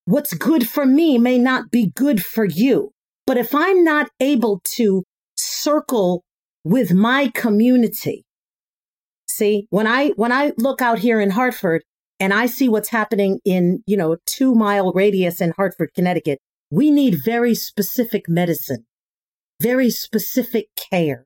What's 0.05 0.35
good 0.35 0.69
for 0.69 0.85
me 0.85 1.19
may 1.19 1.39
not 1.39 1.71
be 1.71 1.93
good 1.95 2.25
for 2.25 2.45
you. 2.45 2.93
But 3.33 3.39
if 3.39 3.55
I'm 3.55 3.83
not 3.83 4.11
able 4.21 4.61
to 4.75 5.05
circle 5.39 6.23
with 6.65 6.93
my 6.93 7.29
community, 7.35 8.27
see, 9.27 9.69
when 9.71 9.87
I, 9.87 10.11
when 10.17 10.31
I 10.31 10.53
look 10.59 10.83
out 10.83 10.99
here 10.99 11.19
in 11.19 11.31
Hartford 11.31 11.83
and 12.21 12.35
I 12.35 12.45
see 12.45 12.69
what's 12.69 12.91
happening 12.91 13.41
in, 13.47 13.83
you 13.87 13.97
know, 13.97 14.19
two 14.27 14.55
mile 14.55 14.93
radius 14.93 15.41
in 15.41 15.55
Hartford, 15.57 15.93
Connecticut, 15.95 16.41
we 16.71 16.91
need 16.91 17.25
very 17.25 17.55
specific 17.55 18.29
medicine, 18.29 18.85
very 19.63 19.89
specific 19.89 20.67
care. 20.77 21.25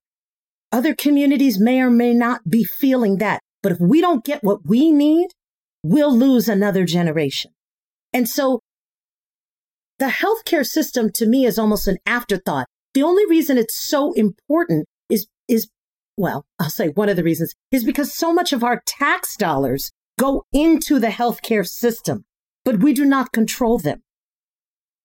Other 0.71 0.95
communities 0.95 1.59
may 1.59 1.81
or 1.81 1.91
may 1.91 2.15
not 2.15 2.49
be 2.49 2.63
feeling 2.63 3.17
that. 3.17 3.41
But 3.65 3.73
if 3.73 3.81
we 3.81 4.01
don't 4.01 4.25
get 4.25 4.45
what 4.45 4.61
we 4.65 4.93
need, 4.93 5.31
we'll 5.83 6.17
lose 6.17 6.49
another 6.49 6.85
generation. 6.85 7.51
And 8.13 8.29
so 8.29 8.61
the 9.99 10.07
healthcare 10.07 10.65
system 10.65 11.11
to 11.13 11.27
me 11.27 11.47
is 11.47 11.59
almost 11.59 11.89
an 11.89 11.99
afterthought. 12.07 12.67
The 12.95 13.03
only 13.03 13.27
reason 13.27 13.59
it's 13.59 13.77
so 13.77 14.13
important 14.13 14.87
is, 15.11 15.27
is, 15.49 15.69
well, 16.17 16.47
I'll 16.59 16.71
say 16.71 16.89
one 16.89 17.09
of 17.09 17.17
the 17.17 17.25
reasons 17.25 17.55
is 17.71 17.85
because 17.85 18.15
so 18.15 18.33
much 18.33 18.53
of 18.53 18.65
our 18.65 18.83
tax 18.87 19.37
dollars 19.37 19.91
go 20.19 20.45
into 20.53 20.99
the 20.99 21.09
healthcare 21.09 21.67
system, 21.67 22.25
but 22.65 22.81
we 22.81 22.93
do 22.95 23.05
not 23.05 23.33
control 23.33 23.79
them. 23.79 24.03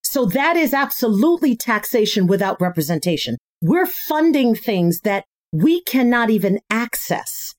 So 0.04 0.26
that 0.26 0.58
is 0.58 0.74
absolutely 0.74 1.56
taxation 1.56 2.28
without 2.28 2.60
representation. 2.60 3.38
We're 3.62 3.86
funding 3.86 4.56
things 4.56 5.02
that 5.02 5.26
we 5.52 5.82
cannot 5.84 6.30
even 6.30 6.60
access 6.70 7.54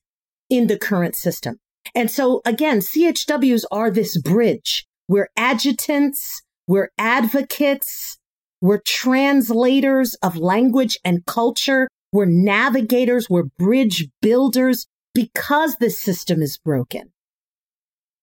in 0.49 0.67
the 0.67 0.77
current 0.77 1.15
system. 1.15 1.57
And 1.95 2.09
so 2.09 2.41
again, 2.45 2.79
CHWs 2.79 3.63
are 3.71 3.91
this 3.91 4.17
bridge. 4.17 4.85
We're 5.07 5.29
adjutants. 5.37 6.41
We're 6.67 6.89
advocates. 6.97 8.17
We're 8.61 8.81
translators 8.85 10.15
of 10.15 10.37
language 10.37 10.97
and 11.03 11.25
culture. 11.25 11.87
We're 12.11 12.25
navigators. 12.25 13.29
We're 13.29 13.49
bridge 13.57 14.07
builders 14.21 14.87
because 15.13 15.75
the 15.77 15.89
system 15.89 16.41
is 16.41 16.57
broken. 16.57 17.11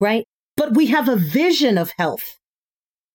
Right. 0.01 0.25
But 0.57 0.75
we 0.75 0.87
have 0.87 1.09
a 1.09 1.17
vision 1.17 1.79
of 1.79 1.93
health 1.99 2.39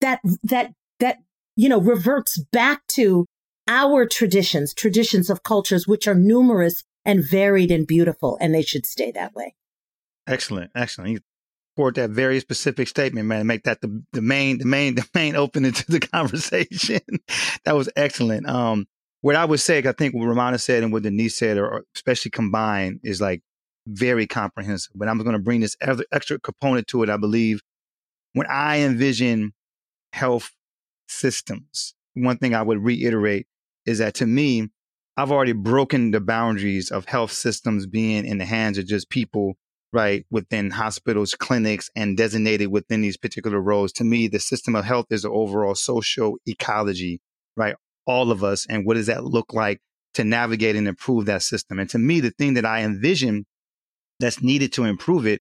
that, 0.01 0.19
that, 0.43 0.71
that, 0.99 1.17
you 1.55 1.69
know, 1.69 1.81
reverts 1.81 2.39
back 2.51 2.85
to 2.93 3.25
our 3.67 4.05
traditions, 4.05 4.73
traditions 4.73 5.29
of 5.29 5.43
cultures, 5.43 5.87
which 5.87 6.07
are 6.07 6.15
numerous 6.15 6.83
and 7.03 7.23
varied 7.23 7.71
and 7.71 7.87
beautiful, 7.87 8.37
and 8.41 8.53
they 8.53 8.61
should 8.61 8.85
stay 8.85 9.11
that 9.11 9.33
way. 9.33 9.55
Excellent. 10.27 10.71
Excellent. 10.75 11.23
Support 11.75 11.95
that 11.95 12.09
very 12.11 12.39
specific 12.39 12.87
statement, 12.87 13.27
man. 13.27 13.47
Make 13.47 13.63
that 13.63 13.81
the, 13.81 14.03
the 14.13 14.21
main, 14.21 14.59
the 14.59 14.65
main, 14.65 14.95
the 14.95 15.07
main 15.13 15.35
opening 15.35 15.73
to 15.73 15.91
the 15.91 15.99
conversation. 15.99 17.01
that 17.65 17.75
was 17.75 17.89
excellent. 17.95 18.47
Um, 18.47 18.87
what 19.21 19.35
I 19.35 19.43
would 19.43 19.59
say, 19.59 19.79
I 19.79 19.91
think 19.91 20.13
what 20.13 20.27
Rumana 20.27 20.59
said 20.59 20.83
and 20.83 20.93
what 20.93 21.03
Denise 21.03 21.37
said, 21.37 21.57
or 21.57 21.83
especially 21.95 22.31
combined, 22.31 22.99
is 23.03 23.19
like 23.19 23.41
very 23.87 24.27
comprehensive. 24.27 24.93
But 24.95 25.07
I'm 25.07 25.17
going 25.17 25.33
to 25.33 25.39
bring 25.39 25.61
this 25.61 25.75
extra 26.11 26.39
component 26.39 26.87
to 26.89 27.03
it. 27.03 27.09
I 27.09 27.17
believe 27.17 27.61
when 28.33 28.47
I 28.49 28.79
envision 28.79 29.53
health 30.13 30.51
systems, 31.07 31.95
one 32.13 32.37
thing 32.37 32.53
I 32.53 32.61
would 32.61 32.83
reiterate 32.83 33.47
is 33.85 33.99
that 33.99 34.15
to 34.15 34.25
me, 34.25 34.69
I've 35.17 35.31
already 35.31 35.53
broken 35.53 36.11
the 36.11 36.19
boundaries 36.19 36.91
of 36.91 37.05
health 37.05 37.31
systems 37.31 37.85
being 37.85 38.25
in 38.25 38.37
the 38.37 38.45
hands 38.45 38.77
of 38.77 38.85
just 38.85 39.09
people, 39.09 39.55
right, 39.95 40.25
within 40.29 40.71
hospitals, 40.71 41.33
clinics, 41.35 41.89
and 41.95 42.17
designated 42.17 42.67
within 42.67 43.01
these 43.01 43.15
particular 43.15 43.61
roles. 43.61 43.93
To 43.93 44.03
me, 44.03 44.27
the 44.27 44.41
system 44.41 44.75
of 44.75 44.83
health 44.83 45.05
is 45.09 45.21
the 45.21 45.29
overall 45.29 45.73
social 45.73 46.35
ecology, 46.45 47.21
right? 47.55 47.75
All 48.05 48.29
of 48.29 48.43
us. 48.43 48.67
And 48.69 48.85
what 48.85 48.95
does 48.95 49.07
that 49.07 49.23
look 49.23 49.53
like 49.53 49.79
to 50.15 50.25
navigate 50.25 50.75
and 50.75 50.85
improve 50.85 51.25
that 51.27 51.43
system? 51.43 51.79
And 51.79 51.89
to 51.91 51.97
me, 51.97 52.19
the 52.19 52.31
thing 52.31 52.55
that 52.55 52.65
I 52.65 52.81
envision 52.81 53.45
that's 54.19 54.43
needed 54.43 54.73
to 54.73 54.83
improve 54.83 55.25
it 55.25 55.39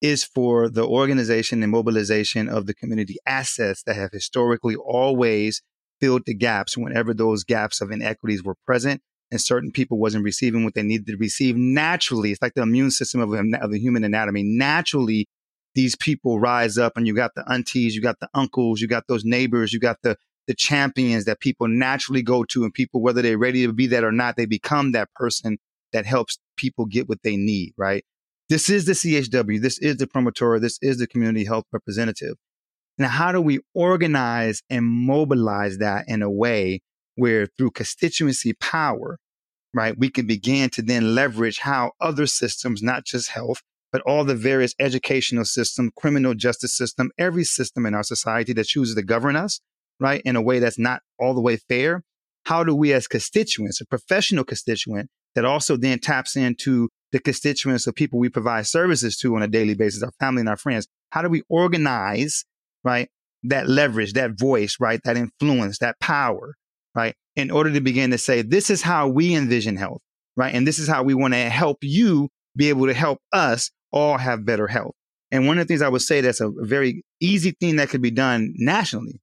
is 0.00 0.22
for 0.22 0.68
the 0.68 0.86
organization 0.86 1.64
and 1.64 1.72
mobilization 1.72 2.48
of 2.48 2.66
the 2.66 2.74
community 2.74 3.16
assets 3.26 3.82
that 3.86 3.96
have 3.96 4.10
historically 4.12 4.76
always 4.76 5.62
filled 6.00 6.22
the 6.26 6.34
gaps 6.34 6.76
whenever 6.76 7.12
those 7.12 7.42
gaps 7.42 7.80
of 7.80 7.90
inequities 7.90 8.44
were 8.44 8.54
present 8.66 9.02
and 9.30 9.40
certain 9.40 9.72
people 9.72 9.98
wasn't 9.98 10.24
receiving 10.24 10.64
what 10.64 10.74
they 10.74 10.82
needed 10.82 11.06
to 11.06 11.16
receive 11.16 11.56
naturally. 11.56 12.30
It's 12.30 12.42
like 12.42 12.54
the 12.54 12.62
immune 12.62 12.90
system 12.90 13.20
of, 13.20 13.32
of 13.32 13.70
the 13.70 13.78
human 13.78 14.04
anatomy. 14.04 14.42
Naturally, 14.44 15.26
these 15.74 15.96
people 15.96 16.38
rise 16.38 16.78
up 16.78 16.96
and 16.96 17.06
you 17.06 17.14
got 17.14 17.34
the 17.34 17.44
aunties, 17.50 17.94
you 17.94 18.02
got 18.02 18.20
the 18.20 18.28
uncles, 18.34 18.80
you 18.80 18.88
got 18.88 19.04
those 19.08 19.24
neighbors, 19.24 19.72
you 19.72 19.80
got 19.80 19.98
the, 20.02 20.16
the 20.46 20.54
champions 20.54 21.24
that 21.24 21.40
people 21.40 21.68
naturally 21.68 22.22
go 22.22 22.44
to 22.44 22.64
and 22.64 22.72
people, 22.72 23.02
whether 23.02 23.20
they're 23.20 23.36
ready 23.36 23.66
to 23.66 23.72
be 23.72 23.86
that 23.88 24.04
or 24.04 24.12
not, 24.12 24.36
they 24.36 24.46
become 24.46 24.92
that 24.92 25.12
person 25.14 25.58
that 25.92 26.06
helps 26.06 26.38
people 26.56 26.86
get 26.86 27.08
what 27.08 27.22
they 27.22 27.36
need, 27.36 27.72
right? 27.76 28.04
This 28.48 28.70
is 28.70 28.86
the 28.86 28.92
CHW. 28.92 29.60
This 29.60 29.78
is 29.78 29.96
the 29.96 30.06
promotor. 30.06 30.60
This 30.60 30.78
is 30.80 30.98
the 30.98 31.06
community 31.06 31.44
health 31.44 31.64
representative. 31.72 32.36
Now, 32.98 33.08
how 33.08 33.32
do 33.32 33.40
we 33.40 33.60
organize 33.74 34.62
and 34.70 34.84
mobilize 34.84 35.78
that 35.78 36.04
in 36.08 36.22
a 36.22 36.30
way 36.30 36.80
where 37.16 37.46
through 37.46 37.72
constituency 37.72 38.52
power, 38.54 39.18
right, 39.74 39.98
we 39.98 40.08
can 40.08 40.26
begin 40.26 40.70
to 40.70 40.82
then 40.82 41.14
leverage 41.14 41.58
how 41.58 41.92
other 42.00 42.26
systems, 42.26 42.82
not 42.82 43.04
just 43.04 43.30
health, 43.30 43.62
but 43.92 44.02
all 44.02 44.24
the 44.24 44.34
various 44.34 44.74
educational 44.78 45.44
system, 45.44 45.90
criminal 45.96 46.34
justice 46.34 46.76
system, 46.76 47.10
every 47.18 47.44
system 47.44 47.86
in 47.86 47.94
our 47.94 48.02
society 48.02 48.52
that 48.52 48.66
chooses 48.66 48.94
to 48.94 49.02
govern 49.02 49.36
us, 49.36 49.60
right, 50.00 50.22
in 50.24 50.36
a 50.36 50.42
way 50.42 50.58
that's 50.58 50.78
not 50.78 51.02
all 51.18 51.34
the 51.34 51.40
way 51.40 51.56
fair. 51.56 52.02
How 52.44 52.62
do 52.62 52.74
we 52.74 52.92
as 52.92 53.08
constituents, 53.08 53.80
a 53.80 53.86
professional 53.86 54.44
constituent 54.44 55.10
that 55.34 55.44
also 55.44 55.76
then 55.76 55.98
taps 55.98 56.36
into 56.36 56.88
the 57.12 57.18
constituents 57.18 57.86
of 57.86 57.94
people 57.94 58.18
we 58.18 58.28
provide 58.28 58.66
services 58.66 59.16
to 59.18 59.34
on 59.36 59.42
a 59.42 59.48
daily 59.48 59.74
basis, 59.74 60.02
our 60.02 60.12
family 60.20 60.40
and 60.40 60.48
our 60.48 60.56
friends, 60.56 60.86
how 61.10 61.22
do 61.22 61.28
we 61.28 61.42
organize 61.48 62.44
right? 62.86 63.08
That 63.42 63.68
leverage, 63.68 64.14
that 64.14 64.38
voice, 64.38 64.76
right? 64.80 65.00
That 65.04 65.16
influence, 65.16 65.78
that 65.80 65.98
power, 66.00 66.54
right? 66.96 67.14
In 67.36 67.50
order 67.50 67.72
to 67.72 67.80
begin 67.80 68.10
to 68.10 68.18
say, 68.18 68.42
this 68.42 68.70
is 68.70 68.82
how 68.82 69.06
we 69.06 69.34
envision 69.34 69.76
health, 69.76 70.00
right? 70.36 70.54
And 70.54 70.66
this 70.66 70.78
is 70.78 70.88
how 70.88 71.02
we 71.02 71.14
want 71.14 71.34
to 71.34 71.50
help 71.50 71.78
you 71.82 72.30
be 72.56 72.70
able 72.70 72.86
to 72.86 72.94
help 72.94 73.20
us 73.32 73.70
all 73.92 74.16
have 74.16 74.46
better 74.46 74.66
health. 74.66 74.94
And 75.30 75.46
one 75.46 75.58
of 75.58 75.64
the 75.64 75.68
things 75.68 75.82
I 75.82 75.88
would 75.88 76.02
say 76.02 76.22
that's 76.22 76.40
a 76.40 76.50
very 76.56 77.04
easy 77.20 77.54
thing 77.60 77.76
that 77.76 77.90
could 77.90 78.00
be 78.00 78.10
done 78.10 78.54
nationally. 78.56 79.20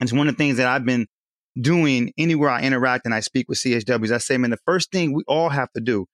And 0.00 0.08
it's 0.08 0.12
one 0.12 0.28
of 0.28 0.34
the 0.34 0.38
things 0.38 0.56
that 0.56 0.66
I've 0.66 0.84
been 0.84 1.06
doing 1.60 2.12
anywhere 2.18 2.50
I 2.50 2.62
interact 2.62 3.04
and 3.04 3.14
I 3.14 3.20
speak 3.20 3.48
with 3.48 3.58
CHWs, 3.58 4.12
I 4.12 4.18
say, 4.18 4.36
man, 4.36 4.50
the 4.50 4.58
first 4.64 4.90
thing 4.90 5.12
we 5.12 5.22
all 5.28 5.48
have 5.48 5.72
to 5.72 5.80
do 5.80 6.06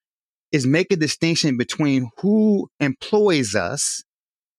is 0.52 0.66
make 0.66 0.92
a 0.92 0.96
distinction 0.96 1.56
between 1.56 2.10
who 2.18 2.68
employs 2.80 3.54
us 3.54 4.04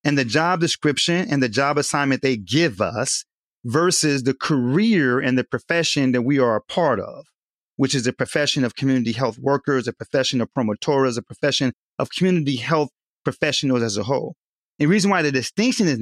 and 0.04 0.18
the 0.18 0.24
job 0.24 0.60
description 0.60 1.26
and 1.30 1.42
the 1.42 1.48
job 1.48 1.78
assignment 1.78 2.22
they 2.22 2.36
give 2.36 2.80
us 2.80 3.24
versus 3.66 4.22
the 4.22 4.32
career 4.32 5.18
and 5.18 5.36
the 5.36 5.42
profession 5.42 6.12
that 6.12 6.22
we 6.22 6.38
are 6.38 6.54
a 6.54 6.62
part 6.62 7.00
of, 7.00 7.26
which 7.74 7.96
is 7.96 8.06
a 8.06 8.12
profession 8.12 8.62
of 8.62 8.76
community 8.76 9.10
health 9.10 9.38
workers, 9.38 9.88
a 9.88 9.92
profession 9.92 10.40
of 10.40 10.52
promoters, 10.54 11.16
a 11.16 11.22
profession 11.22 11.72
of 11.98 12.08
community 12.10 12.56
health 12.56 12.90
professionals 13.24 13.82
as 13.82 13.96
a 13.96 14.04
whole. 14.04 14.36
The 14.78 14.86
reason 14.86 15.10
why 15.10 15.22
the 15.22 15.32
distinction 15.32 15.88
is 15.88 15.98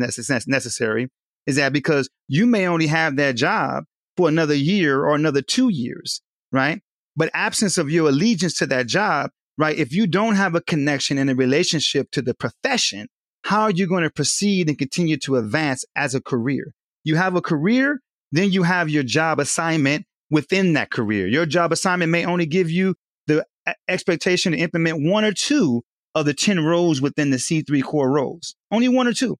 necessary 0.46 1.08
is 1.46 1.56
that 1.56 1.72
because 1.72 2.10
you 2.28 2.44
may 2.44 2.66
only 2.66 2.86
have 2.86 3.16
that 3.16 3.34
job 3.34 3.84
for 4.14 4.28
another 4.28 4.54
year 4.54 5.02
or 5.02 5.14
another 5.14 5.40
two 5.40 5.70
years, 5.70 6.20
right? 6.52 6.82
But 7.16 7.30
absence 7.32 7.78
of 7.78 7.90
your 7.90 8.10
allegiance 8.10 8.54
to 8.58 8.66
that 8.66 8.88
job, 8.88 9.30
right? 9.56 9.78
If 9.78 9.90
you 9.90 10.06
don't 10.06 10.34
have 10.34 10.54
a 10.54 10.60
connection 10.60 11.16
and 11.16 11.30
a 11.30 11.34
relationship 11.34 12.10
to 12.10 12.20
the 12.20 12.34
profession, 12.34 13.06
how 13.44 13.62
are 13.62 13.70
you 13.70 13.86
going 13.86 14.02
to 14.02 14.10
proceed 14.10 14.68
and 14.68 14.78
continue 14.78 15.16
to 15.18 15.36
advance 15.36 15.86
as 15.96 16.14
a 16.14 16.20
career? 16.20 16.74
You 17.04 17.16
have 17.16 17.36
a 17.36 17.42
career, 17.42 18.00
then 18.32 18.50
you 18.50 18.62
have 18.62 18.88
your 18.88 19.02
job 19.02 19.38
assignment 19.38 20.06
within 20.30 20.72
that 20.72 20.90
career. 20.90 21.26
Your 21.26 21.46
job 21.46 21.72
assignment 21.72 22.10
may 22.10 22.24
only 22.24 22.46
give 22.46 22.70
you 22.70 22.96
the 23.26 23.46
expectation 23.88 24.52
to 24.52 24.58
implement 24.58 25.08
one 25.08 25.24
or 25.24 25.32
two 25.32 25.82
of 26.14 26.26
the 26.26 26.34
10 26.34 26.64
roles 26.64 27.00
within 27.00 27.30
the 27.30 27.36
C3 27.36 27.82
core 27.82 28.10
roles. 28.10 28.54
Only 28.70 28.88
one 28.88 29.06
or 29.06 29.12
two. 29.12 29.36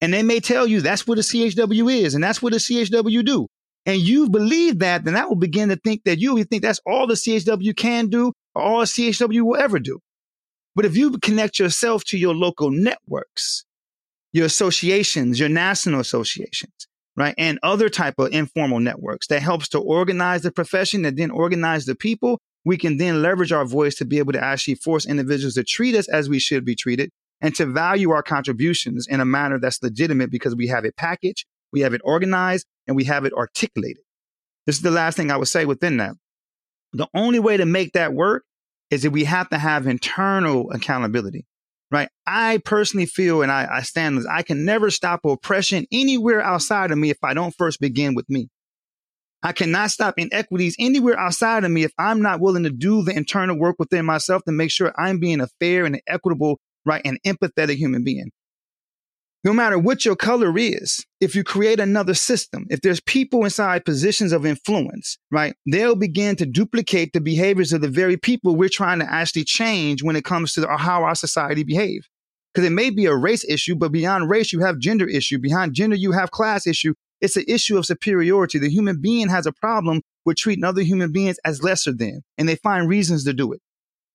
And 0.00 0.12
they 0.12 0.22
may 0.22 0.40
tell 0.40 0.66
you 0.66 0.80
that's 0.80 1.06
what 1.06 1.18
a 1.18 1.22
CHW 1.22 1.92
is 1.92 2.14
and 2.14 2.22
that's 2.22 2.40
what 2.40 2.52
a 2.52 2.56
CHW 2.56 3.24
do. 3.24 3.48
And 3.86 4.00
you 4.00 4.28
believe 4.28 4.80
that, 4.80 5.04
then 5.04 5.14
that 5.14 5.28
will 5.28 5.36
begin 5.36 5.70
to 5.70 5.76
think 5.76 6.04
that 6.04 6.18
you 6.18 6.42
think 6.44 6.62
that's 6.62 6.80
all 6.86 7.06
the 7.06 7.14
CHW 7.14 7.76
can 7.76 8.08
do 8.08 8.32
or 8.54 8.62
all 8.62 8.82
CHW 8.82 9.42
will 9.42 9.56
ever 9.56 9.78
do. 9.78 9.98
But 10.74 10.84
if 10.84 10.96
you 10.96 11.18
connect 11.18 11.58
yourself 11.58 12.04
to 12.04 12.18
your 12.18 12.34
local 12.34 12.70
networks, 12.70 13.64
your 14.32 14.46
associations, 14.46 15.40
your 15.40 15.48
national 15.48 16.00
associations, 16.00 16.86
right? 17.18 17.34
And 17.36 17.58
other 17.64 17.88
type 17.88 18.14
of 18.18 18.32
informal 18.32 18.78
networks 18.78 19.26
that 19.26 19.42
helps 19.42 19.68
to 19.70 19.80
organize 19.80 20.42
the 20.42 20.52
profession 20.52 21.02
that 21.02 21.16
then 21.16 21.32
organize 21.32 21.84
the 21.84 21.96
people. 21.96 22.40
We 22.64 22.76
can 22.76 22.96
then 22.96 23.22
leverage 23.22 23.50
our 23.50 23.64
voice 23.64 23.96
to 23.96 24.04
be 24.04 24.18
able 24.18 24.32
to 24.34 24.42
actually 24.42 24.76
force 24.76 25.04
individuals 25.04 25.54
to 25.54 25.64
treat 25.64 25.96
us 25.96 26.08
as 26.08 26.28
we 26.28 26.38
should 26.38 26.64
be 26.64 26.76
treated 26.76 27.10
and 27.40 27.54
to 27.56 27.66
value 27.66 28.10
our 28.10 28.22
contributions 28.22 29.08
in 29.08 29.20
a 29.20 29.24
manner 29.24 29.58
that's 29.58 29.82
legitimate 29.82 30.30
because 30.30 30.54
we 30.54 30.68
have 30.68 30.84
it 30.84 30.96
packaged, 30.96 31.44
we 31.72 31.80
have 31.80 31.92
it 31.92 32.00
organized, 32.04 32.66
and 32.86 32.96
we 32.96 33.04
have 33.04 33.24
it 33.24 33.32
articulated. 33.32 34.02
This 34.66 34.76
is 34.76 34.82
the 34.82 34.90
last 34.90 35.16
thing 35.16 35.32
I 35.32 35.36
would 35.36 35.48
say 35.48 35.64
within 35.64 35.96
that. 35.96 36.14
The 36.92 37.08
only 37.14 37.40
way 37.40 37.56
to 37.56 37.66
make 37.66 37.92
that 37.94 38.14
work 38.14 38.44
is 38.90 39.02
that 39.02 39.10
we 39.10 39.24
have 39.24 39.48
to 39.50 39.58
have 39.58 39.86
internal 39.86 40.70
accountability 40.70 41.46
right? 41.90 42.08
I 42.26 42.58
personally 42.64 43.06
feel, 43.06 43.42
and 43.42 43.50
I, 43.50 43.68
I 43.70 43.82
stand 43.82 44.24
I 44.30 44.42
can 44.42 44.64
never 44.64 44.90
stop 44.90 45.20
oppression 45.24 45.86
anywhere 45.92 46.40
outside 46.40 46.90
of 46.90 46.98
me 46.98 47.10
if 47.10 47.18
I 47.22 47.34
don't 47.34 47.54
first 47.56 47.80
begin 47.80 48.14
with 48.14 48.28
me. 48.28 48.48
I 49.42 49.52
cannot 49.52 49.90
stop 49.90 50.14
inequities 50.18 50.74
anywhere 50.80 51.18
outside 51.18 51.64
of 51.64 51.70
me 51.70 51.84
if 51.84 51.92
I'm 51.96 52.22
not 52.22 52.40
willing 52.40 52.64
to 52.64 52.70
do 52.70 53.04
the 53.04 53.16
internal 53.16 53.58
work 53.58 53.76
within 53.78 54.04
myself 54.04 54.42
to 54.44 54.52
make 54.52 54.70
sure 54.70 54.92
I'm 54.98 55.20
being 55.20 55.40
a 55.40 55.46
fair 55.60 55.84
and 55.84 56.00
equitable, 56.08 56.58
right, 56.84 57.02
and 57.04 57.20
empathetic 57.24 57.76
human 57.76 58.02
being 58.02 58.30
no 59.48 59.54
matter 59.54 59.78
what 59.78 60.04
your 60.04 60.14
color 60.14 60.52
is, 60.58 61.06
if 61.22 61.34
you 61.34 61.42
create 61.42 61.80
another 61.80 62.12
system, 62.12 62.66
if 62.68 62.82
there's 62.82 63.00
people 63.00 63.44
inside 63.44 63.86
positions 63.86 64.30
of 64.30 64.44
influence, 64.44 65.16
right, 65.30 65.54
they'll 65.64 65.96
begin 65.96 66.36
to 66.36 66.44
duplicate 66.44 67.14
the 67.14 67.20
behaviors 67.22 67.72
of 67.72 67.80
the 67.80 67.88
very 67.88 68.18
people 68.18 68.56
we're 68.56 68.68
trying 68.68 68.98
to 68.98 69.10
actually 69.10 69.44
change 69.44 70.02
when 70.02 70.16
it 70.16 70.24
comes 70.24 70.52
to 70.52 70.68
how 70.76 71.02
our 71.02 71.14
society 71.14 71.64
behave. 71.64 72.02
Because 72.52 72.66
it 72.68 72.74
may 72.74 72.90
be 72.90 73.06
a 73.06 73.16
race 73.16 73.42
issue, 73.48 73.74
but 73.74 73.90
beyond 73.90 74.28
race, 74.28 74.52
you 74.52 74.60
have 74.60 74.80
gender 74.80 75.08
issue. 75.08 75.38
Behind 75.38 75.72
gender, 75.72 75.96
you 75.96 76.12
have 76.12 76.30
class 76.30 76.66
issue. 76.66 76.92
It's 77.22 77.38
an 77.38 77.44
issue 77.48 77.78
of 77.78 77.86
superiority. 77.86 78.58
The 78.58 78.68
human 78.68 79.00
being 79.00 79.30
has 79.30 79.46
a 79.46 79.52
problem 79.52 80.02
with 80.26 80.36
treating 80.36 80.64
other 80.64 80.82
human 80.82 81.10
beings 81.10 81.38
as 81.42 81.62
lesser 81.62 81.94
than, 81.94 82.20
and 82.36 82.46
they 82.46 82.56
find 82.56 82.86
reasons 82.86 83.24
to 83.24 83.32
do 83.32 83.54
it. 83.54 83.62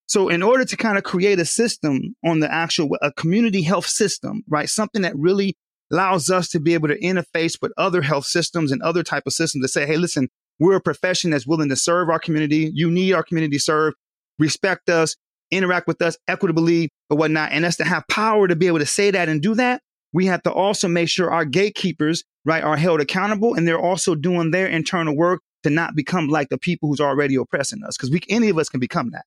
So 0.08 0.30
in 0.30 0.44
order 0.44 0.66
to 0.66 0.78
kind 0.78 0.98
of 0.98 1.04
create 1.04 1.40
a 1.40 1.46
system 1.46 2.16
on 2.26 2.40
the 2.40 2.52
actual, 2.52 2.90
a 3.02 3.12
community 3.14 3.62
health 3.62 3.88
system, 3.88 4.44
right? 4.48 4.70
Something 4.70 5.02
that 5.04 5.16
really 5.16 5.56
allows 5.92 6.30
us 6.30 6.50
to 6.50 6.60
be 6.60 6.74
able 6.74 6.88
to 6.90 7.00
interface 7.00 7.58
with 7.62 7.72
other 7.78 8.02
health 8.02 8.26
systems 8.26 8.72
and 8.72 8.82
other 8.82 9.04
type 9.04 9.24
of 9.26 9.34
systems 9.34 9.64
to 9.64 9.68
say, 9.68 9.86
Hey, 9.86 9.98
listen, 9.98 10.30
we're 10.60 10.76
a 10.76 10.82
profession 10.82 11.32
that's 11.32 11.48
willing 11.48 11.70
to 11.70 11.76
serve 11.76 12.10
our 12.10 12.20
community. 12.20 12.72
You 12.74 12.92
need 12.92 13.14
our 13.14 13.24
community 13.24 13.58
served, 13.60 13.96
respect 14.40 14.90
us, 14.90 15.16
interact 15.52 15.88
with 15.88 16.02
us 16.02 16.18
equitably 16.28 16.90
or 17.10 17.18
whatnot. 17.18 17.52
And 17.52 17.66
us 17.66 17.78
to 17.78 17.84
have 17.84 18.04
power 18.10 18.48
to 18.48 18.56
be 18.56 18.68
able 18.68 18.80
to 18.80 18.86
say 18.86 19.12
that 19.12 19.30
and 19.30 19.42
do 19.42 19.56
that. 19.56 19.82
We 20.12 20.26
have 20.28 20.44
to 20.44 20.52
also 20.52 20.88
make 20.88 21.10
sure 21.10 21.32
our 21.32 21.46
gatekeepers, 21.46 22.24
right, 22.46 22.64
are 22.64 22.78
held 22.78 23.02
accountable 23.02 23.56
and 23.56 23.68
they're 23.68 23.80
also 23.80 24.16
doing 24.16 24.52
their 24.52 24.68
internal 24.68 25.16
work 25.16 25.42
to 25.64 25.70
not 25.70 25.96
become 25.96 26.28
like 26.28 26.50
the 26.50 26.58
people 26.58 26.90
who's 26.90 27.02
already 27.02 27.36
oppressing 27.36 27.84
us. 27.84 27.98
Cause 27.98 28.12
we, 28.12 28.22
any 28.30 28.50
of 28.50 28.58
us 28.58 28.70
can 28.70 28.80
become 28.80 29.10
that 29.12 29.26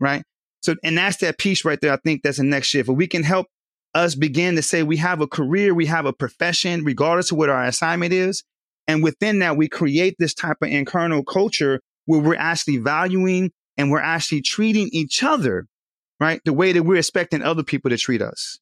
right? 0.00 0.22
So, 0.62 0.74
and 0.82 0.96
that's 0.96 1.18
that 1.18 1.38
piece 1.38 1.64
right 1.64 1.78
there. 1.80 1.92
I 1.92 1.98
think 1.98 2.22
that's 2.22 2.38
the 2.38 2.44
next 2.44 2.68
shift. 2.68 2.88
If 2.88 2.96
we 2.96 3.06
can 3.06 3.22
help 3.22 3.46
us 3.94 4.14
begin 4.14 4.56
to 4.56 4.62
say 4.62 4.82
we 4.82 4.96
have 4.96 5.20
a 5.20 5.26
career, 5.26 5.74
we 5.74 5.86
have 5.86 6.06
a 6.06 6.12
profession, 6.12 6.84
regardless 6.84 7.30
of 7.30 7.38
what 7.38 7.50
our 7.50 7.64
assignment 7.64 8.12
is. 8.12 8.42
And 8.88 9.02
within 9.02 9.38
that, 9.38 9.56
we 9.56 9.68
create 9.68 10.16
this 10.18 10.34
type 10.34 10.56
of 10.62 10.68
internal 10.68 11.24
culture 11.24 11.80
where 12.06 12.20
we're 12.20 12.36
actually 12.36 12.78
valuing 12.78 13.50
and 13.76 13.90
we're 13.90 14.00
actually 14.00 14.42
treating 14.42 14.88
each 14.92 15.22
other, 15.22 15.66
right? 16.20 16.40
The 16.44 16.52
way 16.52 16.72
that 16.72 16.82
we're 16.82 16.96
expecting 16.98 17.42
other 17.42 17.62
people 17.62 17.90
to 17.90 17.96
treat 17.96 18.22
us, 18.22 18.58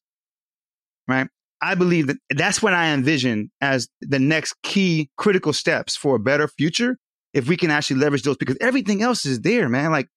right? 1.07 1.27
I 1.61 1.75
believe 1.75 2.07
that 2.07 2.17
that's 2.29 2.61
what 2.61 2.73
I 2.73 2.93
envision 2.93 3.49
as 3.61 3.87
the 4.01 4.19
next 4.19 4.55
key 4.63 5.09
critical 5.17 5.53
steps 5.53 5.95
for 5.95 6.15
a 6.15 6.19
better 6.19 6.47
future. 6.47 6.97
If 7.33 7.47
we 7.47 7.57
can 7.57 7.71
actually 7.71 7.99
leverage 7.99 8.23
those, 8.23 8.37
because 8.37 8.57
everything 8.61 9.01
else 9.01 9.25
is 9.25 9.41
there, 9.41 9.67
man. 9.69 9.91
Like 9.91 10.07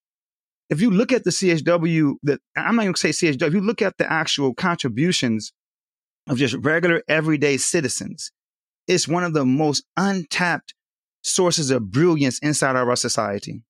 if 0.68 0.80
you 0.80 0.90
look 0.90 1.12
at 1.12 1.24
the 1.24 1.30
CHW, 1.30 2.14
that 2.24 2.40
I'm 2.56 2.76
not 2.76 2.82
going 2.82 2.94
to 2.94 3.00
say 3.00 3.10
CHW, 3.10 3.42
if 3.42 3.54
you 3.54 3.60
look 3.60 3.82
at 3.82 3.98
the 3.98 4.10
actual 4.10 4.54
contributions 4.54 5.52
of 6.28 6.38
just 6.38 6.54
regular 6.56 7.02
everyday 7.08 7.56
citizens, 7.56 8.32
it's 8.88 9.06
one 9.06 9.24
of 9.24 9.32
the 9.32 9.44
most 9.44 9.84
untapped 9.96 10.74
sources 11.22 11.70
of 11.70 11.90
brilliance 11.90 12.38
inside 12.40 12.76
our 12.76 12.96
society. 12.96 13.62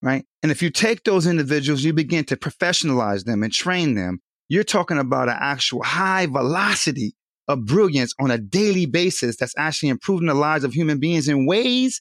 Right. 0.00 0.24
And 0.42 0.52
if 0.52 0.62
you 0.62 0.70
take 0.70 1.04
those 1.04 1.26
individuals, 1.26 1.82
you 1.82 1.92
begin 1.92 2.24
to 2.26 2.36
professionalize 2.36 3.24
them 3.24 3.42
and 3.42 3.52
train 3.52 3.94
them. 3.94 4.20
You're 4.48 4.64
talking 4.64 4.98
about 4.98 5.28
an 5.28 5.36
actual 5.38 5.82
high 5.82 6.26
velocity 6.26 7.14
of 7.48 7.64
brilliance 7.64 8.14
on 8.20 8.30
a 8.30 8.38
daily 8.38 8.86
basis 8.86 9.36
that's 9.36 9.54
actually 9.58 9.88
improving 9.88 10.28
the 10.28 10.34
lives 10.34 10.64
of 10.64 10.72
human 10.72 11.00
beings 11.00 11.28
in 11.28 11.46
ways 11.46 12.00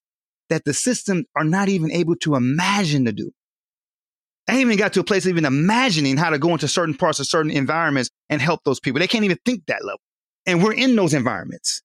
that 0.50 0.64
the 0.66 0.74
systems 0.74 1.26
are 1.36 1.44
not 1.44 1.70
even 1.70 1.92
able 1.92 2.16
to 2.18 2.36
imagine 2.36 3.06
to 3.06 3.12
do. 3.12 3.32
I 4.48 4.60
even 4.60 4.78
got 4.78 4.94
to 4.94 5.02
a 5.02 5.04
place 5.04 5.26
of 5.26 5.30
even 5.30 5.46
imagining 5.46 6.16
how 6.16 6.30
to 6.30 6.40
go 6.40 6.54
into 6.54 6.68
certain 6.68 6.96
parts 6.96 7.20
of 7.20 7.28
certain 7.28 7.52
environments 7.52 8.10
and 8.30 8.42
help 8.42 8.64
those 8.64 8.80
people. 8.80 9.00
They 9.00 9.08
can't 9.08 9.26
even 9.26 9.40
think 9.46 9.66
that 9.68 9.84
level. 9.84 10.00
And 10.46 10.64
we're 10.64 10.74
in 10.74 10.96
those 10.96 11.14
environments. 11.14 11.82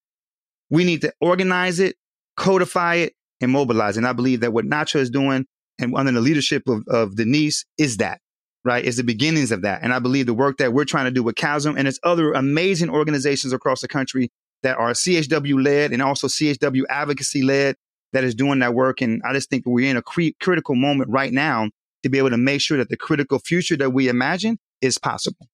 We 0.70 0.84
need 0.84 1.00
to 1.00 1.12
organize 1.20 1.80
it, 1.80 1.96
codify 2.36 2.96
it, 2.96 3.14
and 3.40 3.50
mobilize. 3.50 3.96
And 3.96 4.06
I 4.06 4.12
believe 4.12 4.40
that 4.40 4.52
what 4.52 4.64
NACHW 4.64 5.00
is 5.00 5.10
doing 5.10 5.46
and 5.80 5.94
under 5.96 6.12
the 6.12 6.20
leadership 6.20 6.62
of, 6.68 6.84
of 6.86 7.16
Denise 7.16 7.64
is 7.78 7.96
that, 7.96 8.20
right? 8.64 8.84
Is 8.84 8.96
the 8.96 9.02
beginnings 9.02 9.50
of 9.50 9.62
that. 9.62 9.82
And 9.82 9.92
I 9.92 9.98
believe 9.98 10.26
the 10.26 10.34
work 10.34 10.58
that 10.58 10.72
we're 10.72 10.84
trying 10.84 11.06
to 11.06 11.10
do 11.10 11.24
with 11.24 11.34
CHASM 11.34 11.76
and 11.76 11.88
its 11.88 11.98
other 12.04 12.32
amazing 12.32 12.90
organizations 12.90 13.52
across 13.52 13.80
the 13.80 13.88
country 13.88 14.30
that 14.62 14.78
are 14.78 14.92
CHW 14.92 15.62
led 15.62 15.92
and 15.92 16.00
also 16.00 16.28
CHW 16.28 16.84
advocacy 16.88 17.42
led 17.42 17.74
that 18.12 18.22
is 18.22 18.36
doing 18.36 18.60
that 18.60 18.74
work. 18.74 19.00
And 19.00 19.20
I 19.24 19.32
just 19.32 19.50
think 19.50 19.64
we're 19.66 19.90
in 19.90 19.96
a 19.96 20.02
cre- 20.02 20.36
critical 20.40 20.76
moment 20.76 21.10
right 21.10 21.32
now 21.32 21.68
to 22.03 22.09
be 22.09 22.18
able 22.18 22.30
to 22.30 22.36
make 22.36 22.61
sure 22.61 22.78
that 22.78 22.88
the 22.88 22.96
critical 22.96 23.38
future 23.38 23.76
that 23.76 23.90
we 23.90 24.09
imagine 24.09 24.59
is 24.80 24.98
possible. 24.98 25.48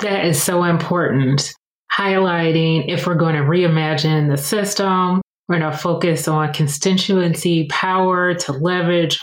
That 0.00 0.24
is 0.24 0.42
so 0.42 0.64
important. 0.64 1.54
Highlighting 1.92 2.86
if 2.88 3.06
we're 3.06 3.14
going 3.14 3.36
to 3.36 3.42
reimagine 3.42 4.28
the 4.30 4.36
system, 4.36 5.22
we're 5.48 5.58
going 5.58 5.70
to 5.70 5.78
focus 5.78 6.28
on 6.28 6.52
constituency 6.52 7.66
power 7.70 8.34
to 8.34 8.52
leverage, 8.52 9.18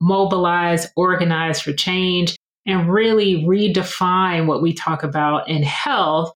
mobilize, 0.00 0.86
organize 0.96 1.60
for 1.60 1.72
change, 1.72 2.36
and 2.66 2.90
really 2.90 3.44
redefine 3.44 4.46
what 4.46 4.62
we 4.62 4.72
talk 4.72 5.02
about 5.02 5.48
in 5.48 5.62
health, 5.62 6.32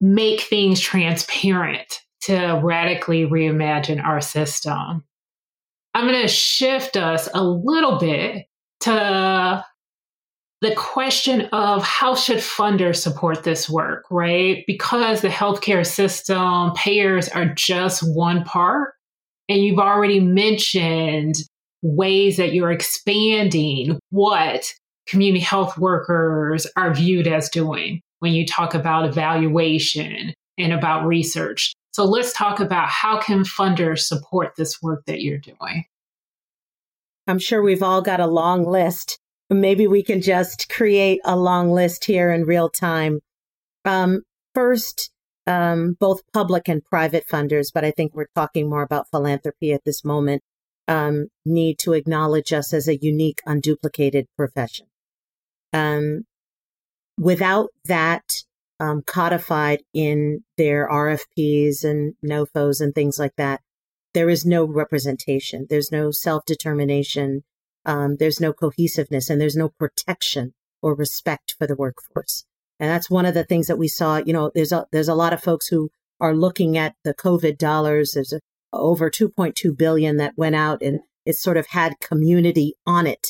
make 0.00 0.40
things 0.40 0.80
transparent 0.80 2.00
to 2.22 2.60
radically 2.62 3.24
reimagine 3.24 4.02
our 4.02 4.20
system. 4.20 5.04
I'm 5.96 6.06
going 6.06 6.20
to 6.20 6.28
shift 6.28 6.98
us 6.98 7.26
a 7.32 7.42
little 7.42 7.96
bit 7.98 8.44
to 8.80 9.64
the 10.60 10.74
question 10.74 11.42
of 11.52 11.82
how 11.84 12.14
should 12.14 12.36
funders 12.36 12.96
support 12.96 13.44
this 13.44 13.70
work, 13.70 14.04
right? 14.10 14.62
Because 14.66 15.22
the 15.22 15.28
healthcare 15.28 15.86
system, 15.86 16.72
payers 16.74 17.30
are 17.30 17.46
just 17.46 18.02
one 18.14 18.44
part 18.44 18.92
And 19.48 19.62
you've 19.62 19.78
already 19.78 20.20
mentioned 20.20 21.36
ways 21.82 22.36
that 22.36 22.52
you're 22.52 22.72
expanding 22.72 23.98
what 24.10 24.72
community 25.06 25.40
health 25.40 25.78
workers 25.78 26.66
are 26.76 26.92
viewed 26.92 27.28
as 27.28 27.48
doing 27.48 28.00
when 28.18 28.32
you 28.32 28.44
talk 28.44 28.74
about 28.74 29.08
evaluation 29.08 30.34
and 30.58 30.72
about 30.72 31.06
research. 31.06 31.72
So 31.96 32.04
let's 32.04 32.34
talk 32.34 32.60
about 32.60 32.90
how 32.90 33.18
can 33.18 33.42
funders 33.42 34.00
support 34.00 34.52
this 34.54 34.82
work 34.82 35.06
that 35.06 35.22
you're 35.22 35.38
doing? 35.38 35.86
I'm 37.26 37.38
sure 37.38 37.62
we've 37.62 37.82
all 37.82 38.02
got 38.02 38.20
a 38.20 38.26
long 38.26 38.66
list. 38.66 39.18
Maybe 39.48 39.86
we 39.86 40.02
can 40.02 40.20
just 40.20 40.68
create 40.68 41.20
a 41.24 41.38
long 41.38 41.72
list 41.72 42.04
here 42.04 42.30
in 42.30 42.44
real 42.44 42.68
time. 42.68 43.20
Um, 43.86 44.24
first, 44.54 45.10
um, 45.46 45.96
both 45.98 46.20
public 46.34 46.68
and 46.68 46.84
private 46.84 47.26
funders, 47.26 47.68
but 47.72 47.82
I 47.82 47.92
think 47.92 48.14
we're 48.14 48.26
talking 48.34 48.68
more 48.68 48.82
about 48.82 49.08
philanthropy 49.10 49.72
at 49.72 49.84
this 49.86 50.04
moment, 50.04 50.42
um, 50.88 51.28
need 51.46 51.78
to 51.78 51.94
acknowledge 51.94 52.52
us 52.52 52.74
as 52.74 52.88
a 52.88 52.98
unique, 52.98 53.40
unduplicated 53.48 54.26
profession. 54.36 54.88
Um, 55.72 56.26
without 57.18 57.70
that 57.86 58.24
um, 58.78 59.02
codified 59.06 59.80
in 59.94 60.44
their 60.56 60.88
RFPs 60.88 61.84
and 61.84 62.14
NOFOs 62.24 62.80
and 62.80 62.94
things 62.94 63.18
like 63.18 63.36
that, 63.36 63.60
there 64.14 64.28
is 64.28 64.44
no 64.46 64.64
representation. 64.64 65.66
There's 65.68 65.92
no 65.92 66.10
self 66.10 66.44
determination. 66.46 67.44
Um, 67.84 68.16
there's 68.16 68.40
no 68.40 68.52
cohesiveness 68.52 69.30
and 69.30 69.40
there's 69.40 69.56
no 69.56 69.68
protection 69.68 70.54
or 70.82 70.94
respect 70.94 71.54
for 71.58 71.66
the 71.66 71.76
workforce. 71.76 72.44
And 72.78 72.90
that's 72.90 73.10
one 73.10 73.26
of 73.26 73.34
the 73.34 73.44
things 73.44 73.66
that 73.68 73.78
we 73.78 73.88
saw. 73.88 74.18
You 74.18 74.32
know, 74.32 74.50
there's 74.54 74.72
a, 74.72 74.86
there's 74.92 75.08
a 75.08 75.14
lot 75.14 75.32
of 75.32 75.42
folks 75.42 75.68
who 75.68 75.90
are 76.20 76.34
looking 76.34 76.76
at 76.76 76.94
the 77.04 77.14
COVID 77.14 77.58
dollars. 77.58 78.12
There's 78.12 78.32
a, 78.32 78.40
over 78.72 79.10
2.2 79.10 79.76
billion 79.76 80.16
that 80.16 80.34
went 80.36 80.56
out 80.56 80.82
and 80.82 81.00
it 81.24 81.36
sort 81.36 81.56
of 81.56 81.68
had 81.68 82.00
community 82.00 82.74
on 82.86 83.06
it. 83.06 83.28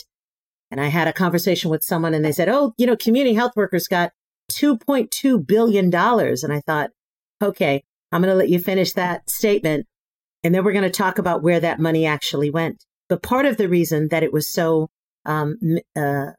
And 0.70 0.80
I 0.80 0.88
had 0.88 1.06
a 1.08 1.12
conversation 1.12 1.70
with 1.70 1.84
someone 1.84 2.14
and 2.14 2.24
they 2.24 2.32
said, 2.32 2.48
Oh, 2.48 2.74
you 2.76 2.86
know, 2.86 2.96
community 2.96 3.34
health 3.34 3.52
workers 3.54 3.86
got 3.86 4.12
$2.2 4.56 5.46
billion. 5.46 5.94
And 5.94 6.52
I 6.52 6.60
thought, 6.60 6.90
okay, 7.42 7.82
I'm 8.12 8.22
going 8.22 8.32
to 8.32 8.38
let 8.38 8.48
you 8.48 8.58
finish 8.58 8.92
that 8.92 9.28
statement. 9.28 9.86
And 10.42 10.54
then 10.54 10.64
we're 10.64 10.72
going 10.72 10.84
to 10.84 10.90
talk 10.90 11.18
about 11.18 11.42
where 11.42 11.60
that 11.60 11.80
money 11.80 12.06
actually 12.06 12.50
went. 12.50 12.84
But 13.08 13.22
part 13.22 13.46
of 13.46 13.56
the 13.56 13.68
reason 13.68 14.08
that 14.10 14.22
it 14.22 14.32
was 14.32 14.50
so, 14.50 14.88
um, 15.24 15.56
uh, 15.94 16.32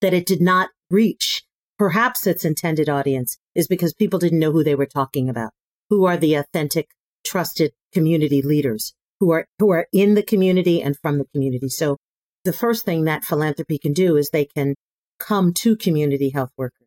that 0.00 0.14
it 0.14 0.26
did 0.26 0.40
not 0.40 0.70
reach 0.90 1.44
perhaps 1.78 2.26
its 2.26 2.44
intended 2.44 2.88
audience 2.88 3.38
is 3.54 3.66
because 3.66 3.94
people 3.94 4.18
didn't 4.18 4.38
know 4.38 4.52
who 4.52 4.64
they 4.64 4.74
were 4.74 4.86
talking 4.86 5.28
about. 5.28 5.50
Who 5.88 6.04
are 6.04 6.16
the 6.16 6.34
authentic, 6.34 6.88
trusted 7.24 7.72
community 7.92 8.42
leaders 8.42 8.94
who 9.20 9.30
are, 9.32 9.46
who 9.58 9.70
are 9.70 9.86
in 9.92 10.14
the 10.14 10.22
community 10.22 10.82
and 10.82 10.96
from 10.96 11.18
the 11.18 11.26
community. 11.26 11.68
So 11.68 11.98
the 12.44 12.52
first 12.52 12.84
thing 12.84 13.04
that 13.04 13.24
philanthropy 13.24 13.78
can 13.78 13.92
do 13.92 14.16
is 14.16 14.30
they 14.30 14.46
can 14.46 14.74
come 15.18 15.52
to 15.52 15.76
community 15.76 16.30
health 16.30 16.50
workers, 16.56 16.79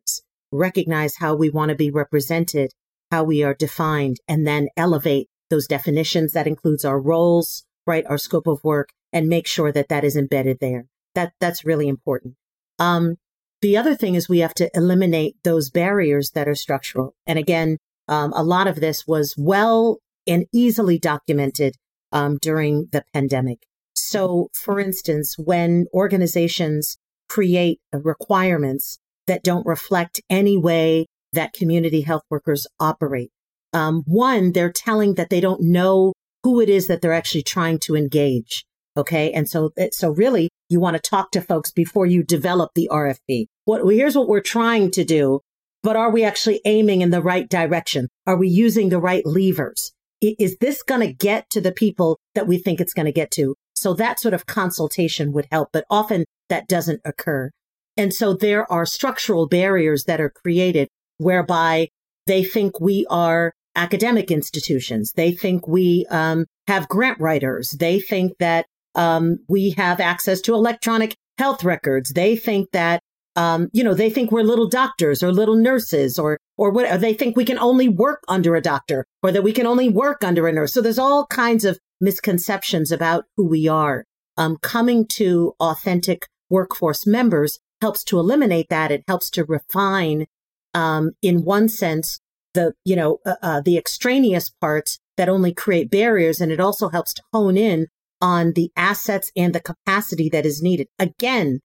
recognize 0.54 1.16
how 1.16 1.34
we 1.34 1.50
want 1.50 1.70
to 1.70 1.74
be 1.74 1.90
represented, 1.90 2.70
how 3.10 3.24
we 3.24 3.42
are 3.42 3.54
defined, 3.54 4.18
and 4.28 4.46
then 4.46 4.68
elevate 4.76 5.28
those 5.50 5.66
definitions. 5.66 6.32
That 6.32 6.46
includes 6.46 6.84
our 6.84 7.00
roles, 7.00 7.64
right? 7.86 8.04
Our 8.08 8.18
scope 8.18 8.46
of 8.46 8.62
work 8.64 8.90
and 9.12 9.28
make 9.28 9.46
sure 9.46 9.72
that 9.72 9.88
that 9.88 10.04
is 10.04 10.16
embedded 10.16 10.58
there. 10.60 10.86
That, 11.14 11.32
that's 11.40 11.64
really 11.64 11.88
important. 11.88 12.34
Um, 12.78 13.16
the 13.60 13.76
other 13.76 13.94
thing 13.94 14.14
is 14.14 14.28
we 14.28 14.40
have 14.40 14.54
to 14.54 14.70
eliminate 14.74 15.36
those 15.44 15.70
barriers 15.70 16.30
that 16.34 16.48
are 16.48 16.54
structural. 16.54 17.14
And 17.26 17.38
again, 17.38 17.78
um, 18.08 18.32
a 18.34 18.42
lot 18.42 18.66
of 18.66 18.80
this 18.80 19.06
was 19.06 19.34
well 19.38 19.98
and 20.26 20.46
easily 20.52 20.98
documented 20.98 21.76
um, 22.12 22.38
during 22.40 22.88
the 22.92 23.04
pandemic. 23.12 23.60
So, 23.94 24.48
for 24.52 24.80
instance, 24.80 25.36
when 25.38 25.86
organizations 25.94 26.98
create 27.28 27.80
requirements 27.92 28.98
that 29.26 29.42
don't 29.42 29.66
reflect 29.66 30.20
any 30.28 30.56
way 30.56 31.06
that 31.32 31.52
community 31.52 32.02
health 32.02 32.22
workers 32.30 32.66
operate, 32.78 33.30
um, 33.72 34.04
one, 34.06 34.52
they're 34.52 34.72
telling 34.72 35.14
that 35.14 35.30
they 35.30 35.40
don't 35.40 35.60
know 35.60 36.12
who 36.44 36.60
it 36.60 36.70
is 36.70 36.86
that 36.86 37.02
they're 37.02 37.12
actually 37.12 37.42
trying 37.42 37.78
to 37.80 37.96
engage. 37.96 38.64
Okay. 38.96 39.32
And 39.32 39.48
so, 39.48 39.72
so 39.90 40.10
really 40.10 40.48
you 40.68 40.78
want 40.78 40.94
to 40.94 41.10
talk 41.10 41.32
to 41.32 41.40
folks 41.40 41.72
before 41.72 42.06
you 42.06 42.22
develop 42.22 42.70
the 42.74 42.88
RFP. 42.92 43.46
What, 43.64 43.84
well, 43.84 43.94
here's 43.94 44.16
what 44.16 44.28
we're 44.28 44.40
trying 44.40 44.92
to 44.92 45.04
do, 45.04 45.40
but 45.82 45.96
are 45.96 46.10
we 46.10 46.22
actually 46.22 46.60
aiming 46.64 47.00
in 47.00 47.10
the 47.10 47.22
right 47.22 47.48
direction? 47.48 48.08
Are 48.26 48.36
we 48.36 48.48
using 48.48 48.90
the 48.90 49.00
right 49.00 49.26
levers? 49.26 49.92
Is 50.20 50.56
this 50.58 50.82
going 50.82 51.00
to 51.00 51.12
get 51.12 51.50
to 51.50 51.60
the 51.60 51.72
people 51.72 52.18
that 52.34 52.46
we 52.46 52.56
think 52.58 52.80
it's 52.80 52.94
going 52.94 53.06
to 53.06 53.12
get 53.12 53.30
to? 53.32 53.56
So 53.74 53.92
that 53.94 54.20
sort 54.20 54.32
of 54.32 54.46
consultation 54.46 55.32
would 55.32 55.48
help, 55.50 55.70
but 55.72 55.84
often 55.90 56.24
that 56.48 56.68
doesn't 56.68 57.00
occur. 57.04 57.50
And 57.96 58.12
so 58.12 58.34
there 58.34 58.70
are 58.70 58.86
structural 58.86 59.46
barriers 59.46 60.04
that 60.04 60.20
are 60.20 60.30
created 60.30 60.88
whereby 61.18 61.88
they 62.26 62.42
think 62.42 62.80
we 62.80 63.06
are 63.10 63.52
academic 63.76 64.30
institutions. 64.30 65.12
They 65.12 65.32
think 65.32 65.66
we 65.66 66.06
um, 66.10 66.46
have 66.66 66.88
grant 66.88 67.20
writers. 67.20 67.70
They 67.78 68.00
think 68.00 68.32
that 68.38 68.66
um, 68.94 69.38
we 69.48 69.70
have 69.70 70.00
access 70.00 70.40
to 70.42 70.54
electronic 70.54 71.14
health 71.38 71.64
records. 71.64 72.10
They 72.10 72.36
think 72.36 72.70
that 72.72 73.00
um, 73.36 73.68
you 73.72 73.82
know 73.82 73.94
they 73.94 74.10
think 74.10 74.30
we're 74.30 74.44
little 74.44 74.68
doctors 74.68 75.22
or 75.22 75.32
little 75.32 75.56
nurses 75.56 76.18
or 76.18 76.38
or 76.56 76.70
what. 76.70 76.90
Or 76.90 76.98
they 76.98 77.14
think 77.14 77.36
we 77.36 77.44
can 77.44 77.58
only 77.58 77.88
work 77.88 78.22
under 78.28 78.54
a 78.54 78.60
doctor 78.60 79.04
or 79.22 79.32
that 79.32 79.42
we 79.42 79.52
can 79.52 79.66
only 79.66 79.88
work 79.88 80.22
under 80.22 80.46
a 80.46 80.52
nurse. 80.52 80.72
So 80.72 80.80
there's 80.80 81.00
all 81.00 81.26
kinds 81.26 81.64
of 81.64 81.78
misconceptions 82.00 82.92
about 82.92 83.24
who 83.36 83.46
we 83.48 83.66
are. 83.66 84.04
Um, 84.36 84.56
coming 84.62 85.06
to 85.10 85.54
authentic 85.60 86.26
workforce 86.50 87.06
members 87.06 87.58
helps 87.84 88.02
to 88.02 88.18
eliminate 88.18 88.70
that. 88.70 88.90
It 88.90 89.04
helps 89.06 89.28
to 89.28 89.44
refine, 89.44 90.24
um, 90.72 91.10
in 91.20 91.44
one 91.44 91.68
sense, 91.68 92.18
the 92.54 92.72
you 92.82 92.96
know 92.96 93.18
uh, 93.26 93.34
uh, 93.42 93.60
the 93.60 93.76
extraneous 93.76 94.48
parts 94.48 94.98
that 95.18 95.28
only 95.28 95.52
create 95.52 95.90
barriers, 95.90 96.40
and 96.40 96.50
it 96.50 96.60
also 96.60 96.88
helps 96.88 97.12
to 97.14 97.22
hone 97.34 97.58
in 97.58 97.88
on 98.22 98.52
the 98.54 98.70
assets 98.74 99.30
and 99.36 99.54
the 99.54 99.60
capacity 99.60 100.30
that 100.30 100.46
is 100.46 100.62
needed. 100.62 100.86
Again, 100.98 101.60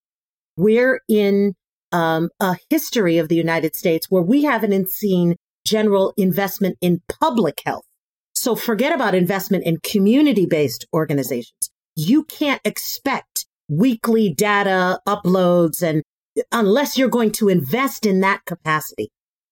we're 0.57 0.99
in 1.07 1.53
um, 1.93 2.27
a 2.41 2.57
history 2.69 3.17
of 3.17 3.29
the 3.29 3.37
United 3.37 3.77
States 3.77 4.07
where 4.09 4.21
we 4.21 4.43
haven't 4.43 4.89
seen 4.89 5.37
general 5.65 6.13
investment 6.17 6.75
in 6.81 7.01
public 7.21 7.61
health. 7.65 7.85
So 8.33 8.55
forget 8.55 8.93
about 8.93 9.15
investment 9.15 9.63
in 9.63 9.77
community 9.83 10.45
based 10.45 10.85
organizations. 10.93 11.69
You 11.95 12.25
can't 12.25 12.61
expect 12.65 13.45
weekly 13.69 14.33
data 14.33 14.99
uploads 15.07 15.81
and 15.81 16.03
unless 16.51 16.97
you're 16.97 17.09
going 17.09 17.31
to 17.33 17.49
invest 17.49 18.05
in 18.05 18.21
that 18.21 18.45
capacity. 18.45 19.09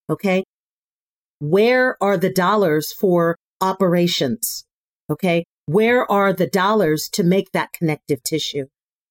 Okay. 0.10 0.44
Where 1.40 1.98
are 2.02 2.18
the 2.18 2.32
dollars 2.32 2.92
for 2.94 3.38
operations? 3.62 4.66
Okay. 5.10 5.46
Where 5.66 6.10
are 6.10 6.34
the 6.34 6.48
dollars 6.48 7.10
to 7.14 7.24
make 7.24 7.52
that 7.52 7.74
connective 7.74 8.24
tissue? 8.24 8.66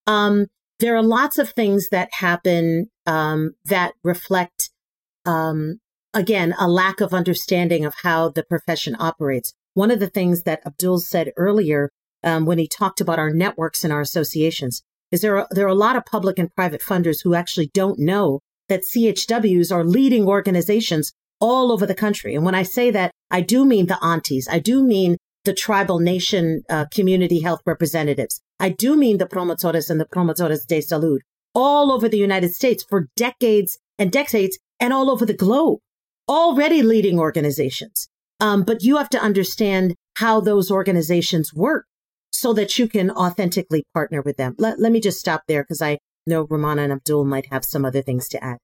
Um, 0.07 0.47
there 0.79 0.97
are 0.97 1.03
lots 1.03 1.39
of 1.39 1.51
things 1.51 1.89
that 1.91 2.09
happen 2.15 2.89
um, 3.07 3.53
that 3.65 3.95
reflect, 4.03 4.71
um, 5.25 5.79
again, 6.15 6.55
a 6.59 6.69
lack 6.69 7.01
of 7.01 7.15
understanding 7.15 7.85
of 7.85 7.95
how 8.03 8.31
the 8.31 8.45
profession 8.45 8.97
operates. 8.99 9.53
One 9.75 9.91
of 9.91 10.01
the 10.01 10.09
things 10.09 10.43
that 10.43 10.61
Abdul 10.67 11.01
said 11.01 11.33
earlier 11.37 11.91
um, 12.25 12.47
when 12.47 12.59
he 12.59 12.69
talked 12.69 13.01
about 13.01 13.19
our 13.19 13.31
networks 13.31 13.85
and 13.85 13.93
our 13.93 14.01
associations 14.01 14.83
is 15.13 15.21
there 15.21 15.39
are, 15.39 15.49
there 15.51 15.67
are 15.67 15.69
a 15.69 15.75
lot 15.75 15.97
of 15.97 16.05
public 16.05 16.39
and 16.39 16.55
private 16.55 16.83
funders 16.83 17.19
who 17.23 17.35
actually 17.35 17.71
don't 17.73 17.99
know 17.99 18.41
that 18.69 18.83
CHWs 18.83 19.73
are 19.73 19.85
leading 19.85 20.27
organizations 20.27 21.13
all 21.41 21.71
over 21.71 21.87
the 21.87 21.95
country. 21.95 22.35
And 22.35 22.45
when 22.45 22.55
I 22.55 22.63
say 22.63 22.91
that, 22.91 23.13
I 23.31 23.41
do 23.41 23.65
mean 23.65 23.87
the 23.87 24.03
aunties. 24.03 24.49
I 24.51 24.59
do 24.59 24.83
mean 24.83 25.17
the 25.45 25.55
tribal 25.55 26.01
nation 26.01 26.63
uh, 26.69 26.87
community 26.93 27.41
health 27.41 27.61
representatives. 27.67 28.41
I 28.59 28.71
do 28.71 28.97
mean 28.97 29.19
the 29.19 29.27
promotores 29.27 29.91
and 29.91 30.01
the 30.01 30.07
promotores 30.07 30.67
de 30.67 30.81
salud 30.81 31.19
all 31.55 31.93
over 31.93 32.09
the 32.09 32.19
United 32.19 32.55
States 32.55 32.85
for 32.89 33.09
decades 33.17 33.79
and 33.99 34.11
decades 34.11 34.59
and 34.81 34.93
all 34.93 35.11
over 35.11 35.25
the 35.25 35.35
globe, 35.35 35.79
already 36.29 36.83
leading 36.83 37.19
organizations. 37.19 38.09
Um, 38.41 38.65
but 38.65 38.83
you 38.83 38.97
have 38.99 39.09
to 39.11 39.23
understand 39.23 39.95
how 40.17 40.41
those 40.41 40.71
organizations 40.71 41.55
work 41.55 41.87
so 42.39 42.53
that 42.55 42.79
you 42.79 42.89
can 42.89 43.11
authentically 43.11 43.85
partner 43.95 44.23
with 44.23 44.37
them. 44.37 44.55
Let, 44.59 44.79
let 44.79 44.93
me 44.93 45.01
just 45.01 45.19
stop 45.19 45.43
there 45.49 45.63
because 45.63 45.83
I 45.83 45.99
know 46.27 46.47
Rumana 46.47 46.85
and 46.85 46.93
Abdul 46.93 47.25
might 47.25 47.47
have 47.53 47.65
some 47.65 47.85
other 47.85 48.03
things 48.03 48.29
to 48.29 48.43
add. 48.43 48.59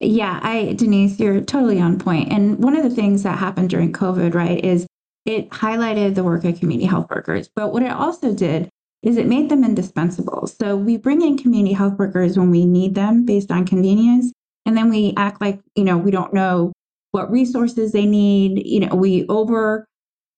Yeah, 0.00 0.38
I, 0.42 0.74
Denise, 0.74 1.18
you're 1.18 1.40
totally 1.40 1.80
on 1.80 1.98
point. 1.98 2.32
And 2.32 2.62
one 2.62 2.76
of 2.76 2.84
the 2.84 2.94
things 2.94 3.24
that 3.24 3.38
happened 3.38 3.70
during 3.70 3.92
COVID, 3.92 4.34
right, 4.34 4.64
is 4.64 4.86
it 5.24 5.50
highlighted 5.50 6.14
the 6.14 6.24
work 6.24 6.44
of 6.44 6.58
community 6.58 6.86
health 6.86 7.08
workers. 7.10 7.50
But 7.54 7.72
what 7.72 7.82
it 7.82 7.90
also 7.90 8.32
did 8.32 8.70
is 9.02 9.16
it 9.16 9.26
made 9.26 9.48
them 9.48 9.64
indispensable. 9.64 10.46
So 10.46 10.76
we 10.76 10.96
bring 10.96 11.22
in 11.22 11.36
community 11.38 11.74
health 11.74 11.98
workers 11.98 12.38
when 12.38 12.50
we 12.50 12.64
need 12.64 12.94
them 12.94 13.24
based 13.24 13.50
on 13.50 13.66
convenience. 13.66 14.32
And 14.66 14.76
then 14.76 14.88
we 14.88 15.14
act 15.16 15.40
like, 15.40 15.60
you 15.74 15.84
know, 15.84 15.98
we 15.98 16.10
don't 16.10 16.34
know 16.34 16.72
what 17.10 17.30
resources 17.30 17.92
they 17.92 18.06
need. 18.06 18.66
You 18.66 18.80
know, 18.80 18.94
we 18.94 19.26
over 19.28 19.86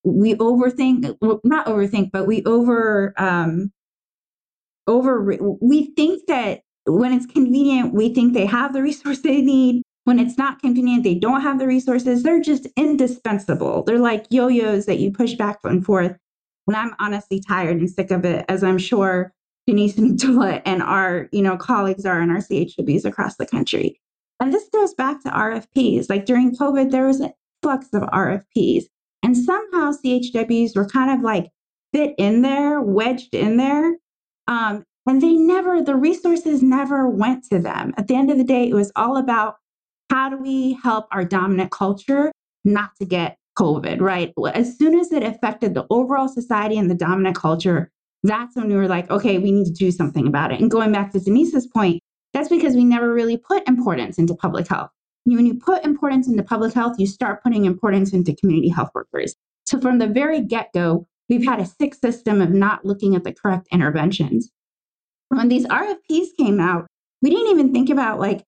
we 0.04 0.34
overthink, 0.34 1.16
well, 1.20 1.40
not 1.44 1.66
overthink, 1.66 2.10
but 2.12 2.26
we 2.26 2.42
over, 2.44 3.14
um, 3.16 3.72
over, 4.86 5.36
we 5.60 5.92
think 5.94 6.26
that 6.26 6.62
when 6.86 7.12
it's 7.12 7.26
convenient, 7.26 7.94
we 7.94 8.12
think 8.12 8.32
they 8.32 8.46
have 8.46 8.72
the 8.72 8.82
resource 8.82 9.20
they 9.22 9.42
need. 9.42 9.82
When 10.04 10.18
it's 10.18 10.38
not 10.38 10.60
convenient, 10.60 11.04
they 11.04 11.14
don't 11.14 11.42
have 11.42 11.58
the 11.58 11.66
resources. 11.66 12.22
They're 12.22 12.40
just 12.40 12.66
indispensable. 12.76 13.84
They're 13.84 13.98
like 13.98 14.24
yo 14.30 14.48
yo's 14.48 14.86
that 14.86 14.98
you 14.98 15.12
push 15.12 15.34
back 15.34 15.58
and 15.62 15.84
forth. 15.84 16.16
And 16.66 16.76
I'm 16.76 16.94
honestly 16.98 17.40
tired 17.46 17.76
and 17.76 17.88
sick 17.88 18.10
of 18.10 18.24
it, 18.24 18.44
as 18.48 18.64
I'm 18.64 18.78
sure 18.78 19.32
Denise 19.66 19.98
and 19.98 20.18
Dula 20.18 20.62
and 20.64 20.82
our 20.82 21.28
you 21.32 21.42
know 21.42 21.56
colleagues 21.56 22.06
are 22.06 22.20
in 22.20 22.30
our 22.30 22.38
CHWs 22.38 23.04
across 23.04 23.36
the 23.36 23.46
country. 23.46 24.00
And 24.40 24.52
this 24.52 24.68
goes 24.72 24.94
back 24.94 25.22
to 25.22 25.30
RFPs. 25.30 26.08
Like 26.08 26.24
during 26.24 26.56
COVID, 26.56 26.90
there 26.90 27.06
was 27.06 27.20
an 27.20 27.32
influx 27.62 27.88
of 27.92 28.02
RFPs. 28.02 28.84
And 29.22 29.36
somehow 29.36 29.92
CHWs 29.92 30.76
were 30.76 30.86
kind 30.86 31.10
of 31.10 31.22
like 31.22 31.50
fit 31.92 32.14
in 32.18 32.42
there, 32.42 32.80
wedged 32.80 33.34
in 33.34 33.56
there. 33.56 33.96
Um, 34.46 34.84
and 35.06 35.20
they 35.20 35.32
never, 35.32 35.82
the 35.82 35.96
resources 35.96 36.62
never 36.62 37.08
went 37.08 37.44
to 37.50 37.58
them. 37.58 37.92
At 37.96 38.06
the 38.06 38.14
end 38.14 38.30
of 38.30 38.38
the 38.38 38.44
day, 38.44 38.68
it 38.68 38.74
was 38.74 38.92
all 38.96 39.16
about 39.16 39.56
how 40.10 40.28
do 40.28 40.36
we 40.36 40.78
help 40.82 41.06
our 41.12 41.24
dominant 41.24 41.70
culture 41.70 42.32
not 42.64 42.90
to 42.98 43.04
get 43.04 43.36
COVID, 43.58 44.00
right? 44.00 44.32
As 44.54 44.76
soon 44.76 44.98
as 44.98 45.12
it 45.12 45.22
affected 45.22 45.74
the 45.74 45.86
overall 45.90 46.28
society 46.28 46.78
and 46.78 46.90
the 46.90 46.94
dominant 46.94 47.36
culture, 47.36 47.90
that's 48.22 48.54
when 48.56 48.68
we 48.68 48.74
were 48.74 48.88
like, 48.88 49.10
okay, 49.10 49.38
we 49.38 49.50
need 49.50 49.66
to 49.66 49.72
do 49.72 49.90
something 49.90 50.26
about 50.26 50.52
it. 50.52 50.60
And 50.60 50.70
going 50.70 50.92
back 50.92 51.12
to 51.12 51.20
Denise's 51.20 51.66
point, 51.66 52.00
that's 52.32 52.48
because 52.48 52.74
we 52.74 52.84
never 52.84 53.12
really 53.12 53.36
put 53.36 53.66
importance 53.66 54.18
into 54.18 54.34
public 54.34 54.68
health. 54.68 54.90
When 55.36 55.46
you 55.46 55.54
put 55.54 55.84
importance 55.84 56.28
into 56.28 56.42
public 56.42 56.72
health, 56.72 56.96
you 56.98 57.06
start 57.06 57.42
putting 57.42 57.64
importance 57.64 58.12
into 58.12 58.34
community 58.36 58.68
health 58.68 58.90
workers. 58.94 59.34
So 59.66 59.80
from 59.80 59.98
the 59.98 60.06
very 60.06 60.40
get 60.40 60.72
go, 60.72 61.06
we've 61.28 61.44
had 61.44 61.60
a 61.60 61.66
sick 61.66 61.94
system 61.94 62.40
of 62.40 62.50
not 62.50 62.84
looking 62.84 63.14
at 63.14 63.24
the 63.24 63.32
correct 63.32 63.68
interventions. 63.72 64.50
When 65.28 65.48
these 65.48 65.66
RFPs 65.66 66.28
came 66.38 66.60
out, 66.60 66.86
we 67.22 67.30
didn't 67.30 67.50
even 67.50 67.72
think 67.72 67.90
about 67.90 68.18
like, 68.18 68.44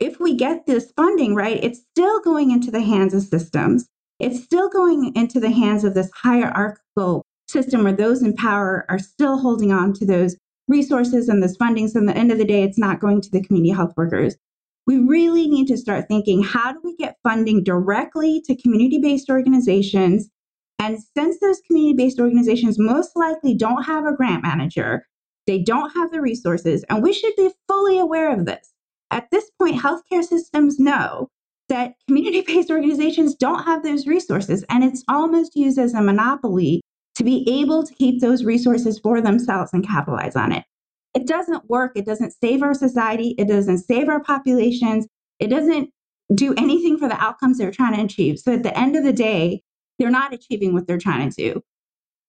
if 0.00 0.18
we 0.18 0.34
get 0.34 0.66
this 0.66 0.92
funding 0.96 1.34
right, 1.34 1.62
it's 1.62 1.80
still 1.90 2.20
going 2.20 2.50
into 2.50 2.70
the 2.70 2.80
hands 2.80 3.14
of 3.14 3.22
systems. 3.22 3.86
It's 4.18 4.42
still 4.42 4.68
going 4.68 5.12
into 5.14 5.38
the 5.38 5.50
hands 5.50 5.84
of 5.84 5.94
this 5.94 6.10
hierarchical 6.14 7.24
system 7.48 7.84
where 7.84 7.92
those 7.92 8.22
in 8.22 8.34
power 8.34 8.86
are 8.88 8.98
still 8.98 9.38
holding 9.38 9.72
on 9.72 9.92
to 9.94 10.06
those 10.06 10.36
resources 10.68 11.28
and 11.28 11.44
funding. 11.56 11.88
So, 11.88 12.00
at 12.00 12.06
the 12.06 12.16
end 12.16 12.32
of 12.32 12.38
the 12.38 12.44
day, 12.44 12.62
it's 12.62 12.78
not 12.78 13.00
going 13.00 13.20
to 13.20 13.30
the 13.30 13.42
community 13.42 13.72
health 13.72 13.92
workers. 13.96 14.36
We 14.86 14.98
really 14.98 15.48
need 15.48 15.68
to 15.68 15.76
start 15.76 16.06
thinking 16.08 16.42
how 16.42 16.72
do 16.72 16.80
we 16.82 16.96
get 16.96 17.16
funding 17.22 17.62
directly 17.62 18.42
to 18.46 18.56
community 18.56 18.98
based 18.98 19.30
organizations? 19.30 20.28
And 20.78 20.98
since 21.16 21.38
those 21.40 21.60
community 21.66 21.96
based 21.96 22.18
organizations 22.18 22.78
most 22.78 23.12
likely 23.14 23.54
don't 23.54 23.84
have 23.84 24.04
a 24.04 24.16
grant 24.16 24.42
manager, 24.42 25.06
they 25.46 25.60
don't 25.60 25.90
have 25.90 26.10
the 26.10 26.20
resources, 26.20 26.84
and 26.88 27.02
we 27.02 27.12
should 27.12 27.34
be 27.36 27.50
fully 27.68 27.98
aware 27.98 28.32
of 28.32 28.46
this. 28.46 28.72
At 29.10 29.28
this 29.30 29.50
point, 29.58 29.80
healthcare 29.80 30.24
systems 30.24 30.78
know 30.78 31.28
that 31.68 31.94
community 32.06 32.42
based 32.42 32.70
organizations 32.70 33.34
don't 33.34 33.64
have 33.64 33.82
those 33.82 34.06
resources, 34.06 34.64
and 34.68 34.82
it's 34.82 35.04
almost 35.08 35.54
used 35.54 35.78
as 35.78 35.94
a 35.94 36.02
monopoly 36.02 36.80
to 37.14 37.24
be 37.24 37.46
able 37.60 37.84
to 37.84 37.94
keep 37.94 38.20
those 38.20 38.44
resources 38.44 38.98
for 38.98 39.20
themselves 39.20 39.70
and 39.72 39.86
capitalize 39.86 40.34
on 40.34 40.52
it. 40.52 40.64
It 41.14 41.26
doesn't 41.26 41.68
work. 41.68 41.92
It 41.94 42.06
doesn't 42.06 42.32
save 42.32 42.62
our 42.62 42.74
society. 42.74 43.34
It 43.38 43.48
doesn't 43.48 43.78
save 43.78 44.08
our 44.08 44.22
populations. 44.22 45.06
It 45.38 45.48
doesn't 45.48 45.90
do 46.34 46.54
anything 46.56 46.98
for 46.98 47.08
the 47.08 47.20
outcomes 47.20 47.58
they're 47.58 47.70
trying 47.70 47.94
to 47.94 48.04
achieve. 48.04 48.38
So 48.38 48.54
at 48.54 48.62
the 48.62 48.76
end 48.78 48.96
of 48.96 49.04
the 49.04 49.12
day, 49.12 49.62
they're 49.98 50.10
not 50.10 50.32
achieving 50.32 50.72
what 50.72 50.86
they're 50.86 50.98
trying 50.98 51.28
to 51.30 51.34
do. 51.36 51.62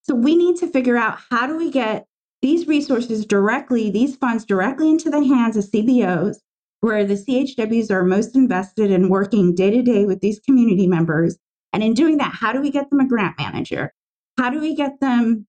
So 0.02 0.14
we 0.14 0.36
need 0.36 0.56
to 0.56 0.66
figure 0.66 0.98
out 0.98 1.18
how 1.30 1.46
do 1.46 1.56
we 1.56 1.70
get 1.70 2.06
these 2.42 2.66
resources 2.66 3.24
directly, 3.24 3.90
these 3.90 4.16
funds 4.16 4.44
directly 4.44 4.90
into 4.90 5.08
the 5.08 5.24
hands 5.24 5.56
of 5.56 5.64
CBOs, 5.64 6.36
where 6.80 7.06
the 7.06 7.14
CHWs 7.14 7.90
are 7.90 8.04
most 8.04 8.36
invested 8.36 8.90
in 8.90 9.08
working 9.08 9.54
day 9.54 9.70
to 9.70 9.80
day 9.82 10.04
with 10.04 10.20
these 10.20 10.40
community 10.40 10.86
members. 10.86 11.38
And 11.72 11.82
in 11.82 11.94
doing 11.94 12.18
that, 12.18 12.34
how 12.34 12.52
do 12.52 12.60
we 12.60 12.70
get 12.70 12.90
them 12.90 13.00
a 13.00 13.08
grant 13.08 13.38
manager? 13.38 13.94
How 14.36 14.50
do 14.50 14.60
we 14.60 14.74
get 14.76 15.00
them, 15.00 15.46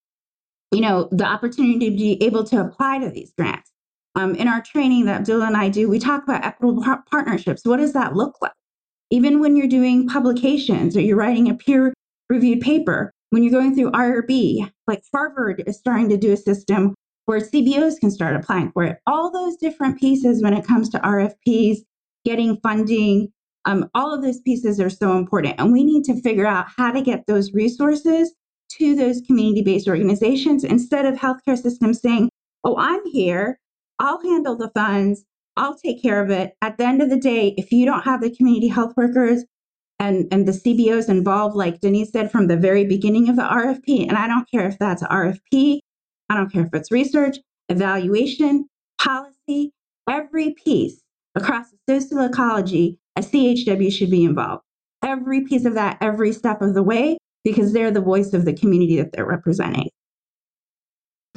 you 0.75 0.81
know, 0.81 1.07
the 1.11 1.25
opportunity 1.25 1.89
to 1.89 1.95
be 1.95 2.21
able 2.21 2.43
to 2.45 2.59
apply 2.59 2.99
to 2.99 3.09
these 3.09 3.31
grants? 3.37 3.71
Um, 4.15 4.35
in 4.35 4.47
our 4.47 4.61
training 4.61 5.05
that 5.05 5.21
Abdullah 5.21 5.47
and 5.47 5.57
I 5.57 5.69
do, 5.69 5.89
we 5.89 5.99
talk 5.99 6.23
about 6.23 6.43
equitable 6.43 6.83
par- 6.83 7.03
partnerships. 7.09 7.65
What 7.65 7.77
does 7.77 7.93
that 7.93 8.15
look 8.15 8.35
like? 8.41 8.53
Even 9.09 9.39
when 9.39 9.55
you're 9.55 9.67
doing 9.67 10.07
publications 10.07 10.95
or 10.95 11.01
you're 11.01 11.17
writing 11.17 11.49
a 11.49 11.53
peer 11.53 11.93
reviewed 12.29 12.61
paper, 12.61 13.11
when 13.29 13.43
you're 13.43 13.51
going 13.51 13.75
through 13.75 13.91
IRB, 13.91 14.69
like 14.87 15.01
Harvard 15.13 15.63
is 15.67 15.77
starting 15.77 16.09
to 16.09 16.17
do 16.17 16.31
a 16.31 16.37
system 16.37 16.95
where 17.25 17.39
CBOs 17.39 17.99
can 17.99 18.11
start 18.11 18.35
applying 18.35 18.71
for 18.71 18.83
it. 18.83 18.97
All 19.07 19.31
those 19.31 19.57
different 19.57 19.99
pieces 19.99 20.41
when 20.41 20.53
it 20.53 20.65
comes 20.65 20.89
to 20.89 20.99
RFPs, 20.99 21.79
getting 22.23 22.57
funding, 22.63 23.31
um, 23.65 23.89
all 23.93 24.13
of 24.13 24.21
those 24.21 24.39
pieces 24.41 24.79
are 24.79 24.89
so 24.89 25.17
important. 25.17 25.55
And 25.57 25.71
we 25.71 25.83
need 25.83 26.03
to 26.05 26.21
figure 26.21 26.45
out 26.45 26.67
how 26.77 26.91
to 26.91 27.01
get 27.01 27.25
those 27.27 27.53
resources 27.53 28.33
to 28.77 28.95
those 28.95 29.21
community 29.21 29.61
based 29.61 29.87
organizations 29.87 30.63
instead 30.63 31.05
of 31.05 31.15
healthcare 31.15 31.57
systems 31.57 32.01
saying, 32.01 32.29
oh, 32.63 32.75
I'm 32.77 33.05
here, 33.05 33.59
I'll 33.99 34.21
handle 34.21 34.57
the 34.57 34.71
funds, 34.75 35.23
I'll 35.57 35.75
take 35.75 36.01
care 36.01 36.21
of 36.21 36.29
it. 36.29 36.53
At 36.61 36.77
the 36.77 36.85
end 36.85 37.01
of 37.01 37.09
the 37.09 37.19
day, 37.19 37.53
if 37.57 37.71
you 37.71 37.85
don't 37.85 38.03
have 38.03 38.21
the 38.21 38.35
community 38.35 38.67
health 38.67 38.93
workers 38.97 39.45
and, 39.99 40.27
and 40.31 40.47
the 40.47 40.51
CBOs 40.51 41.07
involved, 41.07 41.55
like 41.55 41.79
Denise 41.79 42.11
said 42.11 42.31
from 42.31 42.47
the 42.47 42.57
very 42.57 42.85
beginning 42.85 43.29
of 43.29 43.35
the 43.35 43.43
RFP, 43.43 44.07
and 44.07 44.17
I 44.17 44.27
don't 44.27 44.49
care 44.49 44.67
if 44.67 44.77
that's 44.77 45.03
RFP, 45.03 45.79
I 46.29 46.35
don't 46.35 46.51
care 46.51 46.65
if 46.65 46.73
it's 46.73 46.91
research, 46.91 47.37
evaluation, 47.69 48.67
policy, 48.99 49.71
every 50.09 50.53
piece 50.53 51.01
across 51.35 51.67
the 51.87 52.01
social 52.01 52.25
ecology, 52.25 52.99
a 53.15 53.21
CHW 53.21 53.91
should 53.91 54.09
be 54.09 54.23
involved. 54.23 54.63
Every 55.03 55.41
piece 55.41 55.65
of 55.65 55.75
that, 55.75 55.97
every 56.01 56.33
step 56.33 56.61
of 56.61 56.73
the 56.73 56.83
way, 56.83 57.17
because 57.45 57.71
they're 57.71 57.91
the 57.91 58.01
voice 58.01 58.33
of 58.33 58.43
the 58.43 58.53
community 58.53 58.97
that 58.97 59.13
they're 59.13 59.25
representing. 59.25 59.89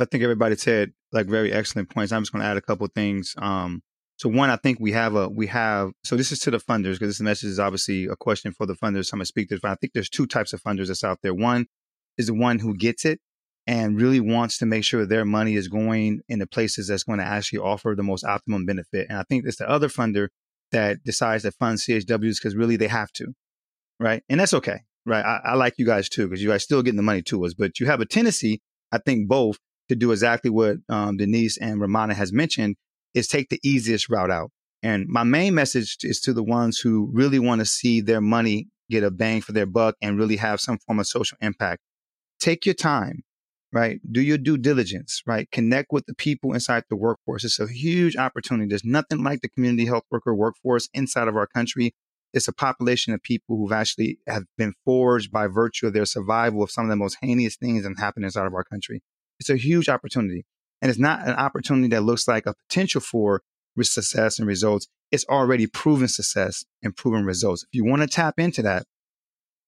I 0.01 0.07
think 0.07 0.25
everybody 0.25 0.57
said 0.57 0.93
like 1.13 1.27
very 1.27 1.53
excellent 1.53 1.91
points. 1.91 2.13
I'm 2.13 2.23
just 2.23 2.33
going 2.33 2.43
to 2.43 2.49
add 2.49 2.57
a 2.57 2.63
couple 2.63 2.87
things. 2.89 3.35
Um, 3.37 3.83
so 4.17 4.29
one, 4.29 4.51
I 4.51 4.57
think 4.57 4.81
we 4.81 4.93
have 4.93 5.15
a 5.15 5.29
we 5.29 5.47
have 5.49 5.93
so 6.03 6.17
this 6.17 6.33
is 6.33 6.41
to 6.41 6.51
the 6.51 6.59
funders 6.59 6.95
because 6.95 7.19
this 7.19 7.21
message 7.21 7.51
is 7.51 7.61
obviously 7.61 8.07
a 8.07 8.17
question 8.17 8.53
for 8.53 8.67
the 8.67 8.75
funders. 8.75 9.07
So 9.07 9.15
I'm 9.15 9.19
going 9.19 9.25
to 9.25 9.27
speak 9.27 9.49
to 9.51 9.61
but 9.61 9.71
I 9.71 9.75
think 9.77 9.93
there's 9.93 10.09
two 10.09 10.27
types 10.27 10.53
of 10.53 10.63
funders 10.63 10.89
that's 10.89 11.05
out 11.05 11.19
there. 11.23 11.35
One 11.35 11.67
is 12.17 12.27
the 12.27 12.35
one 12.35 12.59
who 12.59 12.75
gets 12.75 13.05
it 13.05 13.21
and 13.67 14.01
really 14.01 14.19
wants 14.19 14.59
to 14.59 14.67
make 14.67 14.85
sure 14.85 15.05
their 15.05 15.27
money 15.27 15.55
is 15.55 15.69
going 15.69 16.23
in 16.29 16.39
the 16.39 16.47
places 16.47 16.89
that's 16.89 17.05
going 17.05 17.19
to 17.19 17.25
actually 17.25 17.59
offer 17.59 17.95
the 17.95 18.03
most 18.03 18.25
optimum 18.25 18.65
benefit. 18.65 19.09
And 19.11 19.19
I 19.19 19.25
think 19.29 19.45
it's 19.47 19.59
the 19.59 19.69
other 19.69 19.89
funder 19.89 20.29
that 20.73 21.05
decides 21.05 21.43
to 21.43 21.53
fund 21.53 21.79
CHWs 21.79 22.37
because 22.37 22.57
really 22.57 22.77
they 22.77 22.89
have 22.89 23.13
to, 23.13 23.35
right? 24.01 24.23
And 24.29 24.41
that's 24.41 24.55
okay 24.55 24.81
right? 25.09 25.25
I, 25.25 25.41
I 25.51 25.55
like 25.55 25.75
you 25.79 25.87
guys 25.87 26.09
too 26.09 26.29
because 26.29 26.43
you 26.43 26.49
guys 26.49 26.63
still 26.63 26.83
getting 26.83 26.97
the 26.97 27.03
money 27.03 27.23
to 27.23 27.45
us, 27.45 27.55
but 27.55 27.81
you 27.81 27.87
have 27.87 28.01
a 28.01 28.07
tendency, 28.07 28.61
I 28.93 28.99
think, 28.99 29.29
both 29.29 29.59
to 29.89 29.97
do 29.97 30.13
exactly 30.13 30.51
what 30.51 30.77
um, 30.89 31.17
Denise 31.17 31.59
and 31.59 31.81
Rumana 31.81 32.15
has 32.15 32.33
mentioned 32.33 32.77
is 33.15 33.27
take 33.27 33.49
the 33.49 33.61
easiest 33.63 34.09
route 34.09 34.31
out. 34.31 34.51
And 34.83 35.07
my 35.09 35.25
main 35.25 35.55
message 35.55 35.97
is 36.03 36.21
to 36.21 36.33
the 36.33 36.43
ones 36.43 36.79
who 36.79 37.11
really 37.13 37.39
want 37.39 37.61
to 37.61 37.65
see 37.65 38.01
their 38.01 38.21
money 38.21 38.69
get 38.91 39.03
a 39.03 39.11
bang 39.11 39.41
for 39.41 39.53
their 39.53 39.67
buck 39.67 39.97
and 40.01 40.19
really 40.19 40.37
have 40.37 40.61
some 40.61 40.79
form 40.79 41.01
of 41.01 41.07
social 41.07 41.37
impact. 41.41 41.83
Take 42.39 42.65
your 42.65 42.75
time, 42.75 43.23
right? 43.73 44.01
Do 44.11 44.21
your 44.21 44.39
due 44.39 44.57
diligence, 44.57 45.23
right? 45.27 45.51
Connect 45.51 45.89
with 45.91 46.07
the 46.07 46.15
people 46.15 46.55
inside 46.55 46.85
the 46.89 46.97
workforce. 46.97 47.45
It's 47.45 47.59
a 47.59 47.67
huge 47.67 48.17
opportunity. 48.17 48.69
There's 48.69 48.85
nothing 48.85 49.23
like 49.25 49.41
the 49.41 49.49
community 49.49 49.87
health 49.87 50.05
worker 50.11 50.35
workforce 50.35 50.89
inside 50.95 51.29
of 51.29 51.37
our 51.37 51.47
country 51.47 51.93
it's 52.33 52.49
a 52.49 52.53
population 52.53 53.15
of 53.15 53.23
people 53.23 53.57
who've 53.57 53.73
actually 53.73 54.19
have 54.27 54.45
been 54.57 54.75
forged 54.85 55.31
by 55.31 55.47
virtue 55.47 55.87
of 55.87 55.93
their 55.95 56.05
survival 56.05 56.63
of 56.63 56.71
some 56.71 56.85
of 56.85 56.91
the 56.91 56.97
most 56.97 57.19
heinous 57.23 57.57
things 57.57 57.83
that 57.83 57.95
happen 57.99 58.25
inside 58.25 58.47
of 58.47 58.55
our 58.55 58.65
country. 58.65 59.03
It's 59.41 59.51
a 59.51 59.57
huge 59.57 59.89
opportunity. 59.89 60.45
And 60.81 60.91
it's 60.91 60.99
not 60.99 61.27
an 61.27 61.35
opportunity 61.35 61.89
that 61.89 62.03
looks 62.03 62.29
like 62.29 62.47
a 62.47 62.55
potential 62.69 63.01
for 63.01 63.43
success 63.81 64.39
and 64.39 64.49
results. 64.49 64.89
It's 65.11 65.25
already 65.27 65.67
proven 65.67 66.09
success 66.09 66.65
and 66.83 66.97
proven 66.97 67.25
results. 67.25 67.63
If 67.63 67.69
you 67.73 67.85
want 67.85 68.03
to 68.03 68.09
tap 68.09 68.39
into 68.39 68.63
that, 68.63 68.85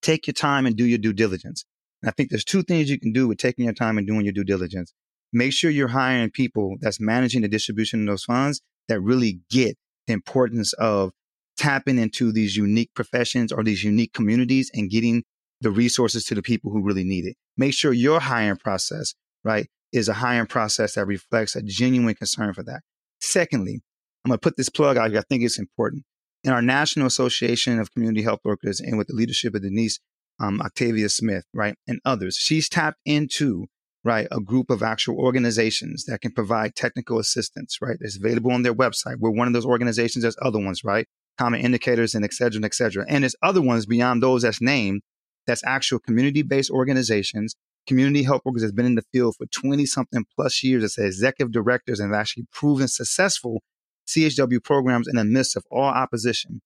take 0.02 0.26
your 0.26 0.34
time 0.34 0.66
and 0.66 0.76
do 0.76 0.84
your 0.84 0.98
due 0.98 1.12
diligence. 1.12 1.64
And 2.02 2.11
I 2.11 2.12
think 2.12 2.30
there's 2.30 2.44
two 2.44 2.62
things 2.62 2.90
you 2.90 2.98
can 2.98 3.12
do 3.12 3.28
with 3.28 3.38
taking 3.38 3.64
your 3.64 3.74
time 3.74 3.98
and 3.98 4.06
doing 4.06 4.22
your 4.22 4.32
due 4.32 4.44
diligence. 4.44 4.92
Make 5.32 5.52
sure 5.52 5.70
you're 5.70 5.88
hiring 5.88 6.30
people 6.30 6.76
that's 6.80 7.00
managing 7.00 7.42
the 7.42 7.48
distribution 7.48 8.00
of 8.00 8.06
those 8.06 8.24
funds 8.24 8.61
that 8.88 9.00
really 9.00 9.40
get 9.48 9.76
the 10.06 10.12
importance 10.12 10.72
of 10.72 11.12
tapping 11.61 11.98
into 11.98 12.32
these 12.32 12.56
unique 12.56 12.90
professions 12.94 13.52
or 13.52 13.62
these 13.62 13.84
unique 13.84 14.14
communities 14.14 14.70
and 14.72 14.90
getting 14.90 15.22
the 15.61 15.70
resources 15.70 16.24
to 16.24 16.34
the 16.34 16.40
people 16.40 16.72
who 16.72 16.82
really 16.82 17.04
need 17.04 17.26
it. 17.26 17.36
Make 17.58 17.74
sure 17.74 17.92
your 17.92 18.18
hiring 18.18 18.56
process, 18.56 19.14
right, 19.44 19.68
is 19.92 20.08
a 20.08 20.14
hiring 20.14 20.46
process 20.46 20.94
that 20.94 21.04
reflects 21.04 21.54
a 21.54 21.62
genuine 21.62 22.14
concern 22.14 22.54
for 22.54 22.62
that. 22.62 22.80
Secondly, 23.20 23.82
I'm 24.24 24.30
going 24.30 24.38
to 24.38 24.42
put 24.42 24.56
this 24.56 24.70
plug 24.70 24.96
out 24.96 25.11
here. 25.11 25.18
I 25.18 25.22
think 25.28 25.42
it's 25.42 25.58
important. 25.58 26.04
In 26.44 26.50
our 26.50 26.62
National 26.62 27.06
Association 27.06 27.78
of 27.78 27.92
Community 27.92 28.22
Health 28.22 28.40
Workers 28.42 28.80
and 28.80 28.96
with 28.96 29.08
the 29.08 29.14
leadership 29.14 29.54
of 29.54 29.61
Denise, 29.61 30.00
um, 30.40 30.62
Octavia 30.62 31.11
Smith, 31.11 31.44
right, 31.52 31.74
and 31.86 32.00
others. 32.06 32.36
She's 32.36 32.70
tapped 32.70 32.98
into 33.04 33.66
right 34.02 34.26
a 34.30 34.40
group 34.40 34.70
of 34.70 34.82
actual 34.82 35.18
organizations 35.18 36.06
that 36.06 36.22
can 36.22 36.32
provide 36.32 36.74
technical 36.74 37.18
assistance, 37.18 37.76
right? 37.82 37.98
It's 38.00 38.16
available 38.16 38.50
on 38.50 38.62
their 38.62 38.74
website. 38.74 39.16
We're 39.18 39.30
one 39.30 39.46
of 39.46 39.52
those 39.52 39.66
organizations. 39.66 40.22
There's 40.22 40.38
other 40.40 40.58
ones, 40.58 40.82
right? 40.82 41.06
Common 41.41 41.61
indicators 41.61 42.14
and 42.14 42.24
et 42.24 42.34
cetera, 42.34 42.57
and 42.57 42.64
et 42.64 42.74
cetera. 42.74 43.05
And 43.09 43.24
there's 43.24 43.36
other 43.43 43.62
ones 43.62 43.86
beyond 43.86 44.22
those 44.22 44.43
that's 44.43 44.61
named. 44.61 45.01
That's 45.47 45.64
actual 45.64 45.99
community-based 45.99 46.70
organizations 46.70 47.55
community 47.86 48.22
health 48.22 48.43
workers 48.45 48.62
that's 48.62 48.72
been 48.72 48.86
in 48.86 48.95
the 48.95 49.05
field 49.12 49.34
for 49.36 49.47
20 49.47 49.84
something 49.86 50.24
plus 50.36 50.62
years 50.62 50.84
as 50.84 50.99
executive 50.99 51.53
directors 51.53 52.01
and 52.01 52.12
have 52.12 52.20
actually 52.20 52.47
proven 52.53 52.88
successful 52.88 53.62
CHW 54.07 54.62
programs 54.62 55.09
in 55.09 55.16
the 55.16 55.24
midst 55.24 55.57
of 55.57 55.64
all 55.70 55.84
opposition. 55.84 56.61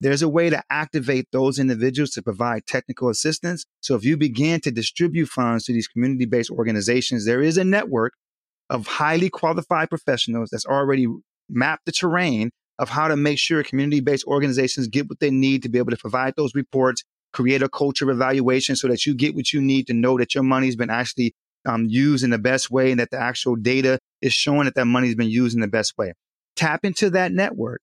There's 0.00 0.22
a 0.22 0.28
way 0.28 0.48
to 0.48 0.62
activate 0.70 1.26
those 1.32 1.58
individuals 1.58 2.10
to 2.12 2.22
provide 2.22 2.66
technical 2.66 3.10
assistance. 3.10 3.66
So 3.82 3.94
if 3.94 4.04
you 4.04 4.16
begin 4.16 4.60
to 4.62 4.70
distribute 4.70 5.26
funds 5.26 5.64
to 5.64 5.72
these 5.72 5.88
community 5.88 6.24
based 6.24 6.50
organizations, 6.50 7.26
there 7.26 7.42
is 7.42 7.58
a 7.58 7.64
network 7.64 8.14
of 8.70 8.86
highly 8.86 9.28
qualified 9.28 9.90
professionals 9.90 10.48
that's 10.50 10.64
already 10.64 11.06
mapped 11.50 11.84
the 11.84 11.92
terrain 11.92 12.50
of 12.80 12.88
how 12.88 13.06
to 13.06 13.16
make 13.16 13.38
sure 13.38 13.62
community 13.62 14.00
based 14.00 14.24
organizations 14.24 14.88
get 14.88 15.08
what 15.08 15.20
they 15.20 15.30
need 15.30 15.62
to 15.62 15.68
be 15.68 15.78
able 15.78 15.90
to 15.90 15.98
provide 15.98 16.32
those 16.36 16.54
reports, 16.54 17.04
create 17.32 17.62
a 17.62 17.68
culture 17.68 18.10
of 18.10 18.16
evaluation 18.16 18.74
so 18.74 18.88
that 18.88 19.04
you 19.04 19.14
get 19.14 19.34
what 19.34 19.52
you 19.52 19.60
need 19.60 19.86
to 19.86 19.92
know 19.92 20.16
that 20.16 20.34
your 20.34 20.42
money's 20.42 20.76
been 20.76 20.90
actually 20.90 21.34
um, 21.66 21.84
used 21.86 22.24
in 22.24 22.30
the 22.30 22.38
best 22.38 22.70
way 22.70 22.90
and 22.90 22.98
that 22.98 23.10
the 23.10 23.18
actual 23.18 23.54
data 23.54 23.98
is 24.22 24.32
showing 24.32 24.64
that 24.64 24.74
that 24.74 24.86
money's 24.86 25.14
been 25.14 25.28
used 25.28 25.54
in 25.54 25.60
the 25.60 25.68
best 25.68 25.92
way. 25.98 26.14
Tap 26.56 26.80
into 26.82 27.10
that 27.10 27.32
network, 27.32 27.82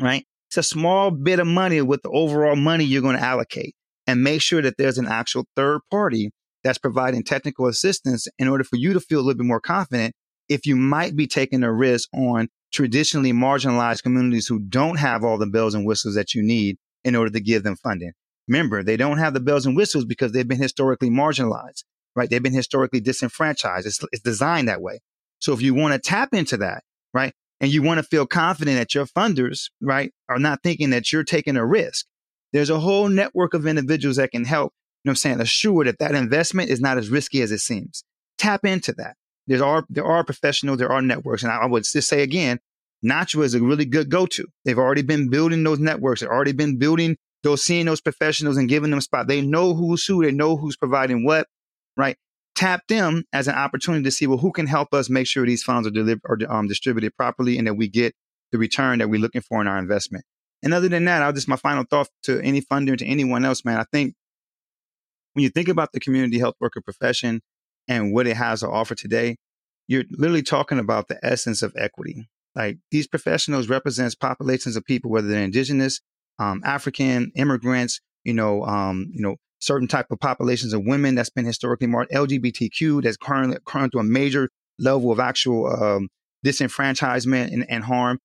right? 0.00 0.24
It's 0.48 0.56
a 0.56 0.62
small 0.62 1.10
bit 1.10 1.38
of 1.38 1.46
money 1.46 1.82
with 1.82 2.00
the 2.00 2.08
overall 2.08 2.56
money 2.56 2.84
you're 2.84 3.02
going 3.02 3.18
to 3.18 3.22
allocate 3.22 3.74
and 4.06 4.24
make 4.24 4.40
sure 4.40 4.62
that 4.62 4.78
there's 4.78 4.96
an 4.96 5.06
actual 5.06 5.44
third 5.56 5.82
party 5.90 6.30
that's 6.64 6.78
providing 6.78 7.22
technical 7.22 7.66
assistance 7.66 8.26
in 8.38 8.48
order 8.48 8.64
for 8.64 8.76
you 8.76 8.94
to 8.94 9.00
feel 9.00 9.18
a 9.18 9.22
little 9.22 9.38
bit 9.38 9.46
more 9.46 9.60
confident 9.60 10.14
if 10.48 10.64
you 10.64 10.74
might 10.74 11.14
be 11.14 11.26
taking 11.26 11.62
a 11.62 11.72
risk 11.72 12.08
on 12.14 12.48
traditionally 12.76 13.32
marginalized 13.32 14.02
communities 14.02 14.46
who 14.46 14.58
don't 14.58 14.98
have 14.98 15.24
all 15.24 15.38
the 15.38 15.46
bells 15.46 15.74
and 15.74 15.86
whistles 15.86 16.14
that 16.14 16.34
you 16.34 16.42
need 16.42 16.76
in 17.04 17.16
order 17.16 17.30
to 17.30 17.40
give 17.40 17.62
them 17.62 17.74
funding. 17.74 18.12
Remember, 18.48 18.82
they 18.82 18.98
don't 18.98 19.16
have 19.16 19.32
the 19.32 19.40
bells 19.40 19.64
and 19.64 19.74
whistles 19.74 20.04
because 20.04 20.32
they've 20.32 20.46
been 20.46 20.60
historically 20.60 21.08
marginalized, 21.08 21.84
right? 22.14 22.28
They've 22.28 22.42
been 22.42 22.52
historically 22.52 23.00
disenfranchised. 23.00 23.86
It's, 23.86 23.98
it's 24.12 24.22
designed 24.22 24.68
that 24.68 24.82
way. 24.82 25.00
So 25.38 25.54
if 25.54 25.62
you 25.62 25.72
want 25.72 25.94
to 25.94 25.98
tap 25.98 26.34
into 26.34 26.58
that, 26.58 26.84
right? 27.14 27.32
And 27.60 27.72
you 27.72 27.82
want 27.82 27.96
to 27.96 28.02
feel 28.02 28.26
confident 28.26 28.76
that 28.76 28.94
your 28.94 29.06
funders, 29.06 29.70
right, 29.80 30.12
are 30.28 30.38
not 30.38 30.62
thinking 30.62 30.90
that 30.90 31.10
you're 31.10 31.24
taking 31.24 31.56
a 31.56 31.64
risk. 31.64 32.04
There's 32.52 32.68
a 32.68 32.78
whole 32.78 33.08
network 33.08 33.54
of 33.54 33.66
individuals 33.66 34.18
that 34.18 34.32
can 34.32 34.44
help, 34.44 34.74
you 35.02 35.08
know 35.08 35.12
I'm 35.12 35.16
saying, 35.16 35.40
assure 35.40 35.84
that 35.84 35.98
that 36.00 36.14
investment 36.14 36.68
is 36.68 36.80
not 36.80 36.98
as 36.98 37.08
risky 37.08 37.40
as 37.40 37.52
it 37.52 37.60
seems. 37.60 38.04
Tap 38.36 38.66
into 38.66 38.92
that. 38.98 39.16
There 39.46 39.64
are, 39.64 39.86
there 39.88 40.04
are 40.04 40.24
professionals, 40.24 40.78
there 40.78 40.92
are 40.92 41.00
networks. 41.00 41.42
And 41.42 41.50
I, 41.50 41.58
I 41.58 41.66
would 41.66 41.84
just 41.84 42.08
say 42.08 42.22
again, 42.22 42.58
NACHWA 43.06 43.44
is 43.44 43.54
a 43.54 43.62
really 43.62 43.84
good 43.84 44.10
go-to. 44.10 44.46
They've 44.64 44.78
already 44.78 45.02
been 45.02 45.30
building 45.30 45.62
those 45.62 45.78
networks. 45.78 46.20
They've 46.20 46.30
already 46.30 46.52
been 46.52 46.78
building 46.78 47.16
those 47.42 47.62
seeing 47.62 47.86
those 47.86 48.00
professionals 48.00 48.56
and 48.56 48.68
giving 48.68 48.90
them 48.90 48.98
a 48.98 49.02
spot. 49.02 49.28
They 49.28 49.40
know 49.40 49.74
who's 49.74 50.04
who, 50.04 50.24
they 50.24 50.32
know 50.32 50.56
who's 50.56 50.76
providing 50.76 51.24
what, 51.24 51.46
right? 51.96 52.16
Tap 52.56 52.82
them 52.88 53.24
as 53.32 53.46
an 53.46 53.54
opportunity 53.54 54.02
to 54.04 54.10
see, 54.10 54.26
well, 54.26 54.38
who 54.38 54.50
can 54.50 54.66
help 54.66 54.92
us 54.92 55.08
make 55.08 55.26
sure 55.26 55.46
these 55.46 55.62
funds 55.62 55.86
are 55.86 55.92
delivered 55.92 56.22
or 56.24 56.38
um, 56.50 56.66
distributed 56.66 57.14
properly 57.16 57.58
and 57.58 57.66
that 57.66 57.74
we 57.74 57.88
get 57.88 58.14
the 58.50 58.58
return 58.58 58.98
that 58.98 59.08
we're 59.08 59.20
looking 59.20 59.42
for 59.42 59.60
in 59.60 59.68
our 59.68 59.78
investment. 59.78 60.24
And 60.62 60.74
other 60.74 60.88
than 60.88 61.04
that, 61.04 61.22
I'll 61.22 61.32
just 61.32 61.48
my 61.48 61.56
final 61.56 61.84
thought 61.84 62.08
to 62.24 62.40
any 62.40 62.62
funder, 62.62 62.96
to 62.96 63.06
anyone 63.06 63.44
else, 63.44 63.64
man. 63.64 63.78
I 63.78 63.84
think 63.92 64.14
when 65.34 65.42
you 65.42 65.50
think 65.50 65.68
about 65.68 65.92
the 65.92 66.00
community 66.00 66.38
health 66.38 66.56
worker 66.60 66.80
profession 66.80 67.42
and 67.86 68.12
what 68.12 68.26
it 68.26 68.36
has 68.36 68.60
to 68.60 68.70
offer 68.70 68.94
today, 68.94 69.36
you're 69.86 70.04
literally 70.10 70.42
talking 70.42 70.78
about 70.78 71.08
the 71.08 71.24
essence 71.24 71.62
of 71.62 71.74
equity. 71.76 72.26
Like 72.56 72.78
these 72.90 73.06
professionals 73.06 73.68
represents 73.68 74.14
populations 74.14 74.76
of 74.76 74.84
people, 74.84 75.10
whether 75.10 75.28
they're 75.28 75.44
indigenous, 75.44 76.00
um, 76.38 76.62
African 76.64 77.30
immigrants, 77.36 78.00
you 78.24 78.32
know, 78.32 78.64
um, 78.64 79.10
you 79.12 79.20
know, 79.20 79.36
certain 79.60 79.88
type 79.88 80.06
of 80.10 80.18
populations 80.18 80.72
of 80.72 80.82
women 80.84 81.14
that's 81.14 81.30
been 81.30 81.44
historically 81.44 81.86
marked, 81.86 82.12
LGBTQ 82.12 83.02
that's 83.02 83.16
currently 83.16 83.58
current 83.66 83.92
to 83.92 83.98
a 83.98 84.04
major 84.04 84.48
level 84.78 85.12
of 85.12 85.20
actual 85.20 85.66
um, 85.66 86.08
disenfranchisement 86.44 87.52
and, 87.52 87.70
and 87.70 87.84
harm. 87.84 88.18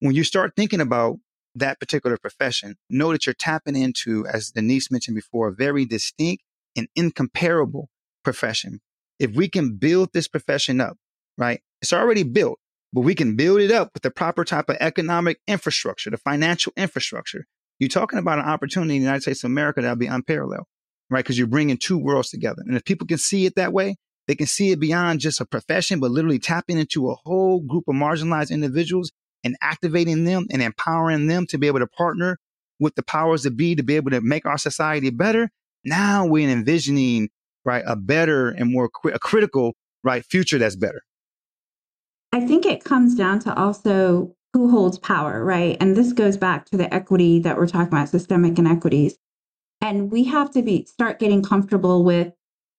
When 0.00 0.14
you 0.14 0.24
start 0.24 0.52
thinking 0.54 0.80
about 0.80 1.16
that 1.54 1.80
particular 1.80 2.16
profession, 2.18 2.76
know 2.88 3.12
that 3.12 3.26
you're 3.26 3.34
tapping 3.34 3.76
into, 3.76 4.26
as 4.26 4.50
Denise 4.50 4.90
mentioned 4.90 5.14
before, 5.14 5.48
a 5.48 5.54
very 5.54 5.84
distinct 5.84 6.42
and 6.76 6.88
incomparable 6.94 7.88
profession. 8.22 8.80
If 9.18 9.32
we 9.32 9.48
can 9.48 9.76
build 9.76 10.12
this 10.12 10.28
profession 10.28 10.80
up, 10.80 10.96
right? 11.36 11.60
It's 11.82 11.92
already 11.92 12.22
built, 12.22 12.58
but 12.92 13.02
we 13.02 13.14
can 13.14 13.36
build 13.36 13.60
it 13.60 13.70
up 13.70 13.90
with 13.94 14.02
the 14.02 14.10
proper 14.10 14.44
type 14.44 14.68
of 14.68 14.76
economic 14.80 15.40
infrastructure, 15.46 16.10
the 16.10 16.16
financial 16.16 16.72
infrastructure, 16.76 17.44
you're 17.78 17.88
talking 17.88 18.18
about 18.18 18.38
an 18.38 18.44
opportunity 18.44 18.96
in 18.96 19.02
the 19.02 19.06
United 19.06 19.22
States 19.22 19.44
of 19.44 19.50
America 19.50 19.80
that'll 19.80 19.96
be 19.96 20.06
unparalleled, 20.06 20.66
right? 21.10 21.24
Because 21.24 21.38
you're 21.38 21.46
bringing 21.46 21.76
two 21.76 21.98
worlds 21.98 22.30
together. 22.30 22.62
And 22.66 22.76
if 22.76 22.84
people 22.84 23.06
can 23.06 23.18
see 23.18 23.46
it 23.46 23.54
that 23.56 23.72
way, 23.72 23.96
they 24.26 24.34
can 24.34 24.46
see 24.46 24.72
it 24.72 24.80
beyond 24.80 25.20
just 25.20 25.40
a 25.40 25.46
profession, 25.46 26.00
but 26.00 26.10
literally 26.10 26.38
tapping 26.38 26.78
into 26.78 27.10
a 27.10 27.14
whole 27.14 27.60
group 27.60 27.84
of 27.88 27.94
marginalized 27.94 28.50
individuals 28.50 29.10
and 29.44 29.56
activating 29.62 30.24
them 30.24 30.46
and 30.50 30.60
empowering 30.60 31.28
them 31.28 31.46
to 31.46 31.58
be 31.58 31.66
able 31.66 31.78
to 31.78 31.86
partner 31.86 32.38
with 32.80 32.94
the 32.94 33.02
powers 33.02 33.44
that 33.44 33.56
be 33.56 33.74
to 33.74 33.82
be 33.82 33.96
able 33.96 34.10
to 34.10 34.20
make 34.20 34.44
our 34.44 34.58
society 34.58 35.10
better. 35.10 35.50
Now 35.84 36.26
we're 36.26 36.50
envisioning, 36.50 37.30
right, 37.64 37.82
a 37.86 37.96
better 37.96 38.50
and 38.50 38.72
more 38.72 38.90
a 39.12 39.18
critical, 39.18 39.74
right, 40.02 40.24
future 40.24 40.58
that's 40.58 40.76
better. 40.76 41.02
I 42.32 42.40
think 42.40 42.66
it 42.66 42.84
comes 42.84 43.14
down 43.14 43.38
to 43.40 43.54
also 43.54 44.34
who 44.52 44.70
holds 44.70 44.98
power, 44.98 45.44
right? 45.44 45.76
And 45.80 45.96
this 45.96 46.12
goes 46.12 46.36
back 46.36 46.66
to 46.66 46.76
the 46.76 46.92
equity 46.92 47.38
that 47.40 47.56
we're 47.56 47.66
talking 47.66 47.88
about, 47.88 48.08
systemic 48.08 48.58
inequities. 48.58 49.16
And 49.80 50.10
we 50.10 50.24
have 50.24 50.50
to 50.52 50.62
be 50.62 50.84
start 50.84 51.18
getting 51.18 51.42
comfortable 51.42 52.04
with 52.04 52.32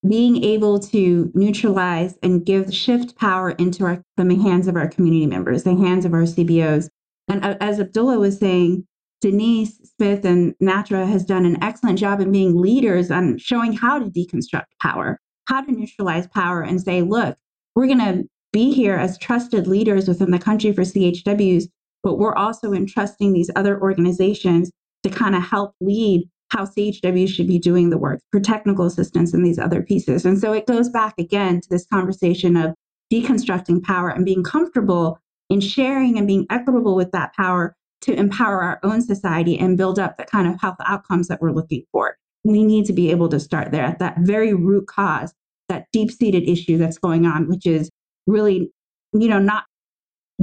being 0.07 0.43
able 0.43 0.79
to 0.79 1.31
neutralize 1.33 2.17
and 2.23 2.45
give 2.45 2.73
shift 2.73 3.17
power 3.17 3.51
into 3.51 3.85
our, 3.85 4.03
the 4.17 4.35
hands 4.35 4.67
of 4.67 4.75
our 4.75 4.87
community 4.87 5.25
members, 5.25 5.63
the 5.63 5.75
hands 5.75 6.05
of 6.05 6.13
our 6.13 6.23
CBOs. 6.23 6.89
And 7.27 7.43
as 7.61 7.79
Abdullah 7.79 8.19
was 8.19 8.37
saying, 8.37 8.85
Denise 9.21 9.77
Smith 9.97 10.23
and 10.23 10.55
NACHWA 10.63 11.07
has 11.07 11.25
done 11.25 11.45
an 11.45 11.61
excellent 11.61 11.99
job 11.99 12.21
in 12.21 12.31
being 12.31 12.55
leaders 12.55 13.11
on 13.11 13.37
showing 13.37 13.73
how 13.73 13.99
to 13.99 14.05
deconstruct 14.05 14.67
power, 14.81 15.19
how 15.45 15.61
to 15.61 15.71
neutralize 15.71 16.27
power 16.27 16.61
and 16.61 16.81
say, 16.81 17.01
look, 17.01 17.37
we're 17.75 17.87
going 17.87 17.99
to 17.99 18.23
be 18.51 18.71
here 18.71 18.95
as 18.95 19.17
trusted 19.17 19.67
leaders 19.67 20.07
within 20.07 20.31
the 20.31 20.39
country 20.39 20.71
for 20.71 20.81
CHWs, 20.81 21.65
but 22.03 22.17
we're 22.17 22.35
also 22.35 22.73
entrusting 22.73 23.33
these 23.33 23.51
other 23.55 23.79
organizations 23.81 24.71
to 25.03 25.09
kind 25.09 25.35
of 25.35 25.43
help 25.43 25.75
lead 25.81 26.27
how 26.49 26.65
CHWs 26.65 27.29
should 27.29 27.47
be 27.47 27.59
doing 27.59 27.89
the 27.89 27.97
work 27.97 28.21
for 28.31 28.39
technical 28.39 28.85
assistance 28.85 29.33
and 29.33 29.45
these 29.45 29.59
other 29.59 29.83
pieces. 29.83 30.25
And 30.25 30.39
so 30.39 30.51
it 30.51 30.65
goes 30.65 30.89
back 30.89 31.13
again 31.17 31.61
to 31.61 31.69
this 31.69 31.85
conversation 31.85 32.57
of 32.57 32.73
deconstructing 33.13 33.83
power 33.83 34.09
and 34.09 34.25
being 34.25 34.43
comfortable 34.43 35.19
in 35.49 35.61
sharing 35.61 36.17
and 36.17 36.27
being 36.27 36.45
equitable 36.49 36.95
with 36.95 37.11
that 37.11 37.33
power 37.35 37.75
to 38.01 38.13
empower 38.13 38.61
our 38.61 38.79
own 38.83 39.01
society 39.01 39.57
and 39.59 39.77
build 39.77 39.99
up 39.99 40.17
the 40.17 40.25
kind 40.25 40.47
of 40.47 40.59
health 40.59 40.77
outcomes 40.85 41.27
that 41.27 41.41
we're 41.41 41.51
looking 41.51 41.83
for. 41.91 42.15
We 42.43 42.63
need 42.63 42.85
to 42.85 42.93
be 42.93 43.11
able 43.11 43.29
to 43.29 43.39
start 43.39 43.71
there 43.71 43.83
at 43.83 43.99
that 43.99 44.17
very 44.19 44.53
root 44.53 44.87
cause, 44.87 45.33
that 45.67 45.87
deep 45.91 46.11
seated 46.11 46.47
issue 46.47 46.77
that's 46.77 46.97
going 46.97 47.25
on, 47.25 47.47
which 47.49 47.65
is 47.65 47.89
really, 48.29 48.71
you 49.13 49.27
know, 49.27 49.39
not 49.39 49.65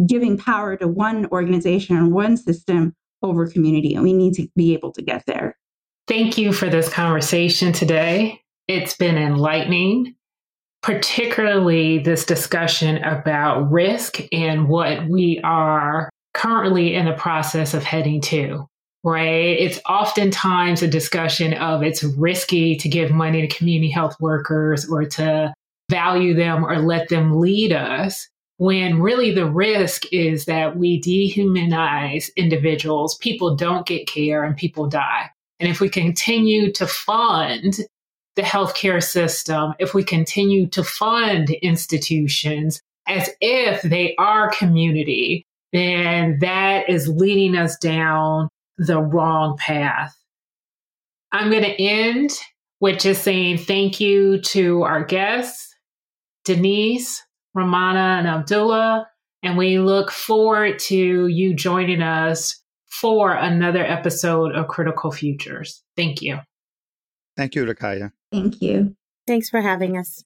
giving 0.07 0.37
power 0.37 0.76
to 0.76 0.89
one 0.89 1.26
organization 1.26 1.97
or 1.97 2.09
one 2.09 2.37
system 2.37 2.95
over 3.22 3.49
community. 3.49 3.95
And 3.95 4.03
we 4.03 4.12
need 4.12 4.34
to 4.34 4.49
be 4.57 4.74
able 4.74 4.93
to 4.93 5.03
get 5.03 5.24
there. 5.26 5.57
Thank 6.07 6.39
you 6.39 6.53
for 6.53 6.68
this 6.68 6.89
conversation 6.89 7.72
today. 7.72 8.41
It's 8.68 8.97
been 8.97 9.16
enlightening, 9.16 10.14
particularly 10.82 11.99
this 11.99 12.24
discussion 12.24 13.03
about 13.03 13.70
risk 13.70 14.20
and 14.32 14.68
what 14.68 15.09
we 15.09 15.41
are 15.43 16.11
currently 16.34 16.95
in 16.95 17.07
the 17.07 17.14
process 17.14 17.74
of 17.74 17.82
heading 17.82 18.20
to. 18.22 18.66
Right? 19.03 19.57
It's 19.59 19.80
oftentimes 19.89 20.82
a 20.82 20.89
discussion 20.89 21.55
of 21.55 21.84
it's 21.84 22.03
risky 22.03 22.74
to 22.76 22.89
give 22.89 23.12
money 23.12 23.47
to 23.47 23.57
community 23.57 23.89
health 23.89 24.16
workers 24.18 24.89
or 24.89 25.05
to 25.05 25.55
value 25.91 26.34
them 26.34 26.64
or 26.64 26.78
let 26.78 27.09
them 27.09 27.39
lead 27.41 27.72
us 27.72 28.28
when 28.59 29.01
really 29.01 29.32
the 29.32 29.49
risk 29.49 30.05
is 30.12 30.47
that 30.47 30.76
we 30.76 31.01
dehumanize 31.01 32.30
individuals, 32.37 33.16
people 33.18 33.55
don't 33.55 33.87
get 33.87 34.07
care 34.07 34.45
and 34.45 34.57
people 34.57 34.89
die. 34.89 35.30
And 35.61 35.68
if 35.70 35.80
we 35.80 35.89
continue 35.89 36.72
to 36.72 36.87
fund 36.87 37.78
the 38.34 38.43
healthcare 38.43 39.03
system, 39.03 39.74
if 39.78 39.95
we 39.95 40.05
continue 40.05 40.68
to 40.68 40.84
fund 40.84 41.51
institutions 41.51 42.80
as 43.07 43.30
if 43.41 43.82
they 43.82 44.14
are 44.18 44.51
community, 44.51 45.45
then 45.72 46.39
that 46.41 46.89
is 46.89 47.09
leading 47.09 47.57
us 47.57 47.76
down 47.76 48.49
the 48.78 49.01
wrong 49.01 49.57
path. 49.59 50.14
I'm 51.32 51.51
going 51.51 51.62
to 51.62 51.82
end 51.82 52.30
with 52.80 53.01
just 53.01 53.22
saying 53.22 53.59
thank 53.59 54.01
you 54.01 54.41
to 54.41 54.82
our 54.82 55.05
guests, 55.05 55.74
Denise, 56.47 57.22
Rumana, 57.57 58.18
and 58.18 58.26
Abdullah. 58.26 59.09
And 59.42 59.59
we 59.59 59.78
look 59.78 60.11
forward 60.11 60.78
to 60.80 61.26
you 61.26 61.55
joining 61.55 62.01
us 62.03 62.62
for 62.86 63.34
another 63.34 63.84
episode 63.84 64.55
of 64.55 64.68
Critical 64.68 65.11
Futures. 65.11 65.82
Thank 65.97 66.22
you. 66.22 66.38
Thank 67.36 67.55
you, 67.55 67.66
Ruqaiijah. 67.66 68.12
Thank 68.32 68.62
you. 68.62 68.97
Thanks 69.26 69.51
for 69.51 69.61
having 69.61 69.99
us. 69.99 70.24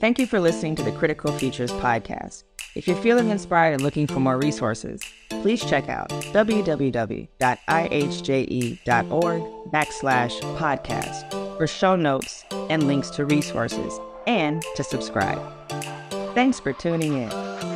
Thank 0.00 0.18
you 0.18 0.26
for 0.26 0.40
listening 0.40 0.74
to 0.76 0.82
the 0.82 0.92
Critical 0.92 1.32
Futures 1.32 1.72
podcast. 1.72 2.44
If 2.74 2.86
you're 2.86 2.96
feeling 2.96 3.30
inspired 3.30 3.74
and 3.74 3.82
looking 3.82 4.06
for 4.06 4.20
more 4.20 4.36
resources, 4.36 5.00
please 5.30 5.64
check 5.64 5.88
out 5.88 6.10
www.ihje.org 6.10 7.28
backslash 9.72 10.40
podcast 10.58 11.56
for 11.56 11.66
show 11.66 11.96
notes 11.96 12.44
and 12.68 12.86
links 12.86 13.08
to 13.10 13.24
resources 13.24 13.98
and 14.26 14.62
to 14.74 14.84
subscribe. 14.84 15.40
Thanks 16.34 16.60
for 16.60 16.72
tuning 16.72 17.14
in. 17.14 17.75